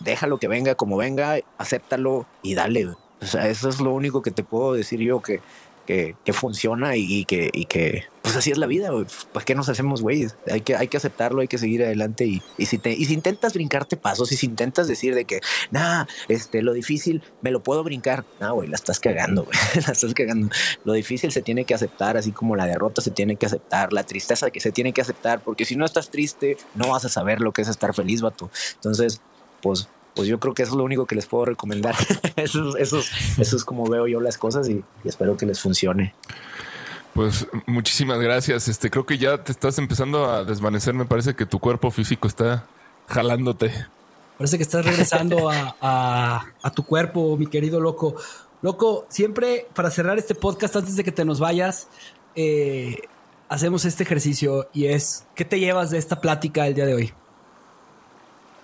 déjalo 0.00 0.38
que 0.38 0.48
venga 0.48 0.76
como 0.76 0.96
venga, 0.96 1.38
acéptalo 1.58 2.26
y 2.42 2.54
dale. 2.54 2.84
güey. 2.84 2.96
O 3.20 3.26
sea, 3.26 3.48
eso 3.48 3.68
es 3.68 3.80
lo 3.80 3.92
único 3.92 4.22
que 4.22 4.30
te 4.30 4.44
puedo 4.44 4.74
decir 4.74 5.00
yo 5.00 5.20
que, 5.20 5.40
que, 5.86 6.32
funciona 6.32 6.96
y, 6.96 7.24
que, 7.24 7.50
y 7.52 7.66
que, 7.66 8.04
pues 8.22 8.36
así 8.36 8.50
es 8.50 8.58
la 8.58 8.66
vida, 8.66 8.90
güey. 8.90 9.06
¿Para 9.32 9.44
qué 9.44 9.54
nos 9.54 9.68
hacemos 9.68 10.02
güeyes? 10.02 10.36
Hay 10.50 10.62
que, 10.62 10.76
hay 10.76 10.88
que 10.88 10.96
aceptarlo, 10.96 11.40
hay 11.40 11.48
que 11.48 11.58
seguir 11.58 11.84
adelante 11.84 12.26
y, 12.26 12.42
si 12.66 12.80
intentas 13.12 13.52
brincarte 13.54 13.96
pasos 13.96 14.32
y 14.32 14.36
si 14.36 14.46
intentas 14.46 14.88
decir 14.88 15.14
de 15.14 15.24
que, 15.24 15.40
nah, 15.70 16.06
este, 16.28 16.62
lo 16.62 16.72
difícil 16.72 17.22
me 17.42 17.50
lo 17.50 17.62
puedo 17.62 17.84
brincar, 17.84 18.24
nah, 18.40 18.50
güey, 18.50 18.68
la 18.68 18.76
estás 18.76 19.00
cagando, 19.00 19.44
güey, 19.44 19.58
la 19.86 19.92
estás 19.92 20.14
cagando. 20.14 20.48
Lo 20.84 20.92
difícil 20.94 21.32
se 21.32 21.42
tiene 21.42 21.64
que 21.64 21.74
aceptar, 21.74 22.16
así 22.16 22.32
como 22.32 22.56
la 22.56 22.66
derrota 22.66 23.02
se 23.02 23.10
tiene 23.10 23.36
que 23.36 23.46
aceptar, 23.46 23.92
la 23.92 24.04
tristeza 24.04 24.50
que 24.50 24.60
se 24.60 24.72
tiene 24.72 24.92
que 24.92 25.02
aceptar, 25.02 25.40
porque 25.40 25.64
si 25.64 25.76
no 25.76 25.84
estás 25.84 26.10
triste, 26.10 26.56
no 26.74 26.90
vas 26.90 27.04
a 27.04 27.08
saber 27.08 27.40
lo 27.40 27.52
que 27.52 27.62
es 27.62 27.68
estar 27.68 27.94
feliz, 27.94 28.22
vato. 28.22 28.50
Entonces, 28.74 29.20
pues 29.60 29.88
pues 30.14 30.28
yo 30.28 30.38
creo 30.40 30.54
que 30.54 30.62
eso 30.62 30.72
es 30.72 30.76
lo 30.78 30.84
único 30.84 31.06
que 31.06 31.14
les 31.14 31.26
puedo 31.26 31.44
recomendar. 31.46 31.94
eso, 32.36 32.68
es- 32.70 32.74
eso, 32.76 32.98
es- 32.98 33.38
eso 33.38 33.56
es 33.56 33.64
como 33.64 33.88
veo 33.88 34.06
yo 34.06 34.20
las 34.20 34.38
cosas 34.38 34.68
y, 34.68 34.82
y 35.04 35.08
espero 35.08 35.36
que 35.36 35.46
les 35.46 35.60
funcione. 35.60 36.14
Pues 37.12 37.46
muchísimas 37.66 38.18
gracias. 38.18 38.66
Este, 38.68 38.90
creo 38.90 39.06
que 39.06 39.18
ya 39.18 39.42
te 39.44 39.52
estás 39.52 39.78
empezando 39.78 40.30
a 40.30 40.44
desvanecer. 40.44 40.94
Me 40.94 41.04
parece 41.04 41.34
que 41.34 41.46
tu 41.46 41.58
cuerpo 41.60 41.90
físico 41.90 42.26
está 42.26 42.66
jalándote. 43.06 43.72
Parece 44.36 44.56
que 44.56 44.64
estás 44.64 44.84
regresando 44.84 45.48
a, 45.48 45.76
a- 45.80 46.44
a 46.62 46.70
tu 46.72 46.84
cuerpo, 46.84 47.36
mi 47.36 47.46
querido 47.46 47.78
loco. 47.80 48.16
Loco, 48.62 49.06
siempre 49.10 49.66
para 49.74 49.90
cerrar 49.90 50.18
este 50.18 50.34
podcast, 50.34 50.74
antes 50.76 50.96
de 50.96 51.04
que 51.04 51.12
te 51.12 51.24
nos 51.24 51.38
vayas, 51.38 51.86
eh, 52.34 52.96
hacemos 53.48 53.84
este 53.84 54.02
ejercicio 54.02 54.68
y 54.72 54.86
es, 54.86 55.24
¿qué 55.36 55.44
te 55.44 55.60
llevas 55.60 55.90
de 55.90 55.98
esta 55.98 56.20
plática 56.20 56.66
el 56.66 56.74
día 56.74 56.86
de 56.86 56.94
hoy? 56.94 57.12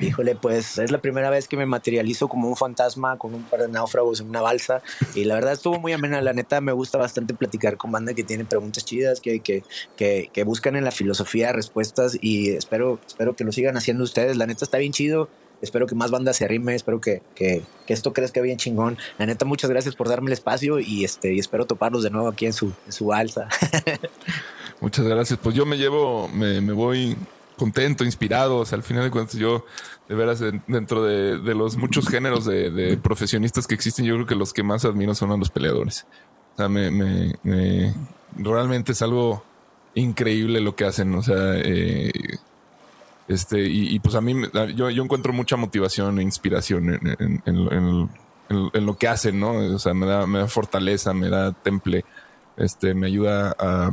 Híjole, 0.00 0.34
pues 0.34 0.78
es 0.78 0.90
la 0.90 0.98
primera 0.98 1.28
vez 1.28 1.46
que 1.46 1.56
me 1.56 1.66
materializo 1.66 2.28
como 2.28 2.48
un 2.48 2.56
fantasma 2.56 3.18
con 3.18 3.34
un 3.34 3.42
par 3.44 3.60
de 3.60 3.68
náufragos 3.68 4.20
en 4.20 4.28
una 4.28 4.40
balsa 4.40 4.82
y 5.14 5.24
la 5.24 5.34
verdad 5.34 5.52
estuvo 5.52 5.78
muy 5.78 5.92
amena. 5.92 6.22
La 6.22 6.32
neta 6.32 6.60
me 6.60 6.72
gusta 6.72 6.96
bastante 6.96 7.34
platicar 7.34 7.76
con 7.76 7.92
banda 7.92 8.14
que 8.14 8.24
tiene 8.24 8.44
preguntas 8.44 8.84
chidas, 8.84 9.20
que, 9.20 9.40
que, 9.40 9.62
que, 9.96 10.44
buscan 10.44 10.74
en 10.76 10.84
la 10.84 10.90
filosofía 10.90 11.52
respuestas 11.52 12.18
y 12.20 12.50
espero, 12.50 12.98
espero 13.06 13.36
que 13.36 13.44
lo 13.44 13.52
sigan 13.52 13.76
haciendo 13.76 14.02
ustedes. 14.04 14.36
La 14.36 14.46
neta 14.46 14.64
está 14.64 14.78
bien 14.78 14.92
chido. 14.92 15.28
Espero 15.60 15.86
que 15.86 15.94
más 15.94 16.10
banda 16.10 16.32
se 16.32 16.46
arrime, 16.46 16.74
espero 16.74 17.02
que, 17.02 17.20
que, 17.34 17.62
que 17.86 17.92
esto 17.92 18.14
crezca 18.14 18.40
bien 18.40 18.56
chingón. 18.56 18.96
La 19.18 19.26
neta, 19.26 19.44
muchas 19.44 19.68
gracias 19.68 19.94
por 19.94 20.08
darme 20.08 20.28
el 20.28 20.32
espacio 20.32 20.80
y 20.80 21.04
este 21.04 21.34
y 21.34 21.38
espero 21.38 21.66
toparlos 21.66 22.02
de 22.02 22.08
nuevo 22.08 22.28
aquí 22.28 22.46
en 22.46 22.54
su, 22.54 22.72
en 22.86 22.92
su 22.92 23.06
balsa. 23.06 23.46
Muchas 24.80 25.04
gracias. 25.06 25.38
Pues 25.42 25.54
yo 25.54 25.66
me 25.66 25.76
llevo, 25.76 26.28
me, 26.28 26.62
me 26.62 26.72
voy 26.72 27.14
contento, 27.60 28.04
inspirado. 28.04 28.56
O 28.56 28.64
sea, 28.64 28.76
al 28.76 28.82
final 28.82 29.04
de 29.04 29.10
cuentas, 29.10 29.36
yo 29.36 29.66
de 30.08 30.14
veras 30.14 30.40
en- 30.40 30.62
dentro 30.66 31.04
de, 31.04 31.36
los 31.54 31.76
muchos 31.76 32.08
géneros 32.08 32.46
de, 32.46 32.98
profesionistas 33.02 33.66
que 33.66 33.74
existen, 33.74 34.06
yo 34.06 34.14
creo 34.14 34.26
que 34.26 34.34
los 34.34 34.52
que 34.52 34.62
más 34.62 34.84
admiro 34.84 35.14
son 35.14 35.30
a 35.30 35.36
los 35.36 35.50
peleadores. 35.50 36.06
O 36.54 36.56
sea, 36.56 36.68
me, 36.68 36.90
me- 36.90 37.34
me- 37.42 37.94
realmente 38.36 38.92
es 38.92 39.02
algo 39.02 39.44
increíble 39.94 40.60
lo 40.60 40.74
que 40.74 40.86
hacen. 40.86 41.14
O 41.14 41.22
sea, 41.22 41.36
eh, 41.56 42.10
este, 43.28 43.60
y, 43.68 43.98
pues 44.00 44.14
a 44.16 44.20
mí, 44.20 44.34
yo, 44.74 44.90
yo 44.90 45.04
encuentro 45.04 45.32
mucha 45.32 45.56
motivación 45.56 46.18
e 46.18 46.22
inspiración 46.22 47.00
en, 47.20 48.10
lo 48.86 48.96
que 48.96 49.06
hacen, 49.06 49.38
¿no? 49.38 49.52
O 49.52 49.78
sea, 49.78 49.94
me 49.94 50.06
da, 50.06 50.26
me 50.26 50.40
da 50.40 50.48
fortaleza, 50.48 51.14
me 51.14 51.28
da 51.28 51.52
temple, 51.52 52.04
este, 52.56 52.94
me 52.94 53.06
ayuda 53.06 53.54
a, 53.56 53.90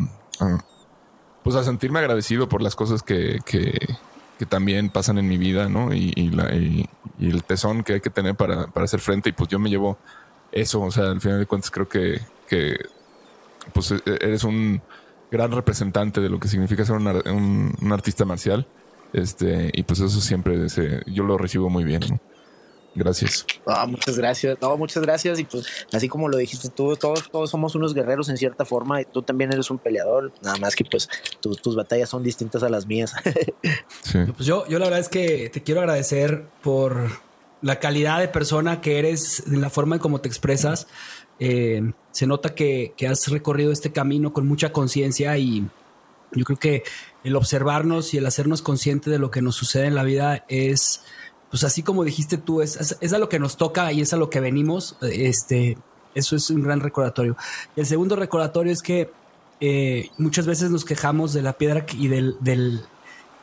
pues 1.48 1.56
a 1.56 1.64
sentirme 1.64 2.00
agradecido 2.00 2.50
por 2.50 2.62
las 2.62 2.76
cosas 2.76 3.04
que, 3.04 3.40
que, 3.46 3.72
que 4.38 4.46
también 4.46 4.90
pasan 4.90 5.18
en 5.18 5.30
mi 5.30 5.38
vida, 5.38 5.70
¿no? 5.70 5.94
Y, 5.94 6.12
el 7.22 7.44
tesón 7.46 7.84
que 7.84 7.94
hay 7.94 8.02
que 8.02 8.10
tener 8.10 8.36
para, 8.36 8.68
para 8.68 8.84
hacer 8.84 9.00
frente. 9.00 9.30
Y 9.30 9.32
pues 9.32 9.50
yo 9.50 9.58
me 9.58 9.70
llevo 9.70 9.98
eso, 10.52 10.82
o 10.82 10.92
sea, 10.92 11.06
al 11.06 11.22
final 11.22 11.40
de 11.40 11.46
cuentas 11.46 11.72
creo 11.72 11.88
que, 11.88 12.20
que 12.50 12.76
pues 13.74 13.92
e- 13.92 14.02
eres 14.20 14.44
un 14.44 14.82
gran 15.32 15.54
representante 15.54 16.20
de 16.20 16.28
lo 16.28 16.38
que 16.38 16.50
significa 16.50 16.84
ser 16.84 16.98
un, 16.98 17.08
un- 17.08 17.74
un 17.82 17.92
artista 17.94 18.26
marcial. 18.26 18.68
Este, 19.14 19.72
y 19.74 19.84
pues 19.84 20.02
eso 20.02 20.20
siempre 20.20 20.68
yo 21.06 21.24
lo 21.24 21.38
recibo 21.38 21.70
muy 21.70 21.86
bien. 21.86 22.02
¿no? 22.10 22.20
Gracias. 22.98 23.46
Ah, 23.66 23.86
muchas 23.86 24.18
gracias. 24.18 24.58
No, 24.62 24.76
muchas 24.76 25.04
gracias. 25.04 25.40
Y 25.40 25.44
pues, 25.44 25.66
así 25.94 26.10
como 26.10 26.28
lo 26.30 26.38
dijiste 26.38 26.70
tú, 26.70 26.96
todos, 26.98 27.30
todos 27.30 27.50
somos 27.52 27.76
unos 27.76 27.94
guerreros 27.94 28.28
en 28.30 28.38
cierta 28.38 28.66
forma. 28.66 29.02
Y 29.02 29.06
tú 29.06 29.22
también 29.22 29.54
eres 29.54 29.70
un 29.70 29.78
peleador. 29.78 30.34
Nada 30.42 30.58
más 30.58 30.76
que, 30.76 30.84
pues, 30.84 31.08
tu- 31.40 31.56
tus 31.56 31.76
batallas 31.76 32.10
son 32.10 32.24
distintas 32.24 32.64
a 32.64 32.70
las 32.70 32.86
mías. 32.88 33.14
Sí. 34.02 34.20
Pues 34.36 34.46
yo, 34.48 34.66
yo 34.68 34.80
la 34.80 34.86
verdad 34.86 35.00
es 35.02 35.10
que 35.10 35.50
te 35.50 35.62
quiero 35.64 35.82
agradecer 35.82 36.46
por 36.64 37.10
la 37.62 37.80
calidad 37.80 38.20
de 38.20 38.28
persona 38.30 38.80
que 38.82 39.00
eres, 39.00 39.44
en 39.48 39.60
la 39.62 39.70
forma 39.70 39.96
en 39.96 40.02
cómo 40.02 40.22
te 40.22 40.28
expresas. 40.30 40.88
Eh, 41.40 41.92
se 42.12 42.26
nota 42.26 42.56
que, 42.56 42.94
que 42.98 43.08
has 43.08 43.28
recorrido 43.28 43.72
este 43.72 43.92
camino 43.92 44.32
con 44.34 44.48
mucha 44.48 44.72
conciencia 44.72 45.38
y 45.38 45.68
yo 46.32 46.46
creo 46.46 46.58
que 46.58 46.84
el 47.24 47.36
observarnos 47.36 48.14
y 48.14 48.18
el 48.18 48.26
hacernos 48.26 48.62
consciente 48.62 49.10
de 49.10 49.20
lo 49.20 49.30
que 49.30 49.42
nos 49.42 49.56
sucede 49.56 49.86
en 49.88 49.96
la 49.96 50.04
vida 50.04 50.46
es, 50.48 51.04
pues 51.50 51.64
así 51.64 51.84
como 51.84 52.04
dijiste 52.04 52.38
tú, 52.38 52.62
es, 52.62 52.98
es, 53.00 53.14
a 53.14 53.18
lo 53.20 53.30
que 53.30 53.40
nos 53.40 53.58
toca 53.58 53.92
y 53.92 54.02
es 54.02 54.14
a 54.14 54.18
lo 54.18 54.30
que 54.30 54.40
venimos. 54.40 54.96
Este, 55.02 55.78
eso 56.16 56.36
es 56.36 56.50
un 56.50 56.64
gran 56.64 56.80
recordatorio. 56.80 57.38
El 57.76 57.86
segundo 57.86 58.16
recordatorio 58.16 58.74
es 58.74 58.82
que 58.82 59.10
eh, 59.60 60.10
muchas 60.18 60.46
veces 60.46 60.70
nos 60.72 60.86
quejamos 60.86 61.34
de 61.34 61.42
la 61.42 61.54
piedra 61.54 61.86
y 61.98 62.08
del, 62.10 62.36
del, 62.42 62.82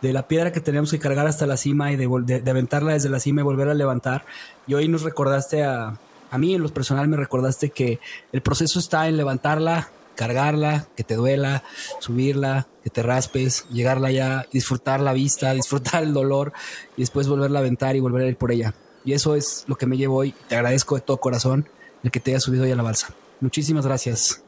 de 0.02 0.12
la 0.12 0.28
piedra 0.28 0.52
que 0.52 0.60
tenemos 0.60 0.90
que 0.90 0.98
cargar 0.98 1.26
hasta 1.26 1.46
la 1.46 1.56
cima 1.56 1.92
y 1.92 1.96
de, 1.96 2.08
de- 2.24 2.40
de 2.40 2.50
aventarla 2.50 2.92
desde 2.92 3.08
la 3.08 3.20
cima 3.20 3.40
y 3.40 3.44
volver 3.44 3.68
a 3.68 3.74
levantar. 3.74 4.24
Y 4.66 4.74
hoy 4.74 4.86
nos 4.88 5.02
recordaste 5.02 5.64
a, 5.64 5.98
a 6.30 6.38
mí 6.38 6.54
en 6.54 6.62
lo 6.62 6.68
personal 6.68 7.08
me 7.08 7.16
recordaste 7.16 7.70
que 7.70 8.00
el 8.32 8.42
proceso 8.42 8.78
está 8.78 9.08
en 9.08 9.16
levantarla, 9.16 9.88
cargarla, 10.14 10.88
que 10.96 11.04
te 11.04 11.14
duela, 11.14 11.62
subirla, 12.00 12.66
que 12.82 12.90
te 12.90 13.02
raspes, 13.02 13.66
llegarla 13.70 14.10
ya, 14.10 14.46
disfrutar 14.52 15.00
la 15.00 15.12
vista, 15.12 15.52
disfrutar 15.54 16.02
el 16.02 16.12
dolor 16.12 16.52
y 16.96 17.02
después 17.02 17.28
volverla 17.28 17.58
a 17.58 17.62
aventar 17.62 17.96
y 17.96 18.00
volver 18.00 18.24
a 18.24 18.28
ir 18.28 18.36
por 18.36 18.52
ella. 18.52 18.74
Y 19.04 19.12
eso 19.12 19.34
es 19.34 19.64
lo 19.66 19.76
que 19.76 19.86
me 19.86 19.96
llevo 19.96 20.16
hoy. 20.16 20.34
Te 20.48 20.56
agradezco 20.56 20.94
de 20.94 21.02
todo 21.02 21.18
corazón 21.18 21.68
el 22.02 22.10
que 22.10 22.20
te 22.20 22.30
haya 22.30 22.40
subido 22.40 22.64
hoy 22.64 22.70
a 22.70 22.76
la 22.76 22.82
balsa. 22.82 23.14
Muchísimas 23.40 23.86
gracias. 23.86 24.42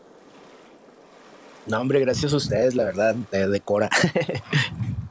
no, 1.67 1.81
hombre, 1.81 2.01
gracias 2.01 2.33
a 2.33 2.37
ustedes, 2.37 2.75
la 2.75 2.85
verdad, 2.85 3.15
de, 3.15 3.49
de 3.49 3.61
Cora. 3.61 3.91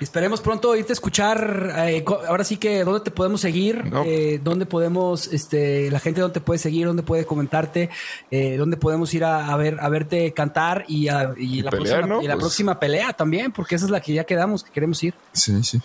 Esperemos 0.00 0.40
pronto 0.40 0.76
irte 0.76 0.92
a 0.92 0.94
escuchar. 0.94 1.72
eh, 1.88 2.04
ahora 2.28 2.44
sí 2.44 2.56
que 2.58 2.84
dónde 2.84 3.00
te 3.00 3.10
podemos 3.10 3.40
seguir, 3.40 3.84
No. 3.86 4.04
Eh, 4.04 4.40
dónde 4.42 4.66
podemos, 4.66 5.26
este, 5.32 5.90
la 5.90 6.00
gente 6.00 6.20
dónde 6.20 6.34
te 6.34 6.40
puede 6.40 6.58
seguir, 6.58 6.86
dónde 6.86 7.02
puede 7.02 7.24
comentarte, 7.24 7.88
eh, 8.30 8.56
dónde 8.56 8.76
podemos 8.76 9.12
ir 9.14 9.24
a, 9.24 9.52
a 9.52 9.56
ver, 9.56 9.78
a 9.80 9.88
verte 9.88 10.32
cantar 10.32 10.84
y, 10.88 11.08
a- 11.08 11.32
y 11.36 11.60
Y 11.60 11.62
la, 11.62 11.70
pelear, 11.70 12.00
próxima, 12.00 12.14
¿no? 12.16 12.22
y 12.22 12.26
la 12.26 12.34
Pues- 12.34 12.42
próxima 12.44 12.78
pelea 12.78 13.12
también, 13.14 13.52
porque 13.52 13.76
esa 13.76 13.86
es 13.86 13.90
la 13.90 14.00
que 14.00 14.12
ya 14.12 14.24
quedamos, 14.24 14.62
que 14.62 14.70
queremos 14.70 15.02
ir. 15.02 15.14
Sí, 15.32 15.62
sí. 15.64 15.80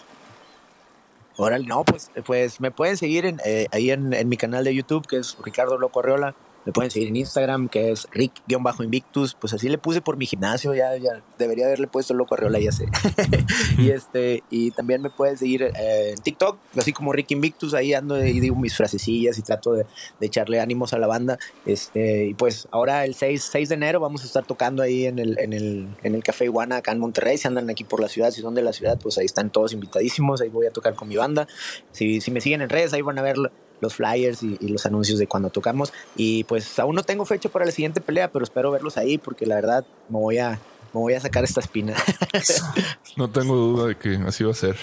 Órale, 1.38 1.66
no, 1.66 1.84
pues, 1.84 2.12
pues 2.26 2.60
me 2.60 2.72
pueden 2.72 2.98
seguir 2.98 3.26
en, 3.26 3.40
eh, 3.46 3.68
ahí 3.72 3.90
en, 3.92 4.14
en 4.14 4.28
mi 4.30 4.38
canal 4.38 4.64
de 4.64 4.76
YouTube, 4.76 5.08
que 5.08 5.18
es 5.18 5.38
Ricardo 5.44 5.78
Loco 5.80 6.00
Arreola. 6.02 6.36
Me 6.66 6.72
pueden 6.72 6.92
seguir 6.92 7.10
en 7.10 7.16
Instagram, 7.16 7.70
que 7.70 7.92
es 7.92 8.08
Rick-Invictus. 8.12 9.36
Pues 9.36 9.54
así 9.54 9.70
le 9.70 9.78
puse 9.78 10.02
por 10.02 10.18
mi 10.18 10.26
gimnasio, 10.26 10.74
ya, 10.74 10.96
ya 10.98 11.22
debería 11.38 11.66
haberle 11.66 11.88
puesto 11.88 12.14
Loco 12.14 12.36
Arreola, 12.36 12.60
ya 12.60 12.72
sé. 12.72 12.86
y 13.78 13.90
este, 13.90 14.44
y 14.50 14.72
también 14.72 15.02
me 15.02 15.10
pueden 15.10 15.38
seguir 15.38 15.64
eh, 15.64 16.14
en 16.16 16.22
TikTok, 16.22 16.58
así 16.78 16.94
como 16.94 17.14
Rick 17.14 17.32
Invictus, 17.32 17.74
ahí 17.74 17.94
ando 17.94 18.24
y 18.24 18.40
digo 18.40 18.56
mis 18.56 18.76
frasecillas 18.76 19.38
y 19.38 19.42
trato 19.42 19.74
de, 19.74 19.86
de 20.20 20.28
echarle 20.28 20.60
ánimos 20.60 20.94
a 20.94 21.00
la 21.00 21.08
banda. 21.08 21.40
Este, 21.66 22.26
y 22.26 22.34
pues 22.34 22.68
ahora 22.72 23.06
el 23.06 23.16
6, 23.16 23.50
6 23.52 23.70
de 23.70 23.76
enero 23.76 24.00
vamos 24.00 24.24
a 24.24 24.26
estar 24.26 24.46
tocando 24.46 24.84
ahí 24.84 25.06
en 25.06 25.20
el, 25.20 25.40
en 25.40 25.54
el, 25.54 25.88
en 26.04 26.16
el 26.16 26.24
Café 26.24 26.46
Iguana 26.46 26.78
acá 26.78 26.92
en 26.92 27.00
Monterrey. 27.00 27.38
Si 27.38 27.48
andan 27.48 27.70
aquí 27.70 27.84
por 27.84 28.00
la 28.00 28.08
ciudad, 28.08 28.32
si 28.32 28.42
son 28.42 28.56
de 28.56 28.62
la 28.62 28.74
ciudad, 28.74 29.00
pues 29.02 29.18
ahí 29.18 29.26
están 29.26 29.50
todos 29.50 29.74
invitadísimos. 29.74 30.42
Ahí 30.42 30.50
voy 30.50 30.68
a 30.68 30.72
tocar 30.72 30.94
con 30.96 31.08
mi 31.08 31.16
banda. 31.16 31.48
Si, 31.92 32.22
si 32.22 32.32
me 32.32 32.42
siguen 32.42 32.62
en 32.62 32.70
redes, 32.70 32.94
ahí 32.94 33.02
van 33.02 33.20
a 33.20 33.22
ver 33.22 33.38
los 33.82 33.96
flyers 33.96 34.42
y, 34.44 34.58
y 34.62 34.70
los 34.70 34.86
anuncios 34.86 35.20
de 35.20 35.28
cuando 35.28 35.50
tocamos. 35.50 35.92
Y 36.16 36.46
pues 36.46 36.80
aún 36.80 36.96
no 36.96 37.04
tengo 37.04 37.26
fecha 37.26 37.50
para 37.50 37.66
la 37.66 37.72
siguiente 37.72 38.00
pelea, 38.00 38.32
pero 38.32 38.44
espero 38.44 38.72
verlos 38.72 38.98
ahí 38.98 39.18
porque 39.18 39.46
la 39.46 39.56
verdad 39.56 39.86
me 40.08 40.20
voy 40.20 40.38
a, 40.38 40.52
me 40.94 41.00
voy 41.00 41.14
a 41.14 41.20
sacar 41.20 41.44
esta 41.44 41.60
espina. 41.60 41.96
No 43.18 43.30
tengo 43.30 43.56
duda 43.56 43.88
de 43.88 43.98
que 43.98 44.16
así 44.26 44.46
va 44.46 44.52
a 44.52 44.56
ser. 44.56 44.78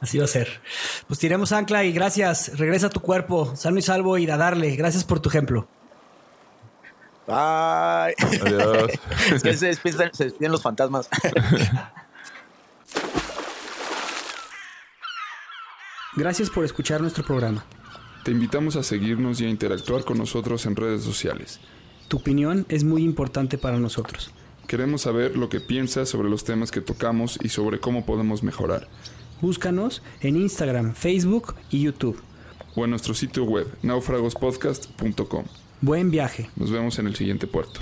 Así 0.00 0.16
va 0.18 0.24
a 0.24 0.28
ser. 0.28 0.60
Pues 1.06 1.18
tiremos 1.18 1.52
ancla 1.52 1.84
y 1.84 1.92
gracias. 1.92 2.56
Regresa 2.58 2.86
a 2.86 2.90
tu 2.90 3.00
cuerpo, 3.00 3.54
sano 3.54 3.78
y 3.78 3.82
salvo 3.82 4.16
y 4.16 4.28
a 4.30 4.38
darle. 4.38 4.74
Gracias 4.76 5.04
por 5.04 5.20
tu 5.20 5.28
ejemplo. 5.28 5.68
Bye. 7.26 8.14
Adiós. 8.18 8.92
Es 9.34 9.42
que 9.42 9.56
se 9.56 9.66
despiden, 9.66 10.14
se 10.14 10.24
despiden 10.24 10.52
los 10.52 10.62
fantasmas. 10.62 11.08
Gracias 16.16 16.48
por 16.48 16.64
escuchar 16.64 17.00
nuestro 17.02 17.24
programa. 17.24 17.64
Te 18.26 18.32
invitamos 18.32 18.74
a 18.74 18.82
seguirnos 18.82 19.40
y 19.40 19.44
a 19.44 19.48
interactuar 19.48 20.02
con 20.02 20.18
nosotros 20.18 20.66
en 20.66 20.74
redes 20.74 21.04
sociales. 21.04 21.60
Tu 22.08 22.16
opinión 22.16 22.66
es 22.68 22.82
muy 22.82 23.04
importante 23.04 23.56
para 23.56 23.78
nosotros. 23.78 24.32
Queremos 24.66 25.02
saber 25.02 25.36
lo 25.36 25.48
que 25.48 25.60
piensas 25.60 26.08
sobre 26.08 26.28
los 26.28 26.42
temas 26.42 26.72
que 26.72 26.80
tocamos 26.80 27.38
y 27.40 27.50
sobre 27.50 27.78
cómo 27.78 28.04
podemos 28.04 28.42
mejorar. 28.42 28.88
Búscanos 29.40 30.02
en 30.22 30.34
Instagram, 30.34 30.94
Facebook 30.94 31.54
y 31.70 31.82
YouTube. 31.82 32.20
O 32.74 32.82
en 32.82 32.90
nuestro 32.90 33.14
sitio 33.14 33.44
web, 33.44 33.68
naufragospodcast.com. 33.82 35.44
Buen 35.80 36.10
viaje. 36.10 36.50
Nos 36.56 36.72
vemos 36.72 36.98
en 36.98 37.06
el 37.06 37.14
siguiente 37.14 37.46
puerto. 37.46 37.78